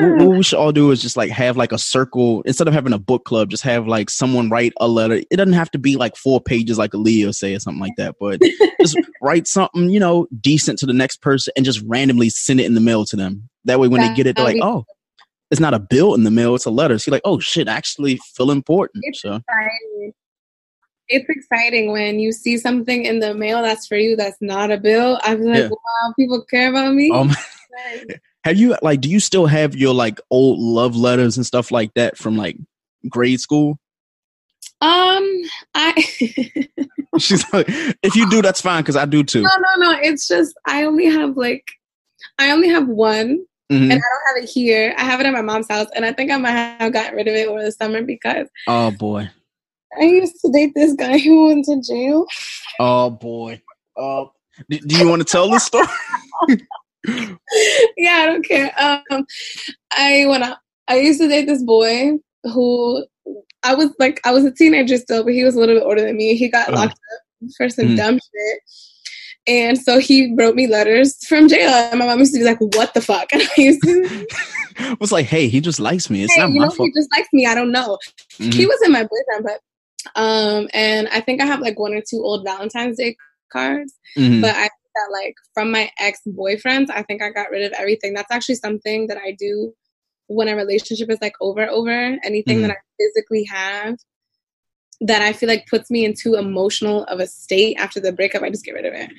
What, 0.00 0.26
what 0.26 0.36
we 0.36 0.42
should 0.42 0.58
all 0.58 0.72
do 0.72 0.90
is 0.90 1.00
just 1.02 1.16
like 1.16 1.30
have 1.30 1.56
like 1.56 1.72
a 1.72 1.78
circle 1.78 2.42
instead 2.42 2.68
of 2.68 2.74
having 2.74 2.92
a 2.92 2.98
book 2.98 3.24
club. 3.24 3.50
Just 3.50 3.62
have 3.62 3.86
like 3.86 4.10
someone 4.10 4.48
write 4.50 4.72
a 4.80 4.88
letter. 4.88 5.14
It 5.30 5.36
doesn't 5.36 5.52
have 5.54 5.70
to 5.72 5.78
be 5.78 5.96
like 5.96 6.16
four 6.16 6.40
pages, 6.40 6.78
like 6.78 6.94
Leo 6.94 7.30
say 7.30 7.54
or 7.54 7.60
something 7.60 7.80
like 7.80 7.94
that. 7.96 8.16
But 8.20 8.40
just 8.80 8.96
write 9.22 9.46
something, 9.46 9.90
you 9.90 10.00
know, 10.00 10.26
decent 10.40 10.78
to 10.80 10.86
the 10.86 10.92
next 10.92 11.22
person, 11.22 11.52
and 11.56 11.64
just 11.64 11.82
randomly 11.86 12.28
send 12.30 12.60
it 12.60 12.66
in 12.66 12.74
the 12.74 12.80
mail 12.80 13.04
to 13.06 13.16
them. 13.16 13.48
That 13.64 13.78
way, 13.80 13.88
when 13.88 14.00
they 14.00 14.14
get 14.14 14.26
it, 14.26 14.36
they're 14.36 14.44
like, 14.44 14.54
be- 14.54 14.62
"Oh, 14.62 14.84
it's 15.50 15.60
not 15.60 15.74
a 15.74 15.78
bill 15.78 16.14
in 16.14 16.24
the 16.24 16.30
mail; 16.30 16.54
it's 16.54 16.64
a 16.64 16.70
letter." 16.70 16.98
So 16.98 17.10
you're 17.10 17.16
like, 17.16 17.22
"Oh 17.24 17.38
shit, 17.40 17.68
I 17.68 17.72
actually 17.74 18.18
feel 18.34 18.50
important." 18.50 19.04
It's 19.06 19.20
So 19.22 19.34
exciting. 19.36 20.12
It's 21.12 21.28
exciting 21.28 21.90
when 21.90 22.20
you 22.20 22.30
see 22.30 22.56
something 22.56 23.04
in 23.04 23.18
the 23.18 23.34
mail 23.34 23.62
that's 23.62 23.86
for 23.86 23.96
you 23.96 24.14
that's 24.14 24.36
not 24.40 24.70
a 24.70 24.78
bill. 24.78 25.18
I'm 25.24 25.42
like, 25.42 25.62
Yeah. 25.62 25.68
wow, 25.68 26.14
people 26.16 26.44
care 26.44 26.70
about 26.70 26.94
me. 26.94 27.10
um, 27.10 27.30
have 28.44 28.56
you 28.56 28.76
like? 28.82 29.00
Do 29.00 29.08
you 29.10 29.20
still 29.20 29.46
have 29.46 29.76
your 29.76 29.94
like 29.94 30.20
old 30.30 30.58
love 30.58 30.96
letters 30.96 31.36
and 31.36 31.44
stuff 31.46 31.70
like 31.70 31.92
that 31.94 32.16
from 32.18 32.36
like 32.36 32.56
grade 33.08 33.40
school? 33.40 33.78
um, 34.82 35.42
I 35.74 35.92
She's 37.18 37.44
like, 37.52 37.66
if 38.02 38.14
you 38.16 38.28
do, 38.30 38.40
that's 38.40 38.60
fine 38.62 38.82
because 38.82 38.96
I 38.96 39.04
do 39.04 39.22
too. 39.22 39.42
no, 39.42 39.50
no, 39.76 39.90
no. 39.92 39.98
It's 40.00 40.26
just 40.28 40.54
I 40.66 40.84
only 40.84 41.06
have 41.06 41.36
like 41.36 41.64
I 42.38 42.50
only 42.50 42.68
have 42.68 42.88
one, 42.88 43.44
Mhm. 43.70 43.82
and 43.82 43.92
I 43.92 43.96
don't 43.96 44.34
have 44.36 44.42
it 44.44 44.48
here. 44.48 44.94
I 44.96 45.02
have 45.04 45.20
it 45.20 45.26
at 45.26 45.32
my 45.32 45.42
mom's 45.42 45.68
house, 45.68 45.88
and 45.94 46.04
I 46.04 46.12
think 46.12 46.30
I 46.30 46.36
might 46.38 46.52
have 46.52 46.92
gotten 46.92 47.16
rid 47.16 47.28
of 47.28 47.34
it 47.34 47.46
over 47.48 47.62
the 47.62 47.72
summer 47.72 48.02
because 48.02 48.48
Oh 48.66 48.90
boy. 48.90 49.28
I 50.00 50.04
used 50.04 50.36
to 50.44 50.52
date 50.52 50.72
this 50.74 50.92
guy 50.94 51.18
who 51.18 51.46
went 51.48 51.64
to 51.66 51.80
jail. 51.82 52.26
Oh 52.78 53.10
boy. 53.10 53.60
Oh, 53.96 54.32
do, 54.70 54.78
do 54.78 54.96
you 54.98 55.08
want 55.08 55.20
to 55.20 55.30
tell 55.30 55.50
this 55.50 55.64
story? 55.64 55.86
yeah, 57.06 58.16
I 58.22 58.26
don't 58.26 58.44
care. 58.44 58.72
Um, 58.78 59.24
I 59.96 60.24
went 60.28 60.44
out. 60.44 60.58
I 60.88 60.98
used 61.00 61.20
to 61.20 61.28
date 61.28 61.46
this 61.46 61.62
boy 61.62 62.12
who 62.44 63.06
I 63.62 63.74
was 63.74 63.90
like, 63.98 64.20
I 64.24 64.32
was 64.32 64.44
a 64.44 64.50
teenager 64.50 64.96
still, 64.96 65.24
but 65.24 65.32
he 65.34 65.44
was 65.44 65.54
a 65.54 65.58
little 65.60 65.74
bit 65.76 65.84
older 65.84 66.02
than 66.02 66.16
me. 66.16 66.34
He 66.36 66.48
got 66.48 66.68
Uh-huh. 66.68 66.84
locked 66.86 66.92
up 66.94 67.50
for 67.56 67.68
some 67.68 67.86
Mhm. 67.88 67.96
dumb 67.96 68.14
shit. 68.14 68.60
And 69.46 69.78
so 69.78 69.98
he 69.98 70.34
wrote 70.36 70.54
me 70.54 70.66
letters 70.66 71.16
from 71.26 71.48
jail. 71.48 71.70
And 71.70 71.98
my 71.98 72.06
mom 72.06 72.18
used 72.18 72.32
to 72.34 72.38
be 72.40 72.44
like, 72.44 72.60
what 72.60 72.92
the 72.94 73.00
fuck? 73.00 73.28
And 73.32 73.42
I 73.42 73.60
used 73.60 73.82
to 73.82 74.26
It 74.78 75.00
was 75.00 75.12
like, 75.12 75.26
hey, 75.26 75.48
he 75.48 75.60
just 75.60 75.78
likes 75.80 76.08
me. 76.10 76.22
It's 76.24 76.34
hey, 76.34 76.40
not 76.40 76.50
you 76.52 76.58
my 76.60 76.64
know, 76.66 76.70
fault. 76.70 76.88
he 76.94 76.98
just 77.00 77.10
likes 77.14 77.28
me. 77.32 77.46
I 77.46 77.54
don't 77.54 77.70
know. 77.72 77.98
Mhm. 78.38 78.54
He 78.54 78.66
wasn't 78.66 78.92
my 78.92 79.02
boyfriend, 79.04 79.44
but 79.44 79.60
um, 80.16 80.68
and 80.72 81.08
I 81.08 81.20
think 81.20 81.42
I 81.42 81.46
have 81.46 81.60
like 81.60 81.78
one 81.78 81.92
or 81.92 82.00
two 82.00 82.22
old 82.22 82.44
Valentine's 82.44 82.96
Day 82.96 83.16
cards. 83.52 83.92
Mhm. 84.16 84.40
But 84.40 84.56
I 84.56 84.68
that 84.94 85.08
like 85.12 85.34
from 85.54 85.70
my 85.70 85.90
ex 85.98 86.20
boyfriends, 86.26 86.90
I 86.90 87.02
think 87.02 87.22
I 87.22 87.30
got 87.30 87.50
rid 87.50 87.64
of 87.64 87.72
everything. 87.78 88.14
That's 88.14 88.30
actually 88.30 88.56
something 88.56 89.06
that 89.08 89.18
I 89.18 89.36
do 89.38 89.72
when 90.26 90.48
a 90.48 90.56
relationship 90.56 91.10
is 91.10 91.18
like 91.20 91.34
over 91.40 91.68
over 91.68 91.90
anything 91.90 92.58
Mhm. 92.58 92.62
that 92.62 92.70
I 92.70 92.76
physically 92.98 93.44
have 93.44 93.96
that 95.00 95.22
I 95.22 95.32
feel 95.32 95.48
like 95.48 95.66
puts 95.66 95.90
me 95.90 96.04
into 96.04 96.34
emotional 96.34 97.04
of 97.04 97.20
a 97.20 97.26
state 97.26 97.76
after 97.78 98.00
the 98.00 98.12
breakup, 98.12 98.42
I 98.42 98.50
just 98.50 98.64
get 98.64 98.74
rid 98.74 98.84
of 98.84 98.94
it. 98.94 99.10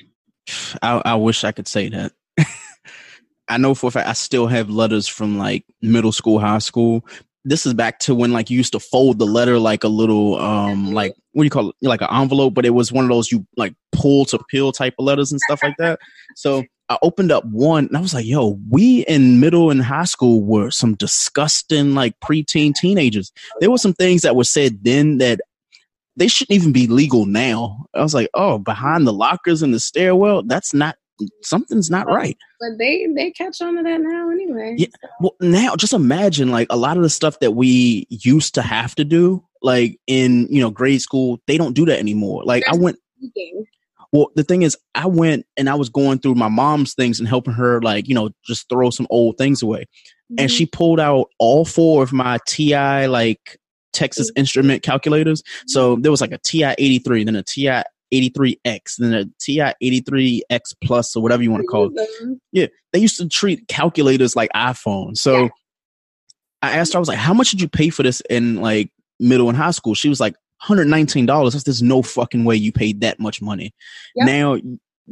I, 0.81 1.01
I 1.05 1.15
wish 1.15 1.43
I 1.43 1.51
could 1.51 1.67
say 1.67 1.89
that. 1.89 2.13
I 3.47 3.57
know 3.57 3.73
for 3.73 3.87
a 3.87 3.91
fact 3.91 4.07
I 4.07 4.13
still 4.13 4.47
have 4.47 4.69
letters 4.69 5.07
from 5.07 5.37
like 5.37 5.65
middle 5.81 6.11
school, 6.11 6.39
high 6.39 6.59
school. 6.59 7.05
This 7.43 7.65
is 7.65 7.73
back 7.73 7.99
to 7.99 8.13
when 8.13 8.31
like 8.31 8.49
you 8.49 8.57
used 8.57 8.73
to 8.73 8.79
fold 8.79 9.17
the 9.17 9.25
letter 9.25 9.57
like 9.57 9.83
a 9.83 9.87
little 9.87 10.39
um 10.39 10.93
like 10.93 11.15
what 11.33 11.43
do 11.43 11.45
you 11.45 11.49
call 11.49 11.69
it 11.69 11.75
like 11.81 12.01
an 12.01 12.09
envelope, 12.11 12.53
but 12.53 12.65
it 12.65 12.71
was 12.71 12.91
one 12.91 13.05
of 13.05 13.09
those 13.09 13.31
you 13.31 13.45
like 13.57 13.73
pull 13.91 14.25
to 14.25 14.39
peel 14.49 14.71
type 14.71 14.95
of 14.99 15.05
letters 15.05 15.31
and 15.31 15.41
stuff 15.41 15.63
like 15.63 15.75
that. 15.77 15.99
So 16.35 16.63
I 16.89 16.97
opened 17.01 17.31
up 17.31 17.45
one 17.45 17.85
and 17.85 17.95
I 17.95 18.01
was 18.01 18.13
like, 18.13 18.25
yo, 18.25 18.59
we 18.69 19.01
in 19.01 19.39
middle 19.39 19.71
and 19.71 19.81
high 19.81 20.03
school 20.03 20.41
were 20.41 20.71
some 20.71 20.95
disgusting 20.95 21.95
like 21.95 22.19
preteen 22.19 22.75
teenagers. 22.75 23.31
There 23.59 23.71
were 23.71 23.77
some 23.77 23.93
things 23.93 24.23
that 24.23 24.35
were 24.35 24.43
said 24.43 24.83
then 24.83 25.17
that 25.19 25.39
they 26.17 26.27
shouldn't 26.27 26.55
even 26.55 26.73
be 26.73 26.87
legal 26.87 27.25
now. 27.25 27.85
I 27.95 28.01
was 28.01 28.13
like, 28.13 28.29
oh, 28.33 28.57
behind 28.57 29.07
the 29.07 29.13
lockers 29.13 29.63
in 29.63 29.71
the 29.71 29.79
stairwell, 29.79 30.43
that's 30.43 30.73
not 30.73 30.97
something's 31.43 31.89
not 31.89 32.07
right. 32.07 32.37
But 32.59 32.77
they 32.77 33.07
they 33.15 33.31
catch 33.31 33.61
on 33.61 33.75
to 33.77 33.83
that 33.83 34.01
now 34.01 34.29
anyway. 34.29 34.75
Yeah. 34.77 34.87
Well, 35.19 35.35
now 35.41 35.75
just 35.75 35.93
imagine 35.93 36.51
like 36.51 36.67
a 36.69 36.77
lot 36.77 36.97
of 36.97 37.03
the 37.03 37.09
stuff 37.09 37.39
that 37.39 37.51
we 37.51 38.05
used 38.09 38.53
to 38.55 38.61
have 38.61 38.95
to 38.95 39.03
do, 39.03 39.43
like 39.61 39.99
in 40.07 40.47
you 40.49 40.61
know 40.61 40.69
grade 40.69 41.01
school, 41.01 41.39
they 41.47 41.57
don't 41.57 41.73
do 41.73 41.85
that 41.85 41.99
anymore. 41.99 42.43
Like 42.45 42.63
I 42.67 42.75
went. 42.75 42.97
Speaking. 43.17 43.65
Well, 44.13 44.29
the 44.35 44.43
thing 44.43 44.63
is, 44.63 44.77
I 44.93 45.07
went 45.07 45.45
and 45.55 45.69
I 45.69 45.75
was 45.75 45.87
going 45.87 46.19
through 46.19 46.35
my 46.35 46.49
mom's 46.49 46.93
things 46.93 47.17
and 47.19 47.29
helping 47.29 47.53
her, 47.53 47.81
like 47.81 48.09
you 48.09 48.15
know, 48.15 48.29
just 48.43 48.67
throw 48.67 48.89
some 48.89 49.07
old 49.09 49.37
things 49.37 49.61
away. 49.63 49.85
And 50.37 50.49
Mhm. 50.49 50.57
she 50.57 50.65
pulled 50.65 50.99
out 50.99 51.29
all 51.39 51.63
four 51.65 52.03
of 52.03 52.11
my 52.11 52.37
TI 52.47 53.07
like 53.07 53.57
Texas 53.93 54.29
Instrument 54.35 54.81
calculators. 54.83 55.43
So 55.67 55.95
there 55.97 56.11
was 56.11 56.21
like 56.21 56.31
a 56.31 56.37
TI 56.39 56.73
83, 56.77 57.23
then 57.23 57.35
a 57.35 57.43
TI 57.43 57.83
83X, 58.13 58.95
then 58.97 59.13
a 59.13 59.25
TI 59.39 59.73
83X 59.81 60.75
Plus, 60.83 61.15
or 61.15 61.23
whatever 61.23 61.43
you 61.43 61.51
want 61.51 61.61
to 61.61 61.67
call 61.67 61.91
it. 61.95 62.39
Yeah, 62.51 62.67
They 62.93 62.99
used 62.99 63.17
to 63.17 63.27
treat 63.27 63.67
calculators 63.67 64.35
like 64.35 64.49
iPhones. 64.55 65.17
So 65.17 65.43
Yeah. 65.43 65.49
I 66.61 66.77
asked 66.77 66.93
her, 66.93 66.97
I 66.97 66.99
was 66.99 67.07
like, 67.07 67.17
how 67.17 67.33
much 67.33 67.51
did 67.51 67.61
you 67.61 67.67
pay 67.67 67.89
for 67.89 68.03
this 68.03 68.21
in 68.29 68.61
like 68.61 68.91
middle 69.19 69.49
and 69.49 69.57
high 69.57 69.71
school? 69.71 69.95
She 69.95 70.09
was 70.09 70.19
like, 70.19 70.35
$119. 70.63 71.25
That's- 71.25 71.63
There's 71.63 71.81
no 71.81 72.01
fucking 72.03 72.43
way 72.45 72.55
you 72.55 72.71
paid 72.71 73.01
that 73.01 73.19
much 73.19 73.41
money. 73.41 73.73
Yep. 74.15 74.27
Now 74.27 74.57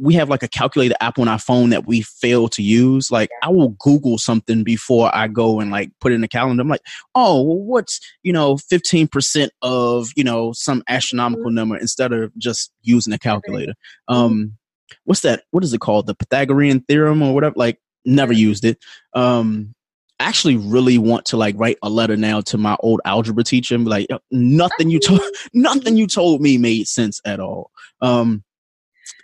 we 0.00 0.14
have 0.14 0.30
like 0.30 0.42
a 0.42 0.48
calculator 0.48 0.94
app 1.00 1.18
on 1.18 1.28
our 1.28 1.38
phone 1.38 1.70
that 1.70 1.86
we 1.86 2.00
fail 2.00 2.48
to 2.48 2.62
use. 2.62 3.10
Like 3.10 3.30
I 3.42 3.50
will 3.50 3.70
Google 3.80 4.16
something 4.16 4.64
before 4.64 5.14
I 5.14 5.28
go 5.28 5.60
and 5.60 5.70
like 5.70 5.90
put 6.00 6.12
it 6.12 6.14
in 6.14 6.20
the 6.22 6.28
calendar. 6.28 6.62
I'm 6.62 6.68
like, 6.68 6.84
oh, 7.14 7.42
well, 7.42 7.58
what's 7.58 8.00
you 8.22 8.32
know, 8.32 8.54
15% 8.54 9.48
of 9.62 10.08
you 10.16 10.24
know 10.24 10.52
some 10.52 10.82
astronomical 10.88 11.50
number 11.50 11.76
instead 11.76 12.12
of 12.12 12.36
just 12.38 12.72
using 12.82 13.12
a 13.12 13.18
calculator. 13.18 13.74
Um, 14.08 14.56
what's 15.04 15.20
that? 15.20 15.44
What 15.50 15.64
is 15.64 15.74
it 15.74 15.80
called? 15.80 16.06
The 16.06 16.14
Pythagorean 16.14 16.80
theorem 16.80 17.22
or 17.22 17.34
whatever. 17.34 17.54
Like 17.56 17.78
never 18.04 18.32
used 18.32 18.64
it. 18.64 18.78
Um, 19.14 19.74
I 20.18 20.24
actually 20.24 20.56
really 20.56 20.98
want 20.98 21.24
to 21.26 21.36
like 21.36 21.54
write 21.58 21.78
a 21.82 21.88
letter 21.88 22.16
now 22.16 22.42
to 22.42 22.58
my 22.58 22.76
old 22.80 23.00
algebra 23.04 23.42
teacher 23.42 23.74
and 23.74 23.84
be 23.84 23.90
like, 23.90 24.06
nothing 24.30 24.90
you 24.90 25.00
told, 25.00 25.22
nothing 25.54 25.96
you 25.96 26.06
told 26.06 26.42
me 26.42 26.58
made 26.58 26.86
sense 26.88 27.20
at 27.24 27.40
all. 27.40 27.70
Um, 28.02 28.44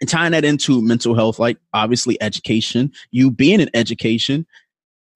and 0.01 0.09
tying 0.09 0.33
that 0.33 0.45
into 0.45 0.83
mental 0.83 1.15
health, 1.15 1.39
like 1.39 1.59
obviously 1.73 2.21
education, 2.23 2.93
you 3.11 3.31
being 3.31 3.61
in 3.61 3.71
education, 3.75 4.47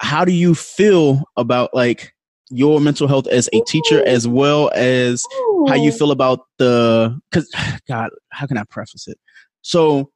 how 0.01 0.25
do 0.25 0.33
you 0.33 0.55
feel 0.55 1.23
about 1.37 1.75
like 1.75 2.15
your 2.51 2.81
mental 2.81 3.07
health 3.07 3.27
as 3.29 3.49
a 3.53 3.61
teacher 3.63 4.05
as 4.07 4.27
well 4.27 4.71
as 4.75 5.25
how 5.69 5.75
you 5.75 5.93
feel 5.93 6.11
about 6.11 6.41
the 6.59 7.17
because 7.31 7.49
god 7.89 8.11
how 8.31 8.47
can 8.47 8.59
i 8.59 8.65
preface 8.65 9.07
it? 9.07 9.19
So 9.63 10.11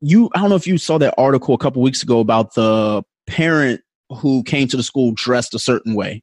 you 0.00 0.30
i 0.34 0.40
don't 0.40 0.50
know 0.50 0.56
if 0.56 0.66
you 0.66 0.78
saw 0.78 0.98
that 0.98 1.14
article 1.16 1.54
a 1.54 1.58
couple 1.58 1.82
weeks 1.82 2.02
ago 2.02 2.20
about 2.20 2.54
the 2.54 3.02
parent 3.26 3.80
who 4.10 4.42
came 4.42 4.68
to 4.68 4.76
the 4.76 4.82
school 4.82 5.12
dressed 5.12 5.54
a 5.54 5.58
certain 5.58 5.94
way 5.94 6.22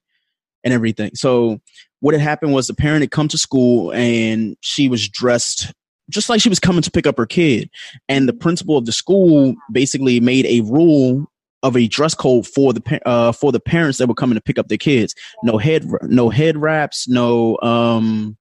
and 0.64 0.74
everything. 0.74 1.12
So 1.16 1.60
what 2.00 2.14
had 2.14 2.22
happened 2.22 2.54
was 2.54 2.68
the 2.68 2.74
parent 2.74 3.02
had 3.02 3.12
come 3.12 3.28
to 3.30 3.38
school 3.38 3.92
and 3.94 4.56
she 4.62 4.90
was 4.90 5.08
dressed 5.08 5.74
just 6.10 6.30
like 6.30 6.42
she 6.42 6.50
was 6.50 6.60
coming 6.60 6.82
to 6.82 6.92
pick 6.92 7.08
up 7.08 7.18
her 7.18 7.26
kid. 7.26 7.70
And 8.10 8.28
the 8.28 8.34
principal 8.34 8.78
of 8.78 8.86
the 8.86 8.92
school 8.92 9.56
basically 9.72 10.20
made 10.20 10.46
a 10.46 10.62
rule 10.62 11.26
of 11.64 11.78
a 11.78 11.88
dress 11.88 12.14
code 12.14 12.46
for 12.46 12.74
the 12.74 13.02
uh, 13.08 13.32
for 13.32 13.52
the 13.52 13.60
parents 13.60 13.98
that 13.98 14.08
were 14.08 14.14
coming 14.14 14.36
to 14.36 14.42
pick 14.42 14.60
up 14.60 14.68
their 14.68 14.78
kids. 14.78 15.16
No 15.44 15.58
head 15.58 15.86
no 16.04 16.30
head 16.30 16.58
wraps 16.58 17.08
no 17.08 17.58
um 17.62 18.38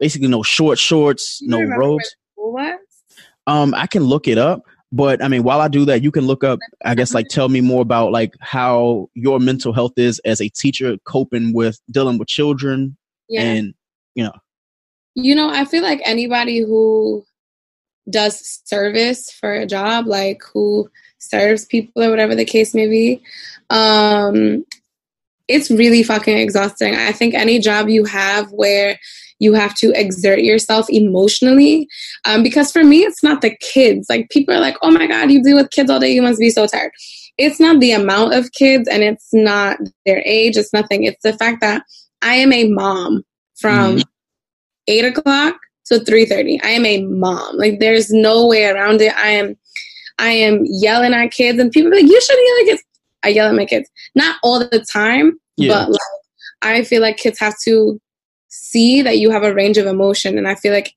basically 0.00 0.28
no 0.28 0.42
short 0.42 0.78
shorts 0.78 1.40
no 1.42 1.58
robes. 1.76 2.14
um 3.46 3.74
i 3.74 3.86
can 3.86 4.04
look 4.04 4.28
it 4.28 4.38
up 4.38 4.62
but 4.92 5.22
i 5.22 5.28
mean 5.28 5.42
while 5.42 5.60
i 5.60 5.66
do 5.68 5.84
that 5.84 6.02
you 6.02 6.10
can 6.12 6.24
look 6.24 6.44
up 6.44 6.58
i 6.84 6.94
guess 6.94 7.12
like 7.14 7.26
tell 7.28 7.48
me 7.48 7.60
more 7.60 7.82
about 7.82 8.12
like 8.12 8.32
how 8.40 9.08
your 9.14 9.40
mental 9.40 9.72
health 9.72 9.92
is 9.96 10.20
as 10.24 10.40
a 10.40 10.48
teacher 10.50 10.96
coping 11.04 11.52
with 11.52 11.80
dealing 11.90 12.16
with 12.18 12.28
children 12.28 12.96
Yeah. 13.28 13.42
and 13.42 13.74
you 14.14 14.22
know 14.24 14.32
You 15.20 15.34
know, 15.34 15.50
I 15.50 15.64
feel 15.64 15.82
like 15.82 16.00
anybody 16.04 16.60
who 16.60 17.24
does 18.08 18.62
service 18.64 19.32
for 19.32 19.52
a 19.52 19.66
job, 19.66 20.06
like 20.06 20.40
who 20.52 20.88
serves 21.18 21.64
people 21.64 22.04
or 22.04 22.10
whatever 22.10 22.36
the 22.36 22.44
case 22.44 22.72
may 22.72 22.86
be, 22.86 23.20
um, 23.68 24.64
it's 25.48 25.72
really 25.72 26.04
fucking 26.04 26.38
exhausting. 26.38 26.94
I 26.94 27.10
think 27.10 27.34
any 27.34 27.58
job 27.58 27.88
you 27.88 28.04
have 28.04 28.52
where 28.52 28.96
you 29.40 29.54
have 29.54 29.74
to 29.76 29.90
exert 29.98 30.40
yourself 30.40 30.88
emotionally, 30.88 31.88
um, 32.24 32.44
because 32.44 32.70
for 32.70 32.84
me, 32.84 33.00
it's 33.00 33.24
not 33.24 33.40
the 33.40 33.56
kids. 33.56 34.06
Like 34.08 34.30
people 34.30 34.54
are 34.54 34.60
like, 34.60 34.76
oh 34.82 34.90
my 34.92 35.08
God, 35.08 35.32
you 35.32 35.42
deal 35.42 35.56
with 35.56 35.70
kids 35.70 35.90
all 35.90 35.98
day, 35.98 36.12
you 36.12 36.22
must 36.22 36.38
be 36.38 36.50
so 36.50 36.68
tired. 36.68 36.92
It's 37.38 37.58
not 37.58 37.80
the 37.80 37.90
amount 37.90 38.34
of 38.34 38.52
kids 38.52 38.88
and 38.88 39.02
it's 39.02 39.30
not 39.32 39.78
their 40.06 40.22
age, 40.24 40.56
it's 40.56 40.72
nothing. 40.72 41.02
It's 41.02 41.22
the 41.24 41.32
fact 41.32 41.60
that 41.60 41.82
I 42.22 42.34
am 42.34 42.52
a 42.52 42.68
mom 42.68 43.24
from 43.56 43.98
eight 44.88 45.04
o'clock 45.04 45.56
to 45.86 46.00
three 46.00 46.26
thirty. 46.26 46.60
I 46.62 46.70
am 46.70 46.84
a 46.84 47.02
mom. 47.04 47.56
Like 47.56 47.78
there's 47.80 48.10
no 48.10 48.46
way 48.46 48.66
around 48.66 49.00
it. 49.00 49.14
I 49.16 49.28
am 49.28 49.56
I 50.18 50.30
am 50.30 50.62
yelling 50.64 51.14
at 51.14 51.30
kids 51.30 51.58
and 51.60 51.70
people 51.70 51.92
are 51.92 51.96
like, 51.96 52.10
you 52.10 52.20
shouldn't 52.20 52.46
yell 52.46 52.56
at 52.60 52.66
kids. 52.76 52.84
I 53.24 53.28
yell 53.28 53.48
at 53.48 53.54
my 53.54 53.66
kids. 53.66 53.88
Not 54.14 54.36
all 54.42 54.58
the 54.58 54.84
time, 54.92 55.38
Yeah. 55.56 55.68
but 55.68 55.90
like 55.90 56.00
I 56.62 56.82
feel 56.82 57.02
like 57.02 57.16
kids 57.18 57.38
have 57.38 57.54
to 57.64 58.00
see 58.48 59.02
that 59.02 59.18
you 59.18 59.30
have 59.30 59.44
a 59.44 59.54
range 59.54 59.78
of 59.78 59.86
emotion. 59.86 60.36
And 60.38 60.48
I 60.48 60.54
feel 60.56 60.72
like 60.72 60.92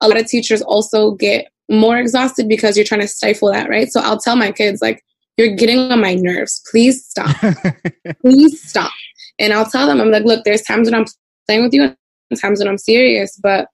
a 0.00 0.08
lot 0.08 0.20
of 0.20 0.26
teachers 0.26 0.60
also 0.62 1.12
get 1.12 1.46
more 1.70 1.98
exhausted 1.98 2.48
because 2.48 2.76
you're 2.76 2.84
trying 2.84 3.00
to 3.00 3.08
stifle 3.08 3.50
that, 3.52 3.68
right? 3.68 3.88
So 3.88 4.00
I'll 4.00 4.18
tell 4.18 4.36
my 4.36 4.52
kids, 4.52 4.82
like, 4.82 5.02
you're 5.36 5.54
getting 5.54 5.78
on 5.78 6.00
my 6.00 6.14
nerves. 6.14 6.62
Please 6.70 7.04
stop. 7.04 7.34
Please 8.20 8.62
stop. 8.68 8.92
And 9.38 9.52
I'll 9.52 9.66
tell 9.66 9.86
them, 9.86 10.00
I'm 10.00 10.10
like, 10.10 10.24
look, 10.24 10.44
there's 10.44 10.62
times 10.62 10.90
when 10.90 10.94
I'm 10.94 11.06
playing 11.46 11.62
with 11.62 11.74
you 11.74 11.82
and 11.84 11.96
times 12.34 12.58
when 12.58 12.68
I'm 12.68 12.78
serious. 12.78 13.38
But 13.42 13.68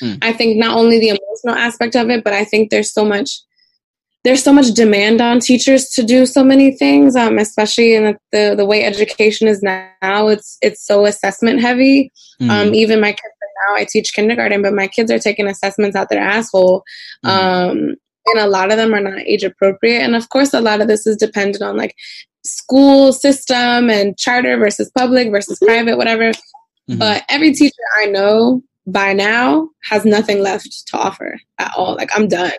Mm. 0.00 0.18
I 0.22 0.32
think 0.32 0.56
not 0.56 0.76
only 0.76 0.98
the 0.98 1.08
emotional 1.08 1.54
aspect 1.54 1.94
of 1.94 2.08
it, 2.10 2.24
but 2.24 2.32
I 2.32 2.44
think 2.44 2.70
there's 2.70 2.92
so 2.92 3.04
much 3.04 3.40
there's 4.22 4.42
so 4.42 4.52
much 4.52 4.72
demand 4.72 5.22
on 5.22 5.40
teachers 5.40 5.88
to 5.88 6.02
do 6.02 6.26
so 6.26 6.44
many 6.44 6.72
things, 6.72 7.16
um, 7.16 7.38
especially 7.38 7.94
in 7.94 8.04
the, 8.04 8.18
the, 8.32 8.54
the 8.54 8.66
way 8.66 8.84
education 8.84 9.48
is 9.48 9.62
now. 9.62 10.28
It's 10.28 10.58
it's 10.60 10.84
so 10.86 11.06
assessment 11.06 11.60
heavy. 11.60 12.12
Mhm. 12.40 12.50
Um, 12.50 12.74
even 12.74 13.00
my 13.00 13.12
kids 13.12 13.20
are 13.22 13.74
now, 13.74 13.80
I 13.80 13.86
teach 13.88 14.12
kindergarten, 14.12 14.60
but 14.60 14.74
my 14.74 14.86
kids 14.88 15.10
are 15.10 15.18
taking 15.18 15.46
assessments 15.46 15.96
out 15.96 16.10
their 16.10 16.20
asshole. 16.20 16.82
Mhm. 17.24 17.30
Um, 17.30 17.94
and 18.26 18.38
a 18.38 18.46
lot 18.46 18.70
of 18.70 18.76
them 18.76 18.94
are 18.94 19.00
not 19.00 19.20
age 19.20 19.42
appropriate. 19.42 20.00
And 20.00 20.14
of 20.14 20.28
course, 20.28 20.52
a 20.52 20.60
lot 20.60 20.82
of 20.82 20.88
this 20.88 21.06
is 21.06 21.16
dependent 21.16 21.62
on 21.62 21.78
like 21.78 21.94
school 22.44 23.14
system 23.14 23.88
and 23.88 24.18
charter 24.18 24.58
versus 24.58 24.90
public 24.96 25.30
versus 25.30 25.58
private, 25.64 25.96
whatever. 25.96 26.32
Mhm. 26.90 26.98
But 26.98 27.24
every 27.28 27.52
teacher 27.52 27.74
I 27.98 28.06
know 28.06 28.62
by 28.86 29.12
now 29.12 29.68
has 29.84 30.04
nothing 30.04 30.40
left 30.40 30.86
to 30.88 30.96
offer 30.96 31.38
at 31.58 31.72
all. 31.76 31.94
Like 31.94 32.10
I'm 32.16 32.28
done. 32.28 32.52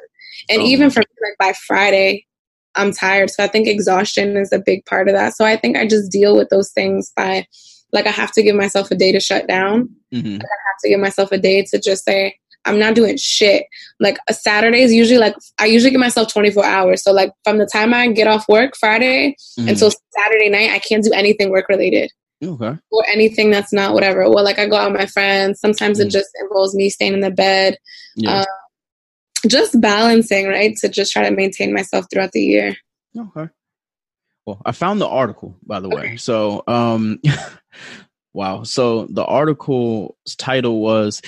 And 0.50 0.62
Oh. 0.62 0.66
even 0.66 0.90
for 0.90 1.00
me, 1.02 1.06
like 1.22 1.38
by 1.40 1.54
Friday, 1.68 2.26
I'm 2.76 2.92
tired. 2.94 3.30
So 3.30 3.44
I 3.44 3.48
think 3.48 3.68
exhaustion 3.68 4.38
is 4.38 4.52
a 4.54 4.60
big 4.60 4.86
part 4.86 5.10
of 5.10 5.14
that. 5.16 5.36
So 5.36 5.44
I 5.46 5.58
think 5.58 5.76
I 5.78 5.86
just 5.86 6.12
deal 6.12 6.38
with 6.38 6.50
those 6.50 6.72
things 6.72 7.12
by 7.18 7.46
like 7.92 8.08
I 8.08 8.12
have 8.12 8.32
to 8.34 8.42
give 8.42 8.56
myself 8.56 8.90
a 8.92 8.96
day 8.96 9.12
to 9.12 9.20
shut 9.20 9.48
down. 9.48 9.90
Mhm. 10.14 10.36
I 10.36 10.48
have 10.68 10.78
to 10.84 10.90
give 10.90 11.00
myself 11.02 11.32
a 11.34 11.38
day 11.38 11.64
to 11.64 11.78
just 11.80 12.06
say, 12.06 12.36
I'm 12.64 12.80
not 12.80 12.94
doing 12.96 13.18
shit. 13.18 13.66
Like 14.00 14.18
a 14.30 14.34
Saturday 14.34 14.84
is 14.84 14.94
usually 14.94 15.18
like 15.18 15.36
I 15.60 15.66
usually 15.66 15.92
give 15.92 16.00
myself 16.00 16.32
24 16.32 16.64
hours. 16.64 17.04
So 17.04 17.12
like 17.12 17.32
from 17.44 17.58
the 17.58 17.66
time 17.66 17.94
I 17.94 18.08
get 18.08 18.28
off 18.28 18.48
work 18.48 18.78
Friday 18.78 19.36
Mhm. 19.60 19.68
until 19.72 19.92
Saturday 20.18 20.48
night, 20.48 20.70
I 20.72 20.80
can't 20.80 21.04
do 21.04 21.12
anything 21.12 21.50
work 21.50 21.68
related 21.68 22.12
okay 22.44 22.78
or 22.92 23.06
anything 23.08 23.52
that's 23.52 23.72
not 23.74 23.94
whatever. 23.94 24.30
Well, 24.30 24.44
like 24.44 24.60
I 24.60 24.68
go 24.68 24.76
out 24.76 24.92
with 24.92 25.00
my 25.00 25.06
friends. 25.08 25.60
Sometimes 25.60 26.00
it 26.00 26.08
Mm. 26.08 26.12
just 26.12 26.30
involves 26.42 26.74
me 26.76 26.90
staying 26.90 27.14
in 27.14 27.20
the 27.22 27.32
bed. 27.32 27.78
yeah 28.16 28.40
Um, 28.40 28.46
Just 29.48 29.80
balancing, 29.82 30.48
right? 30.48 30.76
To 30.78 30.90
just 30.90 31.12
try 31.12 31.28
to 31.28 31.36
maintain 31.36 31.74
myself 31.74 32.06
throughout 32.12 32.32
the 32.32 32.42
year. 32.44 32.76
Okay. 33.18 33.50
Well, 34.46 34.62
I 34.66 34.72
found 34.72 35.02
the 35.02 35.08
article, 35.08 35.56
by 35.66 35.80
the 35.80 35.90
way. 35.90 36.18
So, 36.18 36.64
um, 36.68 37.20
wow. 38.34 38.64
So 38.64 39.08
the 39.08 39.26
article's 39.26 40.16
title 40.38 40.80
was 40.82 41.22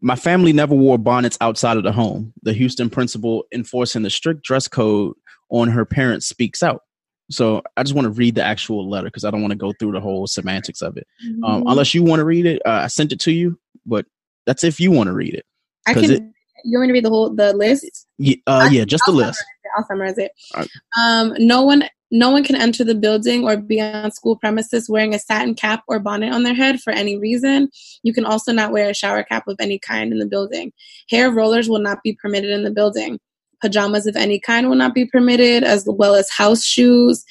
"My 0.00 0.16
family 0.16 0.52
never 0.52 0.74
wore 0.74 0.98
bonnets 0.98 1.38
outside 1.40 1.76
of 1.76 1.82
the 1.84 1.92
home." 1.92 2.32
The 2.42 2.52
Houston 2.52 2.90
principal 2.90 3.44
enforcing 3.52 4.02
the 4.02 4.10
strict 4.10 4.42
dress 4.42 4.68
code 4.68 5.14
on 5.50 5.68
her 5.68 5.84
parents 5.84 6.26
speaks 6.26 6.62
out. 6.62 6.82
So 7.30 7.62
I 7.76 7.82
just 7.82 7.94
want 7.94 8.04
to 8.06 8.10
read 8.10 8.34
the 8.34 8.42
actual 8.42 8.88
letter 8.88 9.06
because 9.06 9.24
I 9.24 9.30
don't 9.30 9.40
want 9.40 9.52
to 9.52 9.58
go 9.58 9.72
through 9.78 9.92
the 9.92 10.00
whole 10.00 10.26
semantics 10.26 10.82
of 10.82 10.96
it. 10.96 11.06
Um, 11.42 11.62
Mhm. 11.62 11.70
unless 11.70 11.94
you 11.94 12.02
want 12.02 12.20
to 12.20 12.24
read 12.24 12.46
it, 12.46 12.60
uh, 12.66 12.82
I 12.84 12.86
sent 12.88 13.12
it 13.12 13.20
to 13.20 13.32
you, 13.32 13.58
but 13.86 14.06
that's 14.46 14.62
if 14.64 14.78
you 14.78 14.90
want 14.90 15.08
to 15.08 15.14
read 15.14 15.34
it. 15.34 15.46
I 15.86 15.94
can. 15.94 16.10
it- 16.10 16.22
you 16.66 16.78
want 16.78 16.82
me 16.82 16.88
to 16.88 16.92
read 16.94 17.04
the 17.04 17.10
whole 17.10 17.28
the 17.30 17.52
list? 17.52 18.06
Yeah, 18.18 18.36
uh, 18.46 18.68
yeah, 18.72 18.84
just 18.84 19.04
the 19.06 19.12
I'll 19.12 19.18
list. 19.18 19.44
I'll 19.76 19.84
summarize 19.86 20.16
it. 20.18 20.30
Alright. 20.54 20.70
Um, 20.96 21.34
no 21.38 21.62
one, 21.62 21.84
no 22.10 22.30
one 22.30 22.42
can 22.44 22.56
enter 22.56 22.84
the 22.84 22.94
building 22.94 23.44
or 23.44 23.56
be 23.58 23.80
on 23.82 24.10
school 24.12 24.36
premises 24.36 24.88
wearing 24.88 25.14
a 25.14 25.18
satin 25.18 25.54
cap 25.54 25.82
or 25.88 25.98
bonnet 25.98 26.32
on 26.32 26.42
their 26.42 26.54
head 26.54 26.80
for 26.80 26.90
any 26.92 27.18
reason. 27.18 27.68
You 28.02 28.14
can 28.14 28.24
also 28.24 28.52
not 28.52 28.72
wear 28.72 28.88
a 28.88 28.94
shower 28.94 29.22
cap 29.24 29.46
of 29.48 29.56
any 29.60 29.78
kind 29.78 30.12
in 30.12 30.20
the 30.20 30.26
building. 30.26 30.72
Hair 31.10 31.32
rollers 31.32 31.68
will 31.68 31.80
not 31.80 32.02
be 32.02 32.14
permitted 32.14 32.50
in 32.50 32.62
the 32.62 32.70
building. 32.70 33.18
Pajamas 33.64 34.06
of 34.06 34.14
any 34.14 34.38
kind 34.38 34.68
will 34.68 34.76
not 34.76 34.92
be 34.92 35.06
permitted, 35.06 35.64
as 35.64 35.88
well 35.88 36.14
as 36.14 36.28
house 36.28 36.62
shoes 36.62 37.24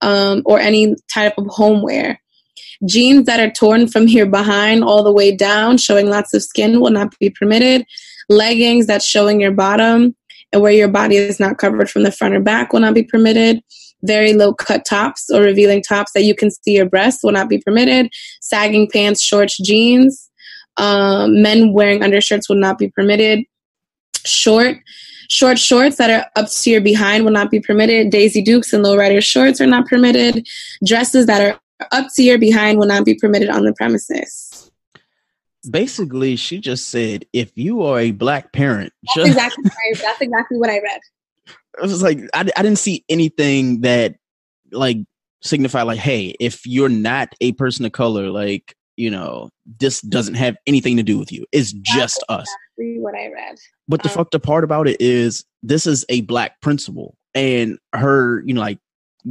um, 0.00 0.40
or 0.46 0.58
any 0.58 0.96
type 1.12 1.34
of 1.36 1.46
homeware. 1.48 2.18
Jeans 2.86 3.26
that 3.26 3.38
are 3.38 3.50
torn 3.50 3.86
from 3.86 4.06
here 4.06 4.24
behind 4.24 4.82
all 4.82 5.02
the 5.02 5.12
way 5.12 5.36
down, 5.36 5.76
showing 5.76 6.08
lots 6.08 6.32
of 6.32 6.42
skin, 6.42 6.80
will 6.80 6.90
not 6.90 7.12
be 7.18 7.28
permitted. 7.28 7.84
Leggings 8.30 8.86
that's 8.86 9.04
showing 9.04 9.42
your 9.42 9.52
bottom 9.52 10.16
and 10.52 10.62
where 10.62 10.72
your 10.72 10.88
body 10.88 11.16
is 11.16 11.38
not 11.38 11.58
covered 11.58 11.90
from 11.90 12.02
the 12.02 12.12
front 12.12 12.34
or 12.34 12.40
back 12.40 12.72
will 12.72 12.80
not 12.80 12.94
be 12.94 13.02
permitted. 13.02 13.60
Very 14.04 14.32
low 14.32 14.54
cut 14.54 14.86
tops 14.88 15.28
or 15.28 15.42
revealing 15.42 15.82
tops 15.82 16.12
that 16.12 16.22
you 16.22 16.34
can 16.34 16.50
see 16.50 16.76
your 16.76 16.88
breasts 16.88 17.22
will 17.22 17.32
not 17.32 17.50
be 17.50 17.58
permitted. 17.58 18.10
Sagging 18.40 18.88
pants, 18.90 19.20
shorts, 19.20 19.58
jeans. 19.62 20.30
Um, 20.78 21.42
men 21.42 21.74
wearing 21.74 22.02
undershirts 22.02 22.48
will 22.48 22.56
not 22.56 22.78
be 22.78 22.88
permitted. 22.88 23.44
Short, 24.24 24.78
short 25.28 25.58
shorts 25.58 25.96
that 25.96 26.10
are 26.10 26.26
up 26.40 26.50
to 26.50 26.70
your 26.70 26.80
behind 26.80 27.24
will 27.24 27.32
not 27.32 27.50
be 27.50 27.60
permitted. 27.60 28.10
Daisy 28.10 28.42
Dukes 28.42 28.72
and 28.72 28.84
lowrider 28.84 29.22
shorts 29.22 29.60
are 29.60 29.66
not 29.66 29.86
permitted. 29.86 30.46
Dresses 30.84 31.26
that 31.26 31.40
are 31.40 31.60
up 31.92 32.08
to 32.16 32.22
your 32.22 32.38
behind 32.38 32.78
will 32.78 32.86
not 32.86 33.04
be 33.04 33.14
permitted 33.14 33.48
on 33.48 33.64
the 33.64 33.72
premises. 33.74 34.70
Basically, 35.70 36.36
she 36.36 36.60
just 36.60 36.88
said, 36.88 37.26
if 37.32 37.52
you 37.56 37.82
are 37.82 38.00
a 38.00 38.10
black 38.10 38.52
parent, 38.52 38.92
That's 39.02 39.16
just, 39.16 39.28
exactly 39.28 39.64
what 39.64 39.72
I, 39.72 40.00
that's 40.00 40.20
exactly 40.20 40.58
what 40.58 40.70
I 40.70 40.80
read. 40.80 41.00
it 41.82 41.82
was 41.82 42.02
like 42.02 42.20
I, 42.34 42.40
I 42.56 42.62
didn't 42.62 42.78
see 42.78 43.04
anything 43.08 43.82
that 43.82 44.16
like 44.72 44.98
signify 45.42 45.82
like, 45.82 45.98
hey, 45.98 46.34
if 46.40 46.66
you're 46.66 46.88
not 46.88 47.34
a 47.40 47.52
person 47.52 47.84
of 47.84 47.92
color, 47.92 48.30
like 48.30 48.74
you 48.96 49.10
know, 49.10 49.50
this 49.78 50.00
doesn't 50.00 50.34
have 50.34 50.56
anything 50.66 50.96
to 50.96 51.04
do 51.04 51.18
with 51.18 51.30
you. 51.30 51.46
It's 51.52 51.72
just 51.72 52.24
us. 52.28 52.48
Exactly 52.76 53.00
what 53.00 53.14
I 53.14 53.28
read. 53.28 53.56
But 53.88 54.02
the 54.02 54.08
Um, 54.10 54.14
fucked 54.16 54.34
up 54.34 54.42
part 54.42 54.64
about 54.64 54.86
it 54.86 55.00
is 55.00 55.44
this 55.62 55.86
is 55.86 56.04
a 56.08 56.20
black 56.22 56.60
principal, 56.60 57.16
and 57.34 57.78
her, 57.94 58.42
you 58.46 58.54
know, 58.54 58.60
like 58.60 58.78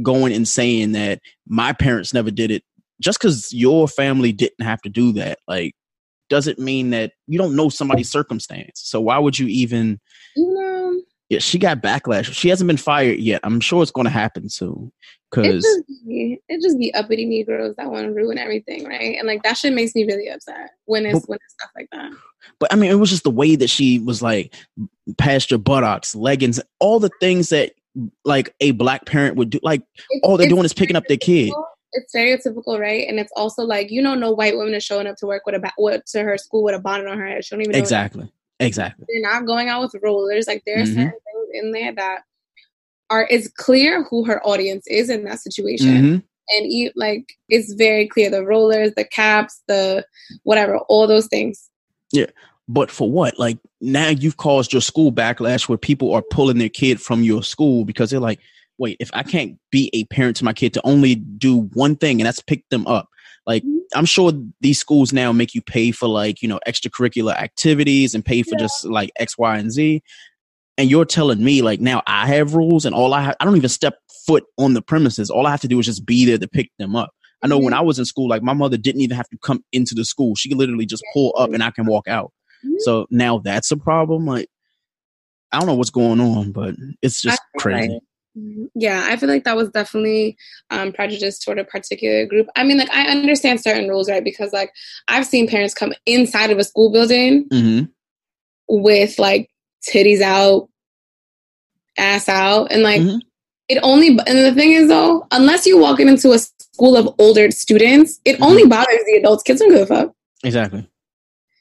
going 0.02 0.32
and 0.32 0.46
saying 0.46 0.92
that 0.92 1.20
my 1.46 1.72
parents 1.72 2.12
never 2.12 2.30
did 2.30 2.50
it. 2.50 2.62
Just 3.00 3.20
because 3.20 3.52
your 3.52 3.86
family 3.86 4.32
didn't 4.32 4.64
have 4.64 4.82
to 4.82 4.88
do 4.88 5.12
that, 5.12 5.38
like, 5.46 5.74
doesn't 6.28 6.58
mean 6.58 6.90
that 6.90 7.12
you 7.28 7.38
don't 7.38 7.54
know 7.54 7.68
somebody's 7.68 8.10
circumstance. 8.10 8.80
So 8.84 9.00
why 9.00 9.18
would 9.18 9.38
you 9.38 9.46
even? 9.46 10.00
You 10.34 10.54
know, 10.54 11.00
Yeah, 11.28 11.38
she 11.38 11.58
got 11.58 11.80
backlash. 11.82 12.32
She 12.32 12.48
hasn't 12.48 12.66
been 12.66 12.76
fired 12.76 13.18
yet. 13.18 13.40
I'm 13.44 13.60
sure 13.60 13.82
it's 13.82 13.92
going 13.92 14.06
to 14.06 14.10
happen 14.10 14.48
soon. 14.48 14.92
It 15.32 15.42
Because 15.42 15.62
just 15.62 15.82
be 16.06 16.40
it 16.48 16.62
just 16.62 16.78
be 16.78 16.92
uppity 16.94 17.26
Negroes 17.26 17.74
that 17.76 17.90
want 17.90 18.06
to 18.06 18.12
ruin 18.12 18.38
everything, 18.38 18.84
right? 18.86 19.16
And 19.18 19.26
like 19.26 19.42
that 19.42 19.56
shit 19.58 19.72
makes 19.72 19.94
me 19.94 20.04
really 20.04 20.28
upset 20.28 20.70
when 20.86 21.04
it's 21.06 21.20
But- 21.20 21.28
when 21.28 21.38
it's 21.44 21.54
stuff 21.54 21.70
like 21.76 21.88
that. 21.92 22.12
But 22.60 22.72
I 22.72 22.76
mean, 22.76 22.90
it 22.90 22.94
was 22.94 23.10
just 23.10 23.24
the 23.24 23.30
way 23.30 23.56
that 23.56 23.68
she 23.68 23.98
was 23.98 24.22
like, 24.22 24.54
past 25.18 25.50
your 25.50 25.58
buttocks, 25.58 26.14
leggings, 26.14 26.60
all 26.80 26.98
the 27.00 27.10
things 27.20 27.50
that 27.50 27.72
like 28.24 28.54
a 28.60 28.70
black 28.72 29.04
parent 29.06 29.36
would 29.36 29.50
do. 29.50 29.60
Like 29.62 29.80
It's- 29.80 30.20
all 30.22 30.36
they're 30.36 30.48
doing 30.48 30.64
is 30.64 30.72
picking 30.72 30.96
up 30.96 31.04
their 31.08 31.16
kid. 31.16 31.52
It's 31.92 32.14
stereotypical, 32.14 32.78
right? 32.78 33.06
And 33.08 33.18
it's 33.18 33.32
also 33.36 33.62
like 33.64 33.90
you 33.90 34.00
know, 34.02 34.14
no 34.14 34.30
white 34.32 34.56
woman 34.56 34.74
is 34.74 34.84
showing 34.84 35.06
up 35.06 35.16
to 35.16 35.26
work 35.26 35.44
with 35.46 35.54
a 35.56 35.58
ba- 35.58 35.72
with, 35.78 36.04
to 36.12 36.22
her 36.22 36.38
school 36.38 36.62
with 36.62 36.74
a 36.74 36.78
bonnet 36.78 37.06
on 37.08 37.18
her 37.18 37.26
head. 37.26 37.44
She 37.44 37.54
don't 37.54 37.62
even 37.62 37.72
know 37.72 37.78
Exactly. 37.78 38.30
Exactly. 38.60 39.06
they're 39.08 39.22
not 39.22 39.46
going 39.46 39.68
out 39.68 39.82
with 39.82 40.02
rollers. 40.02 40.46
Like 40.48 40.62
there 40.66 40.78
are 40.80 40.82
Mhm. 40.84 40.94
certain 40.94 41.10
things 41.10 41.48
in 41.54 41.72
there 41.72 41.92
that 41.94 42.22
are 43.10 43.26
it's 43.30 43.48
clear 43.48 44.04
who 44.04 44.24
her 44.24 44.44
audience 44.46 44.86
is 44.88 45.08
in 45.10 45.24
that 45.24 45.40
situation. 45.40 45.86
Mhm. 45.88 46.22
And 46.50 46.66
e- 46.66 46.92
like 46.96 47.24
it's 47.48 47.72
very 47.74 48.06
clear 48.08 48.30
the 48.30 48.44
rollers, 48.44 48.92
the 48.96 49.04
caps, 49.04 49.62
the 49.68 50.04
whatever, 50.44 50.78
all 50.88 51.06
those 51.06 51.26
things. 51.26 51.68
Yeah. 52.12 52.26
But 52.68 52.90
for 52.90 53.10
what? 53.10 53.38
Like 53.38 53.58
now 53.80 54.08
you've 54.08 54.36
caused 54.36 54.72
your 54.72 54.82
school 54.82 55.12
backlash 55.12 55.68
where 55.68 55.78
people 55.78 56.12
are 56.14 56.22
pulling 56.22 56.58
their 56.58 56.68
kid 56.68 57.00
from 57.00 57.22
your 57.22 57.42
school 57.42 57.84
because 57.84 58.10
they're 58.10 58.20
like, 58.20 58.40
wait, 58.78 58.96
if 59.00 59.10
I 59.12 59.22
can't 59.22 59.58
be 59.70 59.90
a 59.92 60.04
parent 60.04 60.36
to 60.36 60.44
my 60.44 60.52
kid 60.52 60.74
to 60.74 60.86
only 60.86 61.14
do 61.16 61.62
one 61.74 61.96
thing 61.96 62.20
and 62.20 62.26
that's 62.26 62.40
pick 62.40 62.68
them 62.68 62.86
up. 62.86 63.08
Like 63.46 63.62
Mhm. 63.64 63.78
I'm 63.94 64.04
sure 64.04 64.32
these 64.60 64.78
schools 64.78 65.12
now 65.14 65.32
make 65.32 65.54
you 65.54 65.62
pay 65.62 65.90
for 65.92 66.08
like, 66.08 66.42
you 66.42 66.48
know, 66.48 66.60
extracurricular 66.66 67.34
activities 67.34 68.14
and 68.14 68.22
pay 68.24 68.42
for 68.42 68.54
just 68.56 68.84
like 68.84 69.10
X, 69.18 69.38
Y, 69.38 69.56
and 69.56 69.72
Z. 69.72 70.02
And 70.78 70.88
you're 70.88 71.04
telling 71.04 71.42
me 71.42 71.60
like 71.60 71.80
now 71.80 72.02
I 72.06 72.26
have 72.28 72.54
rules 72.54 72.84
and 72.86 72.94
all 72.94 73.12
I 73.12 73.20
have, 73.22 73.36
I 73.40 73.44
don't 73.44 73.56
even 73.56 73.68
step 73.68 73.98
foot 74.26 74.44
on 74.58 74.74
the 74.74 74.80
premises. 74.82 75.28
All 75.28 75.46
I 75.46 75.50
have 75.50 75.60
to 75.62 75.68
do 75.68 75.78
is 75.80 75.86
just 75.86 76.06
be 76.06 76.24
there 76.24 76.38
to 76.38 76.48
pick 76.48 76.70
them 76.78 76.94
up. 76.96 77.10
I 77.42 77.46
know 77.48 77.58
when 77.58 77.72
I 77.74 77.80
was 77.80 77.98
in 77.98 78.04
school, 78.04 78.28
like 78.28 78.42
my 78.42 78.52
mother 78.52 78.76
didn't 78.76 79.00
even 79.00 79.16
have 79.16 79.28
to 79.28 79.38
come 79.38 79.62
into 79.72 79.94
the 79.94 80.04
school. 80.04 80.34
She 80.34 80.48
could 80.48 80.58
literally 80.58 80.86
just 80.86 81.04
pull 81.12 81.34
up 81.38 81.52
and 81.52 81.62
I 81.62 81.70
can 81.70 81.86
walk 81.86 82.08
out. 82.08 82.32
Mhm. 82.64 82.80
So 82.80 83.06
now 83.10 83.38
that's 83.38 83.70
a 83.70 83.76
problem. 83.76 84.24
Like 84.26 84.48
I 85.52 85.58
don't 85.58 85.66
know 85.66 85.74
what's 85.74 85.90
going 85.90 86.20
on, 86.20 86.52
but 86.52 86.74
it's 87.02 87.22
just 87.22 87.40
crazy. 87.58 87.88
like- 87.94 88.02
Mhm. 88.36 88.68
yeah, 88.76 89.06
I 89.10 89.16
feel 89.16 89.28
like 89.28 89.44
that 89.44 89.56
was 89.56 89.70
definitely 89.70 90.36
um, 90.70 90.92
prejudice 90.92 91.38
toward 91.40 91.58
a 91.58 91.64
particular 91.64 92.24
group. 92.26 92.46
I 92.54 92.62
mean, 92.62 92.78
like 92.78 92.90
I 92.90 93.08
understand 93.08 93.60
certain 93.60 93.88
rules, 93.88 94.08
right? 94.08 94.22
Because 94.22 94.52
like 94.52 94.70
I've 95.08 95.26
seen 95.26 95.48
parents 95.48 95.74
come 95.74 95.92
inside 96.06 96.50
of 96.50 96.58
a 96.58 96.64
school 96.64 96.92
building 96.92 97.46
hmm 97.50 97.82
with 98.68 99.18
like 99.18 99.48
titties 99.86 100.20
out, 100.20 100.68
ass 101.96 102.28
out, 102.28 102.70
and 102.72 102.82
like 102.82 103.00
Mhm. 103.00 103.20
it 103.68 103.78
only. 103.82 104.08
And 104.08 104.38
the 104.38 104.54
thing 104.54 104.72
is, 104.72 104.88
though, 104.88 105.26
unless 105.32 105.66
you're 105.66 105.80
walking 105.80 106.08
into 106.08 106.32
a 106.32 106.38
school 106.38 106.96
of 106.96 107.14
older 107.18 107.50
students, 107.50 108.20
it 108.24 108.38
Mhm. 108.38 108.46
only 108.46 108.66
bothers 108.66 109.04
the 109.06 109.16
adults. 109.16 109.42
Kids 109.42 109.60
don't 109.60 109.70
give 109.70 109.82
a 109.82 109.86
fuck. 109.86 110.12
Exactly. 110.44 110.86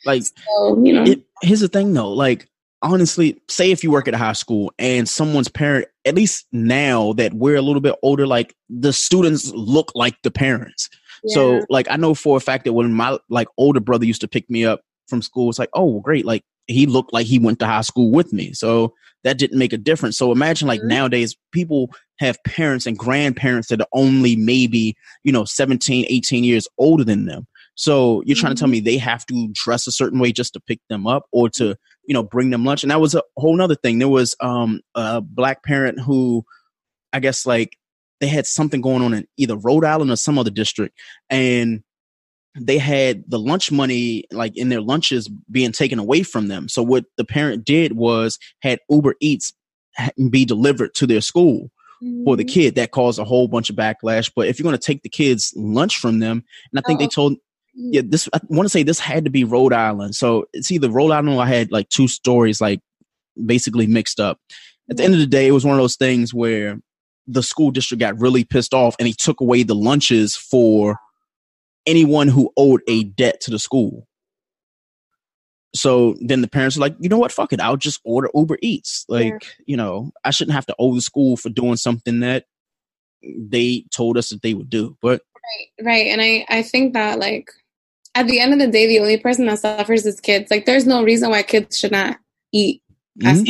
Like 0.06 0.24
So 0.24 0.82
you 0.84 0.94
know, 0.94 1.04
it, 1.04 1.24
here's 1.42 1.60
the 1.60 1.68
thing 1.68 1.94
though 1.94 2.12
like 2.14 2.48
honestly 2.84 3.42
say 3.50 3.72
if 3.72 3.84
you 3.84 3.90
work 3.92 4.08
at 4.08 4.14
a 4.14 4.18
high 4.18 4.34
school 4.34 4.72
and 4.78 5.10
someone's 5.10 5.48
parent 5.50 5.88
at 6.06 6.14
least 6.14 6.46
now 6.52 7.12
that 7.14 7.34
we're 7.34 7.56
a 7.56 7.62
little 7.62 7.82
bit 7.82 7.96
older 8.04 8.28
like 8.28 8.56
the 8.70 8.94
students 8.94 9.52
look 9.54 9.92
like 9.96 10.16
the 10.22 10.30
parents 10.30 10.88
so 11.26 11.66
like 11.70 11.88
i 11.90 11.96
know 11.98 12.14
for 12.14 12.38
a 12.38 12.40
fact 12.40 12.64
that 12.66 12.74
when 12.74 12.94
my 12.94 13.18
like 13.30 13.48
older 13.58 13.80
brother 13.80 14.06
used 14.06 14.22
to 14.22 14.28
pick 14.28 14.48
me 14.50 14.64
up 14.64 14.82
from 15.08 15.24
school 15.24 15.50
it's 15.50 15.58
like 15.58 15.72
oh 15.74 16.00
great 16.02 16.24
like 16.26 16.44
he 16.68 16.86
looked 16.86 17.14
like 17.14 17.26
he 17.26 17.40
went 17.40 17.60
to 17.60 17.66
high 17.66 17.82
school 17.82 18.12
with 18.12 18.32
me 18.34 18.54
so 18.54 18.94
that 19.24 19.38
didn't 19.38 19.60
make 19.60 19.74
a 19.74 19.78
difference 19.78 20.18
so 20.18 20.32
imagine 20.32 20.68
like 20.68 20.82
Mhm. 20.82 20.88
nowadays 20.90 21.36
people 21.52 21.90
have 22.20 22.38
parents 22.44 22.86
and 22.86 22.98
grandparents 22.98 23.68
that 23.70 23.82
are 23.82 23.88
only 23.94 24.36
maybe 24.36 24.96
you 25.24 25.32
know 25.32 25.46
17 25.46 26.06
18 26.10 26.44
years 26.44 26.68
older 26.78 27.04
than 27.04 27.26
them 27.26 27.48
so 27.80 28.24
you're 28.26 28.36
trying 28.36 28.56
to 28.56 28.60
tell 28.60 28.68
me 28.68 28.80
they 28.80 28.98
have 28.98 29.24
to 29.28 29.50
dress 29.54 29.86
a 29.86 29.92
certain 29.92 30.20
way 30.20 30.32
just 30.32 30.54
to 30.54 30.60
pick 30.60 30.80
them 30.90 31.06
up 31.06 31.26
or 31.32 31.48
to, 31.52 31.76
you 32.08 32.14
know, 32.16 32.24
bring 32.24 32.50
them 32.50 32.66
lunch. 32.66 32.84
And 32.84 32.90
that 32.90 33.00
was 33.00 33.14
a 33.14 33.22
whole 33.38 33.56
nother 33.56 33.76
thing. 33.76 34.00
There 34.00 34.10
was 34.10 34.36
um 34.40 34.82
a 34.96 35.22
black 35.22 35.64
parent 35.64 36.00
who 36.00 36.44
I 37.14 37.20
guess 37.20 37.46
like 37.46 37.78
they 38.20 38.26
had 38.26 38.48
something 38.48 38.82
going 38.82 39.04
on 39.04 39.14
in 39.14 39.28
either 39.38 39.56
Rhode 39.56 39.86
Island 39.86 40.10
or 40.10 40.16
some 40.16 40.40
other 40.40 40.50
district. 40.50 40.98
And 41.30 41.84
they 42.60 42.78
had 42.78 43.24
the 43.28 43.40
lunch 43.40 43.72
money 43.72 44.26
like 44.32 44.58
in 44.58 44.70
their 44.70 44.82
lunches 44.82 45.30
being 45.52 45.72
taken 45.72 46.00
away 46.00 46.24
from 46.24 46.48
them. 46.48 46.68
So 46.70 46.82
what 46.84 47.06
the 47.18 47.26
parent 47.26 47.66
did 47.66 47.94
was 47.94 48.38
had 48.62 48.80
Uber 48.90 49.16
Eats 49.22 49.54
be 50.30 50.46
delivered 50.46 50.94
to 50.96 51.08
their 51.08 51.22
school 51.22 51.70
for 52.24 52.36
the 52.36 52.46
Mhm. 52.46 52.54
kid 52.54 52.76
that 52.76 52.92
caused 52.92 53.18
a 53.18 53.24
whole 53.24 53.48
bunch 53.48 53.72
of 53.72 53.76
backlash 53.76 54.32
but 54.36 54.48
if 54.48 54.60
you're 54.60 54.64
going 54.66 54.78
to 54.78 54.86
take 54.86 55.02
the 55.02 55.10
kids 55.10 55.52
lunch 55.56 55.98
from 55.98 56.20
them 56.20 56.44
and 56.72 56.78
i 56.78 56.82
think 56.86 57.00
they 57.00 57.06
Oh. 57.08 57.10
told 57.10 57.38
yeah 57.74 58.04
this 58.06 58.30
i 58.34 58.40
want 58.50 58.66
to 58.66 58.70
say 58.70 58.84
this 58.84 59.00
had 59.00 59.24
to 59.26 59.32
be 59.32 59.44
rhode 59.44 59.74
island 59.74 60.14
so 60.14 60.46
it's 60.54 60.70
either 60.70 60.92
rhode 60.92 61.10
island 61.10 61.42
i 61.42 61.48
had 61.48 61.72
like 61.72 61.90
two 61.90 62.08
stories 62.08 62.62
like 62.62 62.82
basically 63.48 63.88
mixed 63.88 64.20
up 64.20 64.38
at 64.92 64.98
the 64.98 65.04
end 65.04 65.16
of 65.16 65.20
the 65.20 65.26
day 65.26 65.48
it 65.48 65.52
was 65.54 65.66
one 65.66 65.74
of 65.74 65.82
those 65.82 65.96
things 65.96 66.36
where 66.36 66.80
the 67.26 67.42
school 67.42 67.72
district 67.72 68.00
got 68.00 68.20
really 68.20 68.44
pissed 68.44 68.76
off 68.76 68.96
and 69.00 69.08
he 69.08 69.14
took 69.16 69.42
away 69.42 69.64
the 69.64 69.74
lunches 69.74 70.36
for 70.36 71.00
anyone 71.88 72.28
who 72.28 72.52
owed 72.58 72.82
a 72.88 73.04
debt 73.04 73.42
to 73.42 73.50
the 73.50 73.60
school 73.60 74.08
so 75.76 76.16
then 76.22 76.42
the 76.42 76.48
parents 76.48 76.78
are 76.78 76.82
like 76.82 76.96
you 77.00 77.10
know 77.10 77.18
what 77.18 77.32
fuck 77.32 77.52
it 77.52 77.60
i'll 77.60 77.78
just 77.78 78.00
order 78.04 78.30
uber 78.36 78.58
eats 78.62 79.06
like 79.10 79.44
you 79.66 79.76
know 79.76 80.12
i 80.24 80.32
shouldn't 80.32 80.56
have 80.56 80.66
to 80.66 80.76
owe 80.80 80.94
the 80.94 81.02
school 81.02 81.36
for 81.36 81.50
doing 81.50 81.76
something 81.76 82.20
that 82.20 82.46
they 83.24 83.86
told 83.92 84.18
us 84.18 84.30
that 84.30 84.42
they 84.42 84.54
would 84.54 84.70
do. 84.70 84.98
But 85.02 85.22
right, 85.82 85.86
right, 85.86 86.08
and 86.08 86.22
I 86.22 86.46
I 86.50 86.62
think 86.62 86.94
that 86.94 87.20
like 87.20 87.50
at 88.16 88.28
the 88.28 88.40
end 88.40 88.54
of 88.54 88.60
the 88.60 88.68
day, 88.68 88.88
the 88.88 89.00
only 89.00 89.18
person 89.18 89.46
that 89.46 89.60
suffers 89.60 90.06
is 90.06 90.20
kids. 90.20 90.50
Like, 90.50 90.66
there's 90.66 90.88
no 90.88 91.04
reason 91.04 91.30
why 91.30 91.44
kids 91.44 91.78
should 91.78 91.92
not 91.92 92.18
eat. 92.52 92.82
Mhm. 93.20 93.48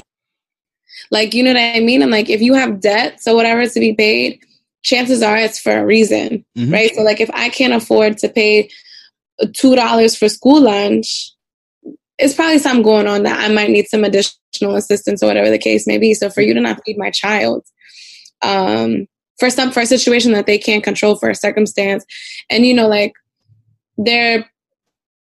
Like, 1.10 1.34
you 1.34 1.44
know 1.44 1.54
what 1.54 1.60
I 1.60 1.80
mean? 1.80 2.02
And 2.02 2.12
like, 2.12 2.30
if 2.30 2.42
you 2.42 2.54
have 2.54 2.82
debt, 2.82 3.22
so 3.22 3.36
whatever 3.36 3.62
is 3.62 3.74
to 3.74 3.80
be 3.80 3.94
paid, 3.94 4.42
chances 4.88 5.22
are 5.22 5.38
it's 5.38 5.60
for 5.60 5.78
a 5.78 5.86
reason, 5.86 6.46
Mhm. 6.58 6.72
right? 6.72 6.96
So, 6.96 7.02
like, 7.02 7.20
if 7.20 7.30
I 7.34 7.50
can't 7.50 7.74
afford 7.74 8.18
to 8.20 8.30
pay 8.30 8.70
two 9.54 9.76
dollars 9.76 10.16
for 10.16 10.30
school 10.30 10.62
lunch, 10.62 11.32
it's 12.18 12.34
probably 12.34 12.58
something 12.58 12.84
going 12.84 13.06
on 13.06 13.24
that 13.24 13.38
I 13.40 13.54
might 13.54 13.70
need 13.70 13.88
some 13.90 14.04
additional 14.06 14.76
assistance 14.76 15.22
or 15.22 15.28
whatever 15.28 15.50
the 15.50 15.58
case 15.60 15.86
may 15.86 15.98
be. 15.98 16.14
So, 16.14 16.30
for 16.30 16.42
you 16.42 16.54
to 16.54 16.62
not 16.62 16.80
feed 16.86 16.98
my 16.98 17.12
child, 17.12 17.66
um, 18.42 19.08
for 19.40 19.50
some 19.50 19.72
for 19.72 19.82
a 19.82 19.86
situation 19.86 20.32
that 20.32 20.46
they 20.48 20.58
can't 20.58 20.84
control 20.84 21.16
for 21.18 21.30
a 21.30 21.36
circumstance, 21.36 22.06
and 22.50 22.66
you 22.66 22.74
know, 22.74 22.88
like 22.88 23.14
there, 23.98 24.50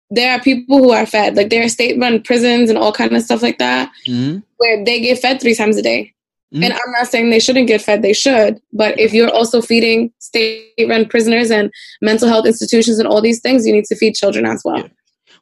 there 0.09 0.34
are 0.34 0.41
people 0.41 0.78
who 0.78 0.91
are 0.91 1.05
fed, 1.05 1.38
like 1.38 1.49
there 1.49 1.64
are 1.64 1.70
state-run 1.70 2.22
prisons 2.22 2.70
and 2.70 2.78
all 2.78 2.91
kind 2.91 3.16
of 3.16 3.24
stuff 3.24 3.41
like 3.41 3.59
that 3.59 3.89
Mhm. 4.07 4.43
where 4.57 4.84
they 4.84 4.99
get 4.99 5.20
fed 5.20 5.39
three 5.39 5.55
times 5.55 5.78
a 5.78 5.82
day. 5.82 6.11
Mhm. 6.54 6.64
And 6.64 6.74
I'm 6.74 6.91
not 6.91 7.08
saying 7.08 7.30
they 7.30 7.39
shouldn't 7.39 7.68
get 7.68 7.82
fed, 7.82 8.01
they 8.01 8.14
should. 8.14 8.62
But 8.72 8.99
if 8.99 9.14
you're 9.14 9.30
also 9.30 9.62
feeding 9.62 10.12
state 10.20 10.86
run 10.88 11.06
prisoners 11.06 11.49
and 11.49 11.72
mental 12.01 12.28
health 12.28 12.45
institutions 12.45 12.99
and 12.99 13.08
all 13.08 13.22
these 13.22 13.39
things, 13.39 13.66
you 13.66 13.74
need 13.74 13.86
to 13.86 13.95
feed 13.95 14.16
children 14.16 14.45
as 14.45 14.62
well. 14.64 14.80
Yeah. 14.80 14.88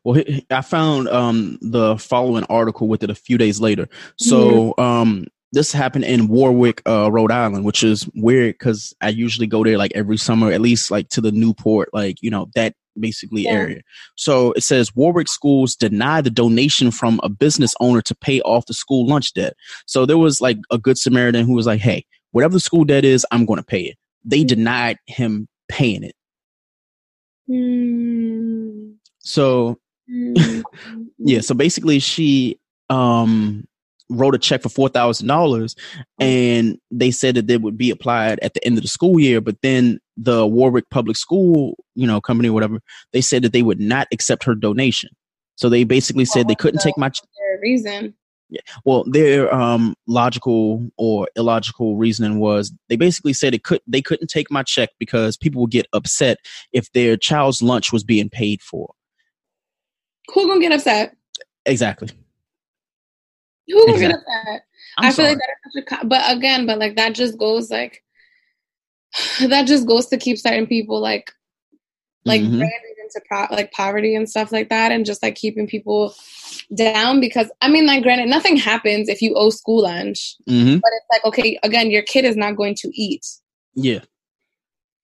Well, 0.04 0.24
I 0.50 0.62
found 0.62 1.10
um, 1.10 1.60
the 1.62 1.98
following 1.98 2.46
article 2.46 2.88
with 2.88 3.04
it 3.04 3.10
a 3.10 3.16
few 3.16 3.38
days 3.38 3.60
later. 3.60 3.88
So 4.18 4.74
um, 4.78 5.28
this 5.52 5.72
happened 5.72 6.06
in 6.06 6.28
Warwick, 6.28 6.82
uh, 6.88 7.12
Rhode 7.12 7.32
Island, 7.32 7.66
which 7.66 7.84
is 7.84 8.10
weird 8.16 8.56
because 8.58 8.94
I 9.02 9.10
usually 9.10 9.48
go 9.48 9.64
there 9.64 9.78
like 9.78 9.92
every 9.96 10.18
summer, 10.18 10.52
at 10.52 10.62
least 10.62 10.92
like 10.92 11.10
to 11.10 11.22
the 11.22 11.32
Newport, 11.32 11.90
like 11.94 12.22
you 12.22 12.30
know 12.30 12.48
that 12.56 12.74
basically 13.00 13.44
Yeah. 13.44 13.52
area. 13.52 13.82
So 14.16 14.52
it 14.54 14.64
says 14.64 14.96
Warwick 14.96 15.28
schools 15.28 15.76
deny 15.76 16.22
the 16.22 16.30
donation 16.30 16.92
from 16.92 17.20
a 17.24 17.30
business 17.30 17.74
owner 17.80 18.02
to 18.02 18.16
pay 18.16 18.42
off 18.42 18.66
the 18.66 18.74
school 18.74 19.06
lunch 19.08 19.34
debt. 19.34 19.56
So 19.86 20.06
there 20.06 20.18
was 20.18 20.42
like 20.42 20.58
a 20.72 20.78
good 20.78 20.98
Samaritan 20.98 21.46
who 21.46 21.54
was 21.54 21.66
like, 21.66 21.82
"Hey, 21.82 22.06
whatever 22.32 22.54
the 22.54 22.60
school 22.60 22.84
debt 22.86 23.06
is, 23.06 23.26
I'm 23.32 23.46
going 23.46 23.60
to 23.60 23.66
pay 23.66 23.82
it." 23.82 23.98
They 24.24 24.44
denied 24.44 24.98
him 25.08 25.48
paying 25.70 26.04
it. 26.04 26.16
Mm. 27.50 28.96
So 29.20 29.78
Mm. 30.10 30.64
yeah 31.20 31.40
so 31.40 31.54
basically 31.54 32.00
she 32.00 32.60
um 32.90 33.66
wrote 34.12 34.36
a 34.36 34.38
check 34.38 34.62
for 34.62 34.70
four 34.70 34.90
thousand 34.90 35.28
dollars 35.28 35.76
and 36.20 36.78
they 36.92 37.10
said 37.12 37.36
that 37.36 37.48
they 37.48 37.58
would 37.58 37.78
be 37.78 37.90
applied 37.90 38.40
at 38.42 38.54
the 38.54 38.64
end 38.66 38.78
of 38.78 38.84
the 38.84 38.88
school 38.90 39.20
year 39.20 39.40
but 39.42 39.56
then 39.62 40.00
the 40.18 40.46
warwick 40.46 40.90
public 40.92 41.16
school 41.18 41.76
you 41.96 42.06
know 42.06 42.20
company 42.22 42.50
or 42.50 42.54
whatever 42.54 42.80
they 43.14 43.22
said 43.22 43.42
that 43.42 43.54
they 43.54 43.64
would 43.64 43.80
not 43.80 44.08
accept 44.12 44.44
her 44.44 44.54
donation 44.54 45.10
so 45.56 45.70
they 45.70 45.84
basically 45.84 46.26
said 46.26 46.48
they 46.48 46.56
couldn't 46.56 46.82
take 46.82 46.98
my 46.98 47.10
ch- 47.10 47.22
reason. 47.62 48.14
well 48.86 49.04
their 49.06 49.54
um 49.54 49.96
logical 50.08 50.90
or 50.98 51.28
illogical 51.36 51.96
reasoning 51.96 52.40
was 52.40 52.74
they 52.90 52.96
basically 52.98 53.34
said 53.34 53.54
it 53.54 53.64
could 53.64 53.80
they 53.88 54.02
couldn't 54.02 54.28
take 54.28 54.52
my 54.52 54.62
check 54.64 54.90
because 55.00 55.38
people 55.38 55.62
would 55.62 55.72
get 55.72 55.88
upset 55.94 56.38
if 56.74 56.92
their 56.92 57.16
child's 57.16 57.62
lunch 57.62 57.94
was 57.94 58.04
being 58.04 58.30
paid 58.30 58.62
for 58.62 58.94
Who 60.34 60.48
gonna 60.48 60.60
get 60.60 60.74
upset? 60.74 61.16
exactly 61.66 62.10
Who 63.68 63.90
Exactly. 63.94 64.08
get 64.08 64.16
upset? 64.16 64.66
I'm 64.98 65.06
I 65.06 65.08
feel 65.08 65.16
sorry. 65.16 65.30
like 65.30 65.38
that 65.38 65.50
is 65.80 65.86
such 65.90 66.00
a, 66.02 66.06
but 66.06 66.36
again, 66.38 66.66
but 66.66 66.80
like 66.80 66.96
that 66.96 67.14
just 67.16 67.38
goes 67.38 67.70
like 67.70 68.04
that 69.48 69.68
just 69.68 69.88
goes 69.88 70.08
to 70.08 70.18
keep 70.18 70.38
certain 70.38 70.68
people 70.68 71.00
like 71.00 71.32
like 72.26 72.42
Mhm. 72.42 72.58
branded 72.58 72.98
into 73.04 73.22
pro- 73.28 73.48
like 73.56 73.72
poverty 73.72 74.16
and 74.16 74.30
stuff 74.30 74.52
like 74.52 74.70
that, 74.70 74.92
and 74.92 75.06
just 75.06 75.24
like 75.24 75.36
keeping 75.36 75.68
people 75.68 76.14
down 76.76 77.20
because 77.20 77.50
I 77.62 77.68
mean, 77.68 77.86
like, 77.88 78.04
granted, 78.04 78.30
nothing 78.30 78.58
happens 78.58 79.10
if 79.10 79.22
you 79.22 79.34
owe 79.36 79.50
school 79.50 79.84
lunch, 79.84 80.36
hmm 80.48 80.76
but 80.78 80.92
it's 80.94 81.08
like 81.12 81.26
okay, 81.26 81.58
again, 81.64 81.90
your 81.90 82.04
kid 82.04 82.26
is 82.26 82.36
not 82.36 82.56
going 82.56 82.76
to 82.76 82.92
eat, 82.94 83.26
yeah 83.76 84.00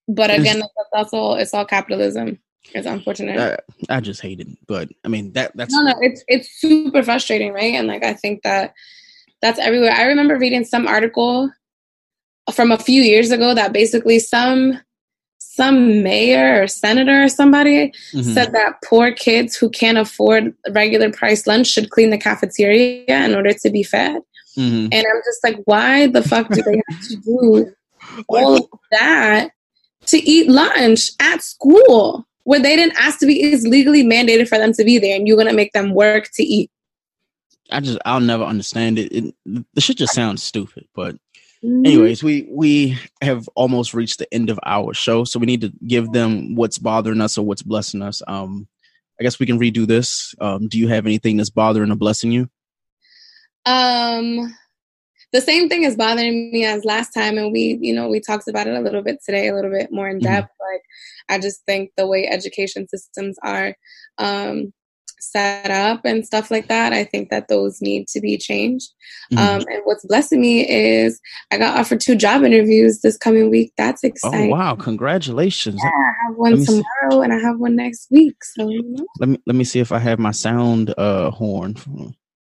but 0.10 0.30
again, 0.32 0.60
that's, 0.60 0.90
that's 0.94 1.14
all. 1.14 1.36
It's 1.36 1.54
all 1.54 1.66
capitalism. 1.66 2.40
It's 2.74 2.88
unfortunate. 2.88 3.60
I, 3.90 3.98
I 3.98 4.00
just 4.02 4.22
hate 4.22 4.40
it, 4.40 4.48
but 4.68 4.90
I 5.06 5.08
mean 5.08 5.32
that 5.34 5.56
that's 5.56 5.74
no, 5.74 5.82
no, 5.82 5.96
it's 6.02 6.24
it's 6.28 6.50
super 6.60 7.02
frustrating, 7.04 7.54
right? 7.54 7.74
And 7.74 7.88
like 7.88 8.04
I 8.04 8.14
think 8.14 8.44
that 8.44 8.74
that's 9.42 9.60
everywhere. 9.60 9.92
I 9.94 10.04
remember 10.06 10.38
reading 10.38 10.66
some 10.66 10.88
article 10.88 11.50
from 12.54 12.72
a 12.72 12.78
few 12.78 13.02
years 13.02 13.32
ago 13.32 13.54
that 13.54 13.74
basically 13.74 14.20
some 14.20 14.80
some 15.40 16.04
mayor 16.04 16.62
or 16.64 16.68
senator 16.68 17.24
or 17.24 17.30
somebody 17.30 17.92
Mhm. 18.14 18.34
said 18.34 18.52
that 18.54 18.76
poor 18.84 19.12
kids 19.12 19.56
who 19.56 19.70
can't 19.70 19.98
afford 19.98 20.54
regular 20.72 21.12
price 21.12 21.48
lunch 21.48 21.68
should 21.68 21.90
clean 21.90 22.10
the 22.10 22.18
cafeteria 22.18 23.04
in 23.26 23.34
order 23.34 23.54
to 23.54 23.70
be 23.70 23.82
fed. 23.82 24.22
Mhm. 24.58 24.90
And 24.92 24.94
I'm 24.94 25.22
just 25.26 25.44
like, 25.44 25.58
why 25.66 26.08
the 26.08 26.22
fuck 26.22 26.50
do 26.50 26.62
they 26.62 26.82
have 26.90 27.02
to 27.10 27.16
do 27.18 27.74
all 28.30 28.56
of 28.58 28.80
that 28.92 29.52
to 30.08 30.18
eat 30.18 30.50
lunch 30.50 31.12
at 31.20 31.42
school 31.44 32.27
where 32.48 32.62
they 32.62 32.76
didn't 32.76 32.98
ask 32.98 33.20
to 33.20 33.26
be? 33.26 33.42
It's 33.42 33.64
legally 33.64 34.04
mandated 34.04 34.48
for 34.48 34.58
them 34.58 34.72
to 34.74 34.84
be 34.84 34.98
there, 34.98 35.16
and 35.16 35.28
you're 35.28 35.38
gonna 35.38 35.54
make 35.54 35.74
them 35.74 35.94
work 35.94 36.30
to 36.36 36.44
eat. 36.44 36.72
I 37.70 37.82
just 37.82 38.00
I'll 38.06 38.22
never 38.22 38.44
understand 38.44 38.98
it. 38.98 39.12
it. 39.12 39.36
The 39.74 39.82
shit 39.82 39.98
just 39.98 40.14
sounds 40.14 40.42
stupid. 40.44 40.88
But 40.96 41.18
Mm-hmm. 41.64 41.86
anyways, 41.88 42.24
we 42.24 42.48
we 42.52 42.98
have 43.22 43.50
almost 43.56 43.96
reached 43.96 44.20
the 44.20 44.32
end 44.32 44.52
of 44.52 44.60
our 44.64 44.94
show, 44.94 45.24
so 45.24 45.40
we 45.40 45.48
need 45.48 45.62
to 45.62 45.74
give 45.88 46.12
them 46.12 46.56
what's 46.56 46.78
bothering 46.78 47.20
us 47.20 47.38
or 47.38 47.46
what's 47.46 47.64
blessing 47.64 48.04
us. 48.04 48.22
Um, 48.28 48.68
I 49.20 49.24
guess 49.24 49.40
we 49.40 49.48
can 49.48 49.60
redo 49.60 49.88
this. 49.88 50.36
Um, 50.40 50.68
do 50.68 50.78
you 50.78 50.88
have 50.88 51.08
anything 51.08 51.38
that's 51.38 51.50
bothering 51.50 51.92
or 51.92 51.96
blessing 51.96 52.32
you? 52.32 52.48
Um, 53.66 54.56
the 55.34 55.42
same 55.42 55.68
thing 55.70 55.84
is 55.84 55.96
bothering 55.96 56.52
me 56.52 56.66
as 56.66 56.86
last 56.86 57.12
time, 57.14 57.38
and 57.38 57.52
we, 57.52 57.78
you 57.82 57.94
know, 57.94 58.08
we 58.08 58.20
talked 58.20 58.48
about 58.48 58.68
it 58.68 58.76
a 58.76 58.82
little 58.82 59.02
bit 59.02 59.20
today, 59.26 59.48
a 59.50 59.54
little 59.56 59.72
bit 59.72 59.92
more 59.92 60.08
in 60.08 60.20
Mhm. 60.20 60.24
depth. 60.24 60.52
Like, 60.60 60.82
I 61.30 61.40
just 61.40 61.64
think 61.66 61.92
the 61.98 62.08
way 62.08 62.28
education 62.28 62.88
systems 62.88 63.38
are 63.44 63.76
um, 64.18 64.74
set 65.20 65.70
up 65.72 66.02
and 66.06 66.26
stuff 66.26 66.50
like 66.52 66.68
that, 66.68 66.94
I 66.94 67.04
think 67.04 67.30
that 67.30 67.48
those 67.50 67.82
need 67.82 68.08
to 68.10 68.20
be 68.22 68.38
changed. 68.38 68.92
Mhm. 69.32 69.38
Um, 69.38 69.66
and 69.70 69.82
what's 69.84 70.06
blessing 70.06 70.40
me 70.42 70.68
is 70.70 71.20
I 71.52 71.58
got 71.58 71.78
offered 71.78 72.00
two 72.00 72.16
job 72.16 72.44
interviews 72.44 73.02
this 73.02 73.18
coming 73.18 73.50
week. 73.50 73.74
That's 73.78 74.04
oh 74.04 74.08
exciting. 74.08 74.50
wow! 74.52 74.76
Congratulations. 74.76 75.82
Yeah, 75.84 75.90
I 75.90 76.14
have 76.28 76.38
one 76.38 76.54
me 76.54 76.66
see. 76.66 76.82
tomorrow 77.02 77.22
and 77.22 77.34
I 77.34 77.40
have 77.40 77.60
one 77.60 77.76
next 77.76 78.08
week. 78.12 78.44
So, 78.44 78.70
you 78.70 78.84
know. 78.84 79.06
Let 79.20 79.30
me 79.30 79.40
let 79.46 79.56
me 79.56 79.64
see 79.64 79.80
if 79.80 79.92
I 79.92 80.00
have 80.00 80.20
my 80.20 80.32
sound 80.32 80.94
uh 80.98 81.32
horn. 81.32 81.76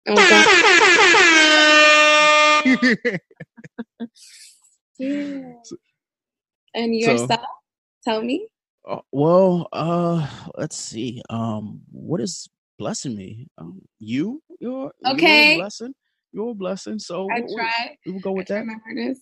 Oh, 0.08 1.68
And 6.74 7.02
So- 7.02 7.10
yourself? 7.12 7.40
Tell 8.04 8.22
me. 8.22 8.48
Uh, 8.88 8.98
well, 9.12 9.68
uh, 9.72 10.26
let's 10.58 10.76
see. 10.76 11.22
Um, 11.30 11.82
what 11.92 12.20
is 12.20 12.48
blessing 12.78 13.14
me? 13.14 13.46
Um, 13.58 13.80
you, 14.00 14.42
you're 14.58 14.90
Okay. 15.06 15.54
a 15.54 15.58
blessing. 15.58 15.94
You're 16.32 16.54
blessing. 16.54 16.98
So 16.98 17.28
I 17.30 17.40
we- 17.40 17.46
we- 17.46 17.54
try. 17.54 17.96
we 18.06 18.12
will 18.12 18.20
go 18.20 18.32
with 18.32 18.50
I 18.50 18.64
that. 18.64 19.16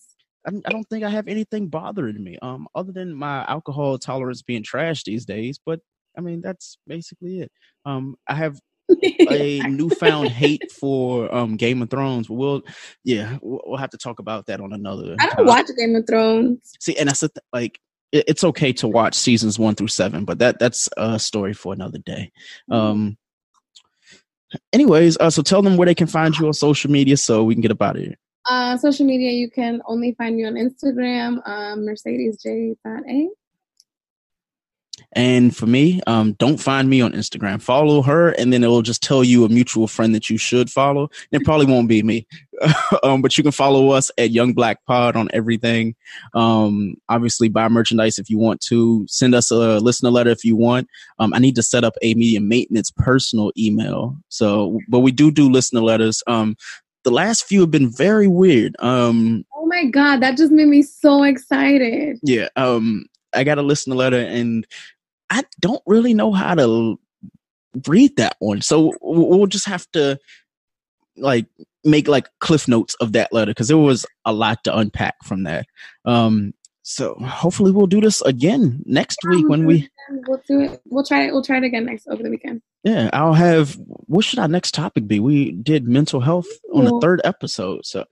I, 0.47 0.51
I 0.65 0.71
don't 0.71 0.85
think 0.89 1.05
I 1.05 1.11
have 1.11 1.29
anything 1.29 1.69
bothering 1.69 2.23
me. 2.23 2.39
Um, 2.41 2.69
other 2.75 2.93
than 2.93 3.13
my 3.15 3.45
alcohol 3.49 3.99
tolerance 3.99 4.41
being 4.41 4.63
trash 4.63 5.05
these 5.05 5.27
days. 5.27 5.59
But 5.65 5.81
I 6.17 6.23
mean, 6.23 6.41
that's 6.41 6.79
basically 6.87 7.41
it. 7.41 7.53
Um, 7.85 8.17
I 8.27 8.35
have 8.37 8.59
a 9.03 9.61
newfound 9.69 10.29
hate 10.29 10.71
for 10.73 11.33
um 11.35 11.57
Game 11.57 11.83
of 11.83 11.91
Thrones. 11.91 12.29
We'll, 12.29 12.63
yeah, 13.05 13.39
we'll, 13.43 13.61
we'll 13.67 13.79
have 13.79 13.91
to 13.91 13.99
talk 13.99 14.19
about 14.19 14.47
that 14.47 14.61
on 14.61 14.73
another. 14.73 15.17
I 15.19 15.27
don't 15.27 15.37
time. 15.37 15.47
watch 15.47 15.67
Game 15.77 15.97
of 15.97 16.07
Thrones. 16.07 16.73
See, 16.81 16.97
and 16.97 17.09
that's 17.09 17.21
the 17.21 17.29
th- 17.29 17.45
like 17.53 17.81
it, 18.13 18.25
it's 18.29 18.45
okay 18.45 18.73
to 18.75 18.89
watch 18.89 19.15
seasons 19.15 19.59
one 19.59 19.75
through 19.75 19.89
seven, 19.89 20.25
but 20.25 20.39
that 20.39 20.59
that's 20.59 20.89
a 20.97 21.19
story 21.19 21.55
for 21.55 21.73
another 21.73 21.99
day. 21.99 22.33
Um. 22.71 23.17
Anyways, 24.73 25.17
uh, 25.19 25.31
so 25.31 25.43
tell 25.43 25.63
them 25.63 25.77
where 25.77 25.87
they 25.87 25.95
can 25.95 26.09
find 26.09 26.37
you 26.37 26.47
on 26.49 26.53
social 26.53 26.91
media 26.91 27.17
so 27.17 27.45
we 27.45 27.55
can 27.55 27.61
get 27.61 27.71
up 27.71 27.83
out 27.83 27.95
of 27.95 28.03
here. 28.03 28.17
Uh, 28.49 28.77
social 28.77 29.07
media, 29.07 29.31
you 29.31 29.49
can 29.49 29.81
only 29.87 30.13
find 30.15 30.35
me 30.35 30.45
on 30.45 30.55
Instagram, 30.55 31.41
um, 31.47 31.85
Mercedes 31.85 32.43
J. 32.43 32.75
A. 32.85 33.29
And 35.13 35.55
for 35.57 35.67
me, 35.67 36.01
um, 36.07 36.35
don't 36.35 36.59
find 36.59 36.89
me 36.89 37.01
on 37.01 37.13
Instagram. 37.13 37.61
Follow 37.61 38.03
her, 38.03 38.31
and 38.31 38.53
then 38.53 38.63
it'll 38.63 38.83
just 38.83 39.03
tell 39.03 39.25
you 39.25 39.45
a 39.45 39.49
mutual 39.49 39.89
friend 39.89 40.15
that 40.15 40.31
you 40.31 40.39
should 40.39 40.71
follow. 40.71 41.11
And 41.33 41.41
it 41.41 41.45
probably 41.45 41.67
won't 41.67 41.89
be 41.89 42.03
me, 42.03 42.27
um, 43.03 43.21
but 43.21 43.37
you 43.37 43.43
can 43.43 43.53
follow 43.53 43.91
us 43.91 44.11
at 44.19 44.31
Young 44.31 44.53
Black 44.53 44.85
Pod 44.87 45.17
on 45.17 45.29
everything. 45.33 45.97
Um, 46.35 46.95
obviously, 47.09 47.49
buy 47.49 47.69
merchandise 47.69 48.19
if 48.19 48.31
you 48.31 48.39
want 48.39 48.61
to. 48.63 49.05
Send 49.09 49.35
us 49.35 49.51
a 49.51 49.79
listener 49.81 50.11
letter 50.11 50.31
if 50.31 50.45
you 50.45 50.55
want. 50.55 50.89
Um, 51.19 51.35
I 51.35 51.39
need 51.39 51.57
to 51.57 51.63
set 51.63 51.83
up 51.83 51.95
a 52.03 52.15
media 52.15 52.41
maintenance 52.41 52.91
personal 52.91 53.51
email. 53.59 54.17
So, 54.29 54.79
but 54.89 55.01
we 55.01 55.11
do 55.11 55.31
do 55.31 55.51
listener 55.51 55.81
letters. 55.81 56.23
Um, 56.27 56.57
the 57.03 57.11
last 57.11 57.45
few 57.45 57.61
have 57.61 57.71
been 57.71 57.91
very 57.91 58.29
weird. 58.29 58.77
Um, 58.79 59.45
Oh 59.57 59.67
my 59.67 59.87
god, 59.87 60.21
that 60.21 60.37
just 60.37 60.53
made 60.53 60.69
me 60.69 60.83
so 60.83 61.23
excited. 61.23 62.19
Yeah, 62.23 62.49
um, 62.57 63.07
I 63.33 63.45
got 63.45 63.57
to 63.57 63.63
listen 63.63 63.91
to 63.91 63.95
the 63.95 63.99
letter, 63.99 64.21
and 64.21 64.67
I 65.31 65.45
don't 65.61 65.83
really 65.87 66.15
know 66.15 66.33
how 66.33 66.55
to 66.55 66.99
read 67.87 68.17
that 68.17 68.37
one, 68.41 68.61
so 68.61 68.93
we'll 69.01 69.39
we'll 69.39 69.47
just 69.47 69.67
have 69.67 69.91
to 69.93 70.19
like 71.17 71.47
make 71.85 72.09
like 72.09 72.29
cliff 72.41 72.69
notes 72.69 72.95
of 72.97 73.13
that 73.13 73.33
letter 73.33 73.51
because 73.51 73.69
there 73.69 73.79
was 73.79 74.07
a 74.25 74.33
lot 74.33 74.65
to 74.65 74.77
unpack 74.77 75.15
from 75.25 75.45
that. 75.45 75.67
Um, 76.05 76.53
so 76.83 77.15
hopefully 77.21 77.71
we'll 77.71 77.87
do 77.87 78.01
this 78.01 78.21
again 78.23 78.83
next 78.87 79.19
week 79.29 79.49
when 79.49 79.67
we 79.67 79.89
we'll 80.27 80.43
do 80.49 80.61
it. 80.61 80.81
We'll 80.87 81.05
try 81.05 81.27
it. 81.27 81.33
We'll 81.33 81.45
try 81.45 81.59
it 81.59 81.65
again 81.65 81.85
next 81.87 82.09
over 82.09 82.23
the 82.23 82.31
weekend. 82.31 82.63
yeah 82.83 83.11
I'll 83.13 83.35
have 83.35 83.77
what 83.87 84.25
should 84.25 84.39
our 84.39 84.49
next 84.49 84.75
topic 84.75 85.07
be? 85.07 85.21
We 85.21 85.53
did 85.53 85.87
mental 85.87 86.21
health 86.21 86.49
on 86.75 86.85
the 86.87 86.99
third 87.01 87.21
episode, 87.25 87.87
so 87.87 88.07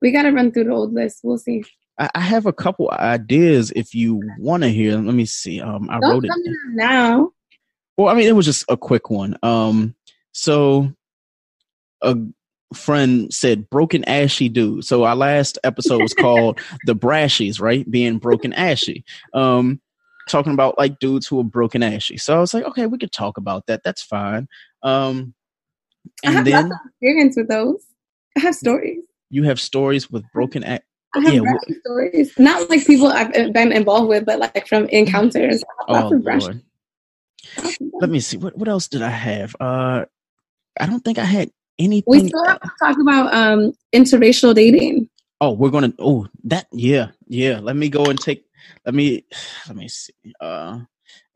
We 0.00 0.10
got 0.10 0.22
to 0.22 0.30
run 0.32 0.50
through 0.50 0.64
the 0.64 0.70
old 0.72 0.92
list. 0.92 1.20
We'll 1.22 1.38
see. 1.38 1.64
I, 1.98 2.10
I 2.14 2.20
have 2.20 2.46
a 2.46 2.52
couple 2.52 2.90
ideas 2.90 3.72
if 3.76 3.94
you 3.94 4.20
want 4.38 4.62
to 4.62 4.68
hear. 4.68 4.96
Let 4.96 5.14
me 5.14 5.24
see. 5.26 5.60
Um, 5.60 5.88
I 5.90 5.98
Don't 6.00 6.10
wrote 6.10 6.24
it. 6.24 6.28
tell 6.28 6.38
me 6.38 6.48
that 6.50 6.72
now. 6.74 7.30
Well, 7.96 8.08
I 8.08 8.14
mean, 8.14 8.26
it 8.28 8.32
was 8.36 8.46
just 8.46 8.64
a 8.68 8.76
quick 8.76 9.10
one. 9.10 9.36
Um, 9.42 9.94
so 10.32 10.92
a 12.02 12.16
friend 12.74 13.32
said 13.32 13.70
broken 13.70 14.04
ashy 14.06 14.48
dude. 14.48 14.84
So 14.84 15.04
our 15.04 15.14
last 15.14 15.58
episode 15.62 16.02
was 16.02 16.12
called 16.14 16.58
the 16.86 16.96
Brashies, 16.96 17.60
right? 17.60 17.88
Being 17.88 18.18
broken 18.18 18.52
ashy. 18.52 19.04
Um, 19.32 19.80
talking 20.28 20.52
about 20.52 20.76
like 20.78 20.98
dudes 20.98 21.26
who 21.26 21.38
are 21.38 21.44
broken 21.44 21.82
ashy. 21.82 22.16
So 22.16 22.36
I 22.36 22.40
was 22.40 22.52
like, 22.54 22.64
okay, 22.64 22.86
we 22.86 22.98
could 22.98 23.12
talk 23.12 23.36
about 23.38 23.66
that. 23.66 23.82
That's 23.84 24.02
fine. 24.02 24.48
Um, 24.82 25.34
I 26.24 26.30
have 26.30 26.38
and 26.38 26.46
then 26.46 26.68
lots 26.68 26.74
of 26.84 26.90
experience 26.90 27.36
with 27.36 27.48
those. 27.48 27.84
I 28.36 28.40
have 28.40 28.54
stories. 28.56 28.98
you 29.30 29.44
have 29.44 29.60
stories 29.60 30.10
with 30.10 30.24
broken 30.32 30.64
a- 30.64 30.80
I 31.14 31.20
have 31.20 31.34
Yeah, 31.34 31.54
stories. 31.80 32.32
Not 32.38 32.68
like 32.68 32.86
people 32.86 33.06
I've 33.08 33.32
been 33.52 33.72
involved 33.72 34.08
with, 34.08 34.24
but 34.26 34.38
like 34.38 34.66
from 34.66 34.86
encounters. 34.86 35.62
Oh 35.88 36.10
Lord. 36.22 36.62
Let 38.00 38.10
me 38.10 38.20
see. 38.20 38.36
What 38.36 38.56
what 38.56 38.68
else 38.68 38.88
did 38.88 39.02
I 39.02 39.10
have? 39.10 39.54
Uh, 39.60 40.04
I 40.78 40.86
don't 40.86 41.04
think 41.04 41.18
I 41.18 41.24
had 41.24 41.50
anything. 41.78 42.04
We 42.06 42.28
still 42.28 42.44
have 42.46 42.60
to 42.60 42.70
talk 42.78 42.96
about 43.00 43.32
um 43.34 43.72
interracial 43.94 44.54
dating. 44.54 45.08
Oh, 45.40 45.52
we're 45.52 45.70
gonna. 45.70 45.92
Oh, 45.98 46.26
that. 46.44 46.66
Yeah, 46.72 47.08
yeah. 47.28 47.60
Let 47.60 47.76
me 47.76 47.88
go 47.88 48.04
and 48.04 48.18
take. 48.18 48.44
Let 48.86 48.94
me. 48.94 49.24
Let 49.68 49.76
me 49.76 49.88
see. 49.88 50.14
Uh, 50.40 50.80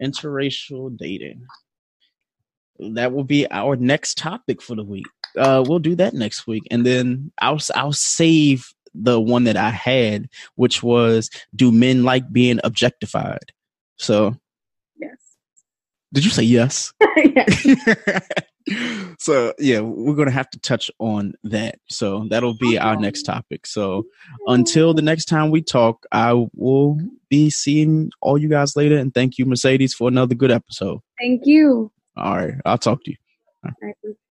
interracial 0.03 0.97
dating. 0.97 1.45
That 2.79 3.13
will 3.13 3.25
be 3.25 3.51
our 3.51 3.77
next 3.77 4.19
topic 4.19 4.63
for 4.63 4.77
the 4.77 4.85
week. 4.85 5.07
Uh, 5.37 5.65
we'll 5.67 5.81
do 5.81 5.95
that 5.97 6.15
next 6.15 6.47
week, 6.47 6.63
and 6.71 6.87
then 6.87 7.33
I'll 7.41 7.59
I'll 7.75 7.93
save 7.93 8.73
the 9.01 9.21
one 9.21 9.45
that 9.45 9.57
I 9.57 9.71
had, 9.71 10.29
which 10.57 10.83
was 10.83 11.31
do 11.55 11.73
men 11.73 12.05
like 12.05 12.31
being 12.33 12.61
objectified? 12.65 13.53
So, 13.97 14.37
Yes. 15.01 15.17
did 16.13 16.25
you 16.25 16.31
say 16.31 16.43
yes? 16.43 16.93
yes. 17.17 18.23
so 19.19 19.53
yeah, 19.59 19.81
we're 19.81 20.15
gonna 20.15 20.31
have 20.31 20.51
to 20.51 20.59
touch 20.61 20.91
on 20.99 21.35
that. 21.45 21.79
So 21.89 22.27
that'll 22.31 22.57
be 22.59 22.79
our 22.79 22.97
next 22.97 23.23
topic. 23.23 23.67
So 23.67 24.05
until 24.47 24.95
the 24.95 25.03
next 25.03 25.27
time 25.27 25.51
we 25.51 25.63
talk, 25.63 26.05
I 26.13 26.35
will 26.55 26.99
be 27.29 27.51
seeing 27.51 28.11
all 28.21 28.39
you 28.39 28.49
guys 28.49 28.77
later. 28.77 28.97
And 28.97 29.13
thank 29.15 29.39
you, 29.39 29.47
Mercedes, 29.47 29.95
for 29.95 30.09
another 30.09 30.35
good 30.35 30.51
episode. 30.51 31.01
Thank 31.19 31.47
you. 31.47 31.91
All 32.17 32.37
right, 32.37 32.55
I'll 32.65 32.79
talk 32.79 33.05
to 33.05 33.11
you. 33.11 34.15